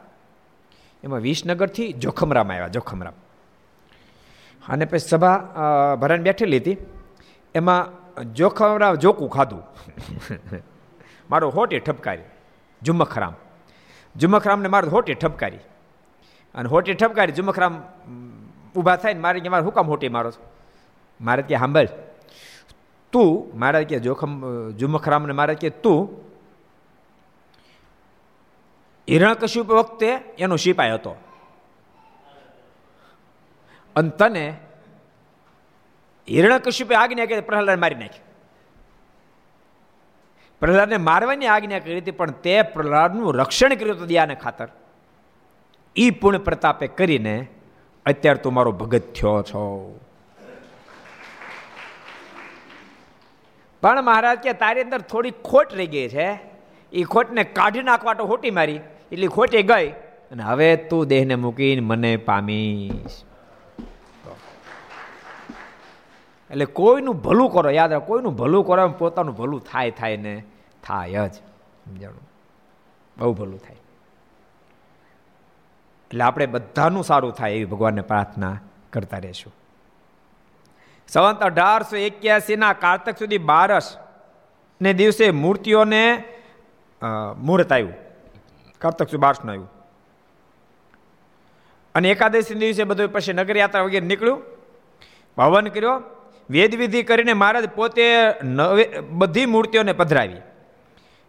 એમાં 1.05 1.21
વિસનગરથી 1.21 1.93
જોખમરામ 1.93 2.53
આવ્યા, 2.53 2.69
જોખમરામ. 2.69 3.15
અને 4.69 4.85
પછી 4.85 4.99
સભા 4.99 5.37
ભરાઈને 6.01 6.25
બેઠેલી 6.25 6.57
હતી. 6.57 6.77
એમાં 7.55 8.09
જોખમરામ 8.33 8.95
જોકું 8.95 9.31
ખાધું. 9.31 9.63
મારો 11.31 11.51
હોટે 11.51 11.79
ઠપકારી. 11.79 12.23
જુમખરામ. 12.83 13.35
જુમખરામને 14.17 14.69
મારો 14.69 14.91
હોટે 14.91 15.15
ઠપકારી. 15.15 15.59
અને 16.55 16.69
હોટે 16.69 16.95
ઠપકારી, 16.95 17.33
જુમખરામ 17.33 17.83
ઊભા 18.77 18.97
થાય 18.97 19.15
ને 19.15 19.21
મારે 19.21 19.41
કે, 19.41 19.49
મારે 19.49 19.65
હુકામ 19.65 19.87
હોટી 19.87 20.09
મારો 20.09 20.31
છો? 20.31 20.51
મારે 21.21 21.43
કે 21.43 21.57
સાંભળ 21.57 21.89
તું, 23.13 23.59
મારે 23.59 23.85
કે, 23.85 23.99
જોખમ 23.99 24.71
જુમખરામને 24.71 25.33
મારે 25.33 25.55
કે, 25.55 25.71
તું 25.71 26.09
હિરણકશ્યપ 29.09 29.71
વખતે 29.71 30.07
એનો 30.39 30.57
શિપાઈ 30.57 30.91
હતો. 30.91 31.17
અને 33.99 34.11
તને 34.11 34.55
હિરણકશ્યપે 36.31 36.95
આજ્ઞા 36.95 37.25
કરી 37.25 37.41
પ્રહલાદ 37.41 37.79
મારી 37.79 37.95
નાખી. 37.95 38.21
પ્રહલાદને 40.61 40.97
મારવાની 40.97 41.47
આજ્ઞા 41.47 41.79
કરી 41.79 41.99
હતી, 41.99 42.11
પણ 42.11 42.31
તે 42.31 42.63
પ્રહલાદનું 42.63 43.35
રક્ષણ 43.35 43.75
કર્યું 43.75 43.97
હતું 43.97 44.07
દયાને 44.07 44.35
ખાતર. 44.35 44.69
એ 45.97 46.11
પૂર્ણ 46.11 46.39
પ્રતાપે 46.39 46.87
કરીને 46.87 47.47
અત્યારે 48.07 48.39
તું 48.39 48.55
મારો 48.55 48.73
ભગત 48.73 49.03
થયો 49.13 49.43
છો. 49.43 49.63
પણ 53.83 54.03
મહારાજ 54.03 54.39
કે 54.39 54.53
તારી 54.53 54.81
અંદર 54.81 55.01
થોડી 55.01 55.31
ખોટ 55.31 55.75
રહી 55.75 55.87
ગઈ 55.87 56.09
છે. 56.09 56.41
એ 56.93 57.03
ખોટને 57.03 57.45
કાઢી 57.45 57.83
નાખવા 57.83 58.15
તો 58.15 58.25
હોટી 58.25 58.51
મારી, 58.51 58.81
એટલી 59.13 59.27
ખોટી 59.27 59.63
ગઈ. 59.63 59.89
અને 60.33 60.43
હવે 60.43 60.77
તું 60.77 61.07
દેહને 61.07 61.35
મૂકીને 61.35 61.81
મને 61.81 62.17
પામીશ. 62.17 63.28
એટલે 66.51 66.65
કોઈનું 66.65 67.17
ભલું 67.23 67.51
કરો, 67.51 67.71
યાદ 67.71 67.93
રાખો, 67.93 68.07
કોઈનું 68.07 68.37
ભલું 68.37 68.67
કરો 68.67 68.85
એમ 68.85 68.93
પોતાનું 68.93 69.37
ભલું 69.37 69.61
થાય 69.65 69.91
થાય 69.91 70.17
ને 70.17 70.35
થાય 70.83 71.29
જ. 71.29 71.35
સમજાણું? 71.35 72.25
બહુ 73.19 73.33
ભલું 73.33 73.59
થાય. 73.59 73.77
એટલે 76.07 76.25
આપણે 76.25 76.47
બધાનું 76.47 77.05
સારું 77.05 77.33
થાય 77.33 77.53
એવી 77.53 77.65
ભગવાનને 77.65 78.03
પ્રાર્થના 78.03 78.57
કરતા 78.93 79.19
રહીશું. 79.19 79.53
સંવંત 81.09 81.43
અઢારસો 81.43 81.97
એક્યાસીના 81.97 82.73
કારતક 82.73 83.19
સુધી 83.19 83.39
બારસ 83.39 83.97
ને 84.81 84.93
દિવસે 84.93 85.31
મૂર્તિઓને 85.31 86.03
મુહૂર્ત 87.37 87.73
આવ્યું 87.73 87.95
કારતક 88.79 89.07
સુધી 89.09 89.21
બારસનું 89.21 89.51
આવ્યું 89.51 89.71
અને 91.95 92.11
એકાદશી 92.11 92.55
દિવસે 92.55 92.85
બધું 92.85 93.13
પછી 93.13 93.33
નગરયાત્રા 93.33 93.83
વગેરે 93.83 94.07
નીકળ્યું. 94.07 94.43
ભવન 95.37 95.69
કર્યો. 95.69 96.03
વેદવિધિ 96.51 97.03
કરીને 97.03 97.33
મહારાજ 97.33 97.69
પોતે 97.69 98.35
નવે 98.45 98.85
બધી 99.11 99.47
મૂર્તિઓને 99.47 99.93
પધરાવી. 99.93 100.41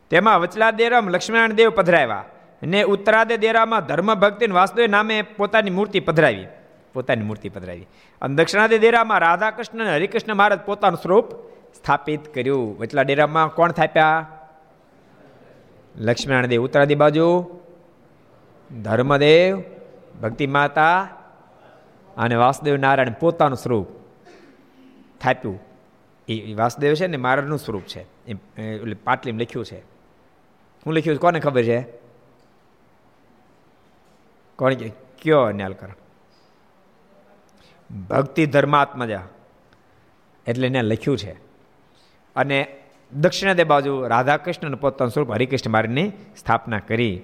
તેમાં 0.10 0.40
વચલા 0.40 0.72
દેરામ 0.72 1.10
લક્ષ્મીનારાયણ 1.10 1.54
દેવ 1.54 1.70
પધરાવ્યા 1.70 2.26
ને 2.64 2.84
ઉત્તરાદે 2.84 3.38
દેરામાં 3.38 3.86
ધર્મ 3.86 4.14
ભક્તિ 4.14 4.48
વાસુદેવ 4.48 4.88
નામે 4.88 5.22
પોતાની 5.22 5.70
મૂર્તિ 5.70 6.00
પધરાવી. 6.00 6.48
પોતાની 6.94 7.24
મૂર્તિ 7.24 7.50
પધરાવી. 7.50 7.88
અને 8.22 8.36
દક્ષિણાદે 8.36 8.78
દેરામાં 8.78 9.20
રાધા 9.20 9.52
કૃષ્ણ 9.52 9.82
અને 9.82 9.96
હરિકૃષ્ણ 9.96 10.36
મહારાજ 10.36 10.60
પોતાનું 10.60 11.00
સ્વરૂપ 11.02 11.32
સ્થાપિત 11.76 12.34
કર્યું. 12.34 12.80
વચલા 12.80 13.02
ડેરામાં 13.02 13.50
કોણ 13.50 13.72
થાપ્યા 13.72 14.28
લક્ષ્મીનારાયણ 15.98 16.48
દેવ. 16.48 16.64
ઉત્તરાદી 16.64 16.96
બાજુ 16.96 17.60
ધર્મદેવ 18.82 19.64
ભક્તિ 20.22 20.48
માતા 20.48 21.02
અને 22.18 22.36
વાસુદેવ 22.36 22.78
નારાયણ 22.78 23.12
પોતાનું 23.12 23.58
સ્વરૂપ. 23.58 23.99
થાપ્યું. 25.22 25.60
એ 26.28 26.54
વાસુદેવ 26.54 26.94
છે 26.94 27.08
ને 27.08 27.18
મહારાજનું 27.18 27.60
સ્વરૂપ 27.60 27.84
છે. 27.84 28.26
એટલે 28.58 28.94
પાટલીમાં 28.94 29.42
લખ્યું 29.42 29.66
છે. 29.66 29.80
હું 30.86 30.94
લખ્યું 30.94 31.20
કોને 31.20 31.40
ખબર 31.40 31.64
છે? 31.64 31.86
કોણ 34.56 34.74
કયો 34.74 35.52
ન્યાલકર 35.52 35.88
ભક્તિ 38.10 38.46
ધર્માત્મજા. 38.46 39.28
એટલે 40.48 40.68
એને 40.68 40.82
લખ્યું 40.82 41.18
છે. 41.18 41.32
અને 42.36 42.78
દક્ષિણાદે 43.14 43.64
બાજુ 43.64 44.08
રાધાકૃષ્ણ 44.08 44.76
પોતાનું 44.76 45.12
સ્વરૂપ 45.12 45.32
હરિકૃષ્ણ 45.32 45.72
મારીની 45.72 46.12
સ્થાપના 46.38 46.80
કરી. 46.80 47.22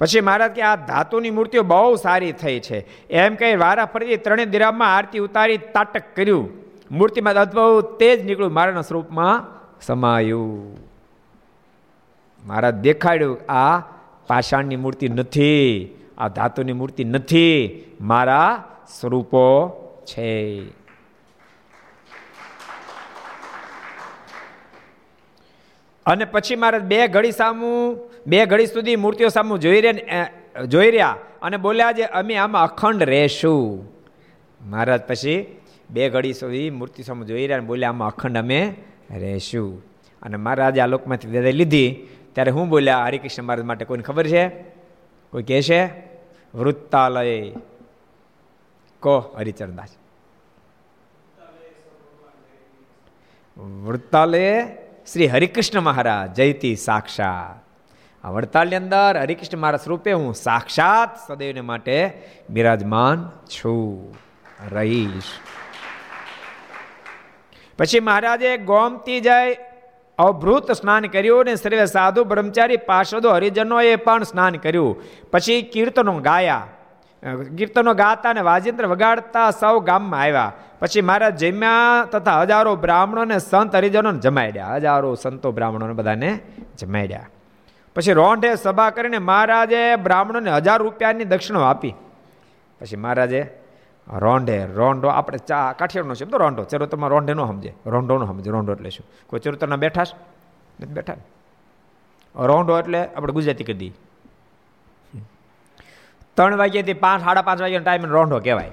પછી 0.00 0.20
મહારાજ 0.20 0.50
કે, 0.50 0.62
આ 0.62 0.76
ધાતુની 0.76 1.30
મૂર્તિઓ 1.30 1.62
બહુ 1.62 1.96
સારી 1.96 2.32
થઈ 2.32 2.60
છે. 2.60 3.08
એમ 3.08 3.34
કહી 3.34 3.56
ફરીથી 3.92 4.16
ત્રણેય 4.16 4.46
દિરામાં 4.46 4.96
આરતી 4.96 5.18
ઉતારી 5.18 5.58
તાટક 5.58 6.02
કર્યું. 6.16 6.50
મૂર્તિમાં 6.90 7.34
અદભુત 7.34 7.98
તેજ 7.98 8.24
નીકળ્યું, 8.24 8.52
મારાના 8.52 8.82
સ્વરૂપમાં 8.82 9.46
સમાયું. 9.80 10.76
મહારાજ 12.46 12.74
દેખાડ્યું, 12.74 13.52
આ 13.52 13.78
પાષાણની 14.26 14.76
મૂર્તિ 14.76 15.08
નથી, 15.08 15.94
આ 16.18 16.28
ધાતુની 16.28 16.72
મૂર્તિ 16.72 17.04
નથી, 17.04 17.84
મારા 18.00 18.64
સ્વરૂપો 19.00 19.76
છે. 20.04 20.60
અને 26.06 26.24
પછી 26.24 26.56
મારે 26.56 26.78
બે 26.78 27.08
ઘડી 27.08 27.32
સામું 27.32 28.09
બે 28.26 28.46
ઘડી 28.46 28.66
સુધી 28.66 28.96
મૂર્તિઓ 28.96 29.28
સામું 29.28 29.58
જોઈ 29.58 29.80
રહ્યા 29.80 30.30
જોઈ 30.64 30.90
રહ્યા 30.90 31.16
અને 31.42 31.56
બોલ્યા 31.56 31.92
જે 31.92 32.02
અમે 32.02 32.36
આમાં 32.36 32.62
અખંડ 32.62 33.02
રહેશું. 33.02 33.88
મહારાજ 34.60 35.02
પછી 35.02 35.56
બે 35.90 36.10
ઘડી 36.10 36.32
સુધી 36.32 36.70
મૂર્તિ 36.70 37.02
સામે 37.02 37.26
જોઈ 37.26 37.46
રહ્યા 37.46 37.60
બોલ્યા, 37.60 37.88
આમાં 37.88 38.08
અખંડ 38.08 38.36
અમે 38.36 38.74
રહેશું. 39.18 39.82
અને 40.22 40.36
મહારાજ 40.36 40.78
આ 40.78 40.86
લોકમાંથી 40.86 41.28
વિદાય 41.28 41.52
લીધી. 41.52 42.08
ત્યારે 42.32 42.50
હું 42.50 42.68
બોલ્યા, 42.68 43.04
હરિકૃષ્ણ 43.04 43.42
મહારાજ 43.42 43.64
માટે 43.64 43.84
કોઈને 43.84 44.02
ખબર 44.02 44.26
છે? 44.26 44.48
કોઈ 45.30 45.42
કહે 45.42 45.62
છે? 45.62 45.86
વૃત્તાલય. 46.54 47.50
કો 49.00 49.18
હરિચરણદાસ. 49.38 49.88
વૃત્તાલય 53.60 54.64
શ્રી 55.12 55.26
હરિકૃષ્ણ 55.26 55.80
મહારાજ, 55.80 56.34
જયતી 56.34 56.76
સાક્ષાત. 56.76 57.59
આ 58.24 58.30
વડતાલની 58.30 58.76
અંદર 58.76 59.18
હરિકૃષ્ણ 59.20 59.58
મારા 59.58 59.76
સ્વરૂપે 59.76 60.12
હું 60.12 60.34
સાક્ષાત 60.34 61.08
સદૈવને 61.28 61.60
માટે 61.60 62.22
બિરાજમાન 62.50 63.30
છું. 63.46 64.16
રહીશ. 64.70 65.22
પછી 67.78 68.00
મહારાજે 68.00 68.56
ગોમતી 68.56 69.20
જાય 69.20 69.56
અભૃત 70.18 70.72
સ્નાન 70.72 71.04
કર્યું 71.04 71.44
ને 71.44 71.54
સર્વે 71.54 71.86
સાધુ 71.86 72.24
બ્રહ્મચારી 72.24 72.76
પાર્ષદો 72.76 73.30
હરિજનોએ 73.30 73.96
પણ 73.96 74.22
સ્નાન 74.22 74.52
કર્યું. 74.52 75.02
પછી 75.30 75.62
કીર્તનો 75.62 76.12
ગાયા. 76.12 76.66
કીર્તનો 77.56 77.94
ગાતા 77.94 78.30
અને 78.30 78.40
વાજિંત્ર 78.40 78.86
વગાડતા 78.86 79.50
સૌ 79.50 79.80
ગામમાં 79.80 80.20
આવ્યા. 80.20 80.52
પછી 80.78 81.00
મહારાજ 81.00 81.44
જમ્યા 81.44 82.04
તથા 82.12 82.42
હજારો 82.42 82.76
બ્રાહ્મણો 82.76 83.24
ને 83.24 83.38
સંત 83.38 83.76
હરિજનોને 83.76 84.18
જમાડ્યા. 84.18 84.74
હજારો 84.74 85.14
સંતો 85.14 85.52
બ્રાહ્મણોને 85.52 85.92
બધાને 85.92 86.38
જમાડ્યા. 86.78 87.26
પછી 88.00 88.12
રોંઢે 88.12 88.56
સભા 88.56 88.90
કરીને 88.90 89.18
મહારાજે 89.18 89.96
બ્રાહ્મણોને 89.96 90.50
હજાર 90.50 90.82
રૂપિયાની 90.82 91.24
દક્ષિણો 91.24 91.60
આપી. 91.60 91.94
પછી 92.80 92.96
મહારાજે, 92.96 93.50
રોંઢે, 94.18 94.66
રોંઢો, 94.66 95.08
આપણે 95.08 95.38
ચા 95.38 95.72
કાઠિયાનો 95.72 96.14
શબ્દ 96.14 96.34
રોંઢો. 96.34 96.64
ચરોતરમાં 96.64 97.10
રોંઢે 97.10 97.34
ન 97.34 97.46
સમજે. 97.46 97.74
રોંઢો 97.86 98.18
ન 98.18 98.26
સમજે, 98.26 98.50
રોંઢો 98.50 98.72
એટલે 98.72 98.90
શું? 98.90 99.06
કોઈ 99.26 99.40
ચરોતરના 99.40 99.76
બેઠા 99.76 100.02
નથી 100.80 100.92
બેઠા? 100.92 101.16
રોંઢો 102.34 102.78
એટલે 102.78 103.08
આપણે 103.16 103.32
ગુજરાતી 103.32 103.64
કરી 103.64 103.74
દઈએ. 103.74 103.92
ત્રણ 106.36 106.56
વાગ્યાથી 106.56 106.92
પાંચ, 106.92 107.24
સાડા 107.24 107.42
પાંચ 107.42 107.60
વાગ્યાનો 107.60 107.84
ટાઈમ 107.84 108.06
રોંઢો 108.06 108.40
કહેવાય. 108.40 108.70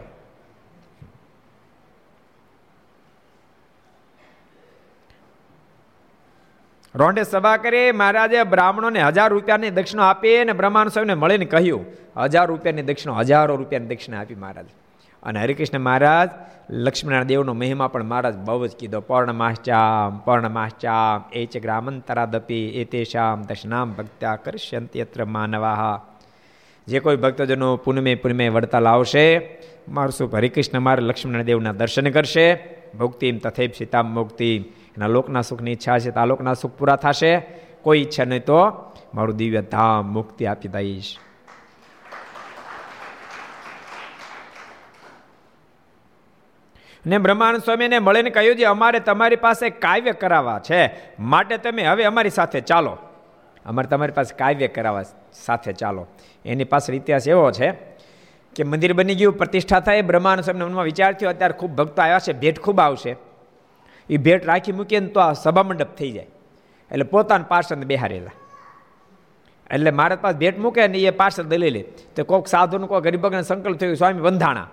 રોંઢે 6.98 7.24
સભા 7.24 7.58
કરી 7.58 7.92
મહારાજે 7.92 8.44
બ્રાહ્મણોને 8.44 9.02
હજાર 9.02 9.30
રૂપિયાની 9.30 9.70
દક્ષિણો 9.70 10.04
આપી 10.04 10.36
અને 10.38 10.54
બ્રહ્માંડ 10.54 10.90
સ્વામીને 10.90 11.14
મળીને 11.14 11.46
કહ્યું, 11.46 11.86
હજાર 12.18 12.48
રૂપિયાની 12.48 12.82
દક્ષિણો, 12.82 13.16
હજારો 13.16 13.56
રૂપિયાની 13.56 13.88
દક્ષિણા 13.88 14.22
આપી 14.22 14.36
મહારાજ. 14.36 14.66
અને 15.24 15.42
હરિકૃષ્ણ 15.42 15.80
મહારાજ 15.80 16.30
લક્ષ્મીનારાયણ 16.70 17.28
દેવનો 17.28 17.54
મહિમા 17.54 17.88
પણ 17.88 18.04
મહારાજ 18.04 18.36
બહુ 18.36 18.68
જ 18.68 18.76
કીધો, 18.76 19.00
પર્ણમાશ્ચામ 19.00 20.18
પર્ણમાશ્ચામ, 20.18 21.30
એ 21.34 21.46
ચ 21.46 21.58
ગ્રામંતરાદપી, 21.58 22.66
એ 22.68 22.86
તેશામ 22.86 23.44
દશનામ 23.44 23.94
ભક્ત્યા 23.94 24.36
કરશ્યંત્યત્ર 24.36 25.26
માનવાહ. 25.26 26.02
જે 26.88 27.00
કોઈ 27.00 27.16
ભક્તજનો 27.16 27.78
પુનમે 27.78 28.16
પુનમે 28.16 28.50
વડતાલ 28.50 28.88
આવશે 28.88 29.26
મારું 29.90 30.12
શું 30.12 30.38
હરિકૃષ્ણ 30.38 30.80
મારે 30.80 31.02
લક્ષ્મીનારાયણ 31.02 31.46
દેવના 31.46 31.72
દર્શન 31.72 32.10
કરશે 32.10 32.48
ભક્તિમ 33.00 33.38
તથેપ 33.38 33.72
સીતામ 33.74 34.06
મુક્તિ 34.06 34.52
એના 34.98 35.08
લોકના 35.08 35.42
સુખની 35.42 35.72
ઈચ્છા 35.72 36.00
છે 36.00 36.12
તો 36.12 36.20
આ 36.20 36.26
લોકના 36.26 36.54
સુખ 36.54 36.72
પૂરા 36.72 36.96
થશે? 36.96 37.40
કોઈ 37.82 38.00
ઈચ્છા 38.00 38.24
નહીં 38.24 38.46
તો 38.46 38.72
મારું 39.14 39.36
દિવ્ય 39.36 39.62
ધામ 39.62 40.14
મુક્તિ 40.14 40.46
આપી 40.46 40.68
દઈશ. 40.68 41.18
ને 47.06 47.18
બ્રહ્માનંદ 47.18 47.64
સ્વામીને 47.64 48.00
મળીને 48.00 48.30
કહ્યું 48.30 48.56
છે, 48.56 48.64
અમારે 48.64 49.00
તમારી 49.00 49.36
પાસે 49.36 49.70
કાવ્ય 49.70 50.12
કરાવવા 50.12 50.60
છે. 50.60 51.00
માટે 51.20 51.58
તમે 51.58 51.84
હવે 51.84 52.04
અમારી 52.04 52.30
સાથે 52.30 52.60
ચાલો. 52.60 52.98
અમારે 53.66 53.88
તમારી 53.88 54.12
પાસે 54.12 54.36
કાવ્ય 54.36 54.68
કરાવવા 54.68 55.04
સાથે 55.34 55.74
ચાલો. 55.74 56.08
એની 56.46 56.64
પાછળ 56.64 56.94
ઇતિહાસ 56.94 57.28
એવો 57.28 57.52
છે 57.52 57.72
કે 58.56 58.64
મંદિર 58.64 58.94
બની 58.94 59.16
ગયું, 59.16 59.34
પ્રતિષ્ઠા 59.34 59.80
થાય, 59.80 60.02
બ્રહ્માનંદ 60.02 60.44
સ્વામીના 60.44 60.66
મનમાં 60.66 60.84
વિચાર 60.84 61.14
થયો, 61.14 61.30
અત્યારે 61.30 61.54
ખૂબ 61.54 61.72
ભક્તો 61.72 62.02
આવ્યા 62.02 62.20
છે, 62.20 62.34
ભેટ 62.34 62.60
ખૂબ 62.60 62.80
આવશે. 62.80 63.27
એ 64.10 64.18
ભેટ 64.18 64.46
રાખી 64.46 64.72
મૂકીએ 64.72 65.00
ને 65.00 65.08
તો 65.08 65.20
આ 65.20 65.34
સભા 65.34 65.64
મંડપ 65.64 65.96
થઈ 65.96 66.12
જાય. 66.12 66.28
એટલે 66.92 67.04
પોતાના 67.04 67.44
પાર્ષદ 67.44 67.84
બેહારેલા. 67.84 68.32
એટલે 69.72 69.92
મારા 69.92 70.16
પાસે 70.16 70.38
ભેટ 70.38 70.60
મૂકે 70.60 70.88
ને 70.88 70.98
એ 70.98 71.10
પાર્ષદ 71.10 71.54
લઈ 71.54 71.70
લે 71.70 71.82
તો 72.16 72.24
કોઈક 72.24 72.48
સાધુનું 72.48 72.90
કોઈ 72.90 73.02
ગરીબને 73.02 73.42
સંકલ્પ 73.42 73.78
થયો 73.78 73.94
સ્વામી 73.94 74.22
બંધાણા. 74.22 74.68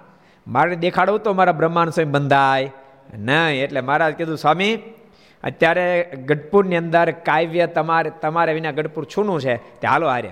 મારે 0.46 0.76
દેખાડવું 0.76 1.22
તો 1.22 1.32
મારા 1.32 1.52
બ્રહ્માંડ 1.52 1.90
સ્વામી 1.90 2.10
બંધાય. 2.10 2.72
નહીં, 3.14 3.64
એટલે 3.64 3.80
મહારાજ 3.80 4.14
કીધું, 4.14 4.36
સ્વામી, 4.36 4.76
અત્યારે 5.44 6.12
ગઢપુરની 6.26 6.76
અંદર 6.76 7.10
કાવ્ય 7.10 7.66
તમારે 7.66 8.12
તમારે 8.22 8.52
વિના 8.52 8.70
ગઢપુર 8.70 9.04
છૂનું 9.04 9.40
છે. 9.40 9.56
તે 9.56 9.86
હાલો 9.86 10.08
હારે. 10.08 10.30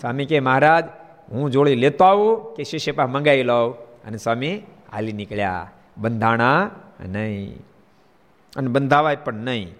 સ્વામી 0.00 0.26
કે, 0.26 0.40
મહારાજ, 0.40 0.84
હું 1.32 1.50
જોડી 1.50 1.74
લેતો 1.74 2.04
આવું 2.04 2.54
કે 2.54 2.64
શિષ્ય 2.64 2.92
પાસે 2.92 3.12
મંગાવી 3.12 3.42
લઉં? 3.42 3.74
અને 3.74 4.16
સ્વામી 4.16 4.62
હાલી 4.92 5.12
નીકળ્યા. 5.12 5.70
બંધાણા 5.98 6.70
નહીં. 7.08 7.56
અને 8.56 8.68
બંધાવાય 8.68 9.16
પણ 9.16 9.34
નહીં. 9.34 9.74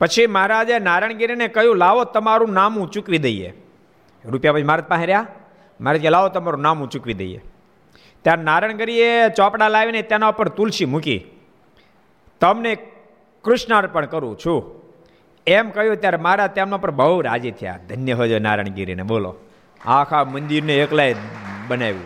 પછી 0.00 0.26
મહારાજે 0.26 0.78
નારાયણગીરીને 0.78 1.48
કહ્યું, 1.48 1.76
લાવો 1.76 2.04
તમારું 2.04 2.52
નામું 2.52 2.90
ચૂકવી 2.90 3.18
દઈએ. 3.18 3.54
રૂપિયા 4.24 4.52
પછી 4.52 4.62
મારા 4.62 4.84
પાસે 4.88 5.06
રહ્યા. 5.06 5.26
મહારાજ 5.80 6.00
કે, 6.00 6.10
લાવો 6.10 6.28
તમારું 6.28 6.60
નામું 6.60 6.90
ચૂકવી 6.90 7.14
દઈએ. 7.14 7.40
ત્યારે 8.22 8.42
નારાયણગીરીએ 8.42 9.28
ચોપડા 9.28 9.68
લાવીને 9.68 10.02
તેના 10.02 10.28
ઉપર 10.28 10.48
તુલસી 10.48 10.84
મૂકી. 10.84 11.24
તમને 12.40 12.74
કૃષ્ણાર્પણ 13.42 14.06
કરું 14.06 14.38
છું. 14.38 14.82
એમ 15.46 15.70
કહ્યું, 15.70 15.96
ત્યારે 15.96 16.16
મારા 16.16 16.46
તેમના 16.46 16.76
પર 16.76 16.90
બહુ 16.90 17.20
રાજી 17.20 17.50
થયા. 17.50 17.78
ધન્ય 17.88 18.12
હોય 18.12 18.38
નારાયણગીરીને 18.38 19.02
બોલો. 19.02 19.36
આખા 19.86 20.24
મંદિરને 20.24 20.76
એકલાય 20.76 21.14
બનાવ્યું. 21.68 22.04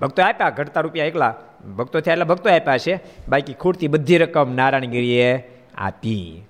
ભક્તો 0.00 0.22
આપ્યા, 0.22 0.50
ઘટતા 0.50 0.80
રૂપિયા 0.80 1.06
એકલા. 1.06 1.34
ભક્તો 1.78 2.00
થયા 2.00 2.12
એટલે 2.12 2.24
ભક્તો 2.24 2.54
આપ્યા 2.54 2.78
છે. 2.78 3.00
બાકી 3.28 3.54
ખૂટતી 3.54 3.88
બધી 3.88 4.18
રકમ 4.18 4.54
નારાયણગીરીએ 4.54 5.50
આપી. 5.74 6.44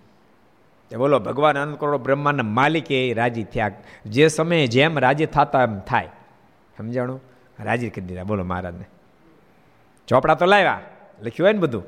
તે 0.90 0.96
બોલો, 0.96 1.18
ભગવાન 1.18 1.58
આનંદ 1.58 1.76
કરોડો 1.76 1.98
બ્રહ્માના 1.98 2.42
માલિકે 2.42 3.14
રાજી 3.14 3.44
થયા. 3.44 3.70
જે 4.06 4.28
સમયે 4.28 4.66
જેમ 4.66 4.98
રાજી 4.98 5.26
થતા 5.26 5.62
એમ 5.62 5.78
થાય. 5.78 6.08
સમજાણું? 6.78 7.22
રાજી 7.60 7.90
કરી 7.90 8.06
દીધા. 8.06 8.24
બોલો 8.24 8.44
મહારાજને. 8.44 8.84
ચોપડા 10.08 10.34
તો 10.34 10.46
લાવ્યા. 10.46 10.80
લખ્યું 11.22 11.46
હોય 11.46 11.52
ને 11.52 11.58
બધું. 11.58 11.84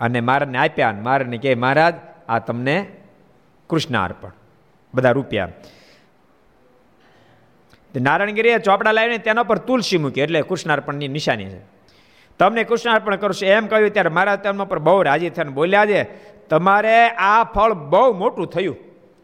અને 0.00 0.20
મહારાજને 0.20 0.58
આપ્યા 0.58 0.92
મહારાજને 0.92 1.38
કહે, 1.38 1.54
મહારાજ, 1.54 1.94
આ 2.28 2.38
તમને 2.38 2.86
કૃષ્ણ 3.70 4.04
અર્પણ. 4.04 4.30
બધા 4.94 5.10
રૂપિયા. 5.10 5.48
નારાયણગીરીએ 8.00 8.58
ચોપડા 8.58 8.92
લાવીને 8.92 9.18
તેના 9.18 9.42
પર 9.42 9.58
તુલસી 9.58 9.98
મૂકી, 9.98 10.20
એટલે 10.20 10.42
કૃષ્ણાર્પણની 10.42 11.08
નિશાની 11.08 11.44
છે. 11.44 11.60
તમને 12.38 12.64
કૃષ્ણાર્પણ 12.64 13.16
કરશું 13.16 13.48
એમ 13.48 13.66
કહ્યું 13.66 13.90
ત્યારે 13.90 14.10
મારા 14.10 14.36
તેમના 14.36 14.64
પર 14.64 14.78
બહુ 14.78 15.02
રાજી 15.02 15.30
થઈને 15.30 15.50
બોલ્યા 15.50 15.86
છે, 15.86 16.02
તમારે 16.48 17.08
આ 17.08 17.44
ફળ 17.44 17.72
બહુ 17.72 18.12
મોટું 18.12 18.46
થયું. 18.46 18.76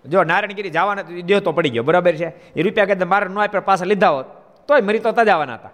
જો 0.04 0.24
નારાયણગીરી 0.24 0.70
જવાના 0.70 1.02
દેહ 1.02 1.40
તો 1.40 1.52
પડી 1.52 1.70
ગયો, 1.70 1.82
બરાબર 1.82 2.12
છે? 2.12 2.28
એ 2.56 2.62
રૂપિયા 2.62 2.86
કે 2.86 3.04
મારે 3.04 3.28
ન 3.28 3.38
આપ્યા, 3.38 3.60
પાછા 3.60 3.84
લીધા 3.84 4.08
હોત, 4.08 4.26
તોય 4.68 4.80
મરી 4.80 4.98
તો 4.98 5.12
તજાવાના 5.12 5.54
હતા. 5.54 5.70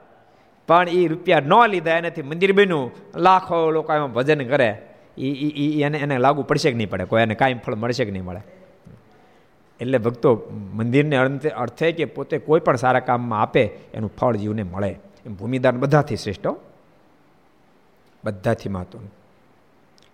પણ 0.69 0.89
એ 0.89 1.07
રૂપિયા 1.07 1.41
ન 1.41 1.67
લીધા, 1.67 1.91
એનાથી 1.91 2.23
મંદિર 2.23 2.53
બન્યું. 2.53 2.93
લાખો 3.17 3.71
લોકો 3.71 3.95
એમાં 3.95 4.13
ભજન 4.13 4.49
કરે. 4.49 4.83
એ 5.19 5.83
એને 5.83 5.99
એને 5.99 6.19
લાગુ 6.19 6.43
પડશે 6.43 6.71
કે 6.71 6.77
નહીં 6.77 6.91
પડે? 6.91 7.05
કોઈ 7.05 7.23
એને 7.23 7.35
કાંઈ 7.35 7.55
ફળ 7.55 7.75
મળશે 7.75 8.05
કે 8.05 8.11
નહીં 8.11 8.25
મળે? 8.25 8.41
એટલે 9.81 9.99
ભક્તો 9.99 10.53
મંદિરને 10.74 11.16
અર્થે 11.16 11.49
અર્થે 11.49 11.93
કે 11.93 12.05
પોતે 12.05 12.39
કોઈ 12.39 12.61
પણ 12.61 12.76
સારા 12.76 13.01
કામમાં 13.01 13.43
આપે, 13.43 13.64
એનું 13.95 14.12
ફળ 14.16 14.37
જીવને 14.37 14.62
મળે. 14.62 14.99
એમ 15.26 15.35
ભૂમિદાન 15.35 15.79
બધાથી 15.79 16.16
શ્રેષ્ઠ 16.16 16.47
બધાથી 18.24 18.68
મહત્વનું. 18.68 19.14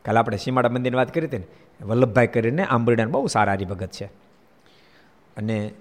કાલે 0.04 0.18
આપણે 0.18 0.36
સીમાડા 0.36 0.68
મંદિરની 0.68 0.96
વાત 0.96 1.14
કરી 1.14 1.26
હતી 1.26 1.38
ને, 1.38 1.44
વલ્લભભાઈ 1.84 2.26
કરીને 2.26 2.64
આંબરડાને 2.64 3.10
બહુ 3.10 3.26
સારા 3.26 3.52
હરિભગત 3.52 3.90
છે. 3.90 4.04
અને 5.36 5.72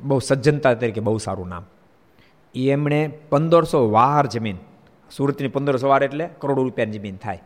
બહુ 0.00 0.18
સજ્જનતા 0.18 0.74
તરીકે 0.74 1.00
બહુ 1.00 1.18
સારું 1.18 1.48
નામ. 1.48 1.64
એ 2.54 2.70
એમણે 2.70 3.18
પંદરસો 3.28 3.90
વાર 3.90 4.26
જમીન, 4.26 4.56
સુરતની 5.10 5.48
પંદરસો 5.48 5.88
વાર 5.88 6.02
એટલે 6.02 6.28
કરોડો 6.38 6.62
રૂપિયાની 6.62 6.92
જમીન 6.92 7.16
થાય. 7.16 7.42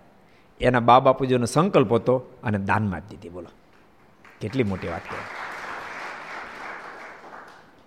એના 0.60 0.80
બા 0.80 1.00
બાપુજીનો 1.00 1.46
સંકલ્પ 1.46 1.94
હતો 1.94 2.18
અને 2.42 2.58
દાનમાં 2.58 3.00
જ 3.00 3.10
દીધી, 3.10 3.28
બોલો. 3.28 3.48
કેટલી 4.40 4.62
મોટી 4.62 4.88
વાત 4.88 5.00
કહેવાય. 5.00 5.51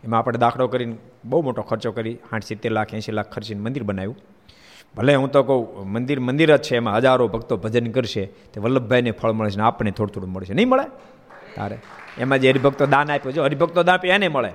એમાં 0.05 0.19
આપણે 0.19 0.37
દાખલો 0.37 0.67
કરીને 0.67 0.97
બહુ 1.25 1.41
મોટો 1.41 1.61
ખર્ચો 1.61 1.91
કરી 1.91 2.17
આઠ 2.31 2.43
સિત્તેર 2.43 2.71
લાખ, 2.71 2.93
એંશી 2.93 3.11
લાખ 3.11 3.29
ખર્ચીને 3.29 3.61
મંદિર 3.61 3.83
બનાવ્યું. 3.83 4.17
ભલે 4.97 5.15
હું 5.15 5.31
તો 5.31 5.43
કહું, 5.43 5.89
મંદિર 5.89 6.19
મંદિર 6.19 6.57
જ 6.57 6.61
છે 6.61 6.75
એમાં 6.75 6.97
હજારો 6.97 7.27
ભક્તો 7.27 7.57
ભજન 7.57 7.91
કરશે, 7.91 8.25
તે 8.25 8.59
વલ્લભભાઈને 8.59 9.11
ફળ 9.11 9.31
મળે 9.31 9.49
છે 9.49 9.57
ને 9.57 9.63
આપણને 9.63 9.91
થોડું 9.91 10.13
થોડું 10.13 10.29
મળશે 10.29 10.53
નહીં 10.53 10.69
મળે? 10.69 10.83
તારે. 11.55 11.77
એમાં 12.17 12.39
જે 12.39 12.49
હરિભક્તો 12.49 12.85
દાન 12.85 13.11
આપ્યો 13.11 13.31
જો 13.31 13.43
હરિભક્તો 13.43 13.83
દાન 13.83 13.95
આપ્યો 13.95 14.13
એને 14.13 14.27
મળે. 14.27 14.51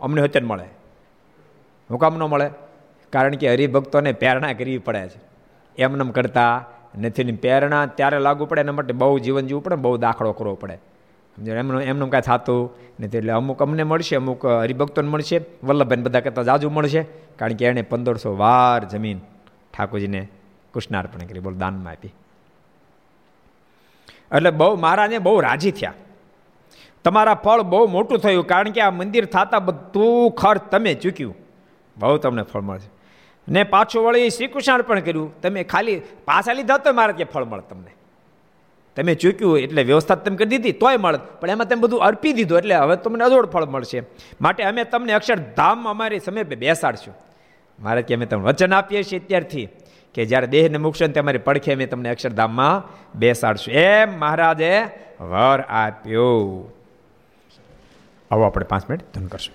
અમને 0.00 0.22
હત્યન 0.22 0.44
મળે. 0.44 0.64
હું 1.90 1.98
કામ 1.98 2.16
ન 2.16 2.22
મળે? 2.22 2.50
કારણ 3.10 3.34
કે 3.34 3.54
હરિભક્તોને 3.54 4.12
પ્રેરણા 4.12 4.52
કરવી 4.52 4.78
પડે 4.78 5.08
છે. 5.08 5.20
એમનેમ 5.78 6.10
કરતા 6.10 6.64
નથી 6.98 7.32
પ્રેરણા 7.32 7.86
ત્યારે 7.86 8.18
લાગુ 8.18 8.46
પડે, 8.46 8.60
એના 8.60 8.72
માટે 8.72 8.92
બહુ 8.92 9.18
જીવન 9.18 9.46
જીવવું 9.46 9.64
પડે 9.64 9.76
બહુ 9.76 9.96
દાખલો 9.96 10.32
કરવો 10.32 10.54
પડે. 10.54 10.78
એમનું 11.46 11.82
એમનું 11.82 12.10
કાંઈ 12.10 12.22
થતું 12.22 12.72
નથી. 13.00 13.18
એટલે 13.18 13.32
અમુક 13.32 13.62
અમને 13.62 13.82
મળશે, 13.82 14.16
અમુક 14.16 14.46
હરિભક્તોને 14.46 15.08
મળશે. 15.08 15.40
વલ્લભભાઈને 15.64 16.02
બધા 16.02 16.20
કરતાં 16.20 16.44
જાજુ 16.44 16.70
મળશે. 16.70 17.02
કારણ 17.36 17.52
કે 17.52 17.66
એણે 17.66 17.82
પંદરસો 17.82 18.36
વાર 18.36 18.84
જમીન 18.84 19.18
ઠાકોરજીને 19.74 20.28
કૃષ્ણાર્પણ 20.74 21.26
કરી, 21.26 21.40
બોલ, 21.40 21.54
દાનમાં 21.54 21.92
આપી. 21.92 22.08
એટલે 24.36 24.50
બહુ 24.50 24.76
મહારાજને 24.76 25.18
બહુ 25.18 25.40
રાજી 25.40 25.70
થયા. 25.70 25.94
તમારા 27.04 27.34
ફળ 27.34 27.62
બહુ 27.62 27.86
મોટું 27.86 28.18
થયું, 28.18 28.46
કારણ 28.46 28.70
કે 28.70 28.80
આ 28.80 28.90
મંદિર 28.90 29.24
થતા 29.24 29.58
બધું 29.58 30.30
ખર્ચ 30.30 30.62
તમે 30.62 30.94
ચૂક્યું. 30.94 31.36
બહુ 31.98 32.16
તમને 32.16 32.42
ફળ 32.42 32.60
મળશે. 32.60 32.90
ને 33.48 33.64
પાછું 33.64 34.04
વળી 34.04 34.30
શ્રી 34.30 34.46
કૃષ્ણાર્પણ 34.46 35.00
કર્યું. 35.00 35.40
તમે 35.40 35.64
ખાલી, 35.64 36.00
પાછા 36.24 36.52
લીધા 36.52 36.78
તો 36.78 36.92
મારે 36.92 37.12
ત્યાં 37.12 37.32
ફળ 37.32 37.44
મળે 37.44 37.62
તમને. 37.70 37.97
તમે 38.98 39.14
ચૂક્યું 39.14 39.58
એટલે 39.64 39.82
વ્યવસ્થા 39.90 40.18
તમે 40.26 40.36
કરી 40.36 40.50
દીધી, 40.52 40.74
તોય 40.82 40.98
મળે 40.98 41.18
પણ 41.40 41.50
એમાં 41.54 41.68
તમે 41.70 41.80
બધું 41.84 42.00
અર્પી 42.02 42.32
દીધું 42.38 42.58
એટલે 42.60 42.74
હવે 42.74 42.96
તમને 43.04 43.24
અજોડ 43.24 43.50
ફળ 43.52 43.68
મળશે 43.74 44.00
માટે 44.40 44.62
અમે 44.70 44.82
તમને 44.84 45.12
અક્ષરધામ 45.18 45.86
અમારી 45.92 46.18
સમય 46.18 46.44
બેસાડશું. 46.64 47.14
મારે 47.78 48.02
કે 48.02 48.18
અમે 48.18 48.26
તમને 48.26 48.44
વચન 48.48 48.74
આપીએ 48.78 49.02
છીએ 49.08 49.20
અત્યારથી 49.22 49.66
કે 50.14 50.26
જ્યારે 50.30 50.48
દેહને 50.54 50.78
મૂકશો 50.84 51.06
ને 51.06 51.14
તમારી 51.16 51.44
પડખે 51.46 51.76
અમે 51.76 51.86
તમને 51.86 52.10
અક્ષરધામમાં 52.14 52.76
બેસાડશું. 53.14 53.74
એમ 53.74 54.18
મહારાજે 54.18 54.74
વર 55.30 55.60
આપ્યો. 55.80 56.34
આવો 58.30 58.42
આપણે 58.44 58.66
પાંચ 58.72 58.84
મિનિટ 58.90 59.10
ધન 59.14 59.26
કરશું. 59.32 59.54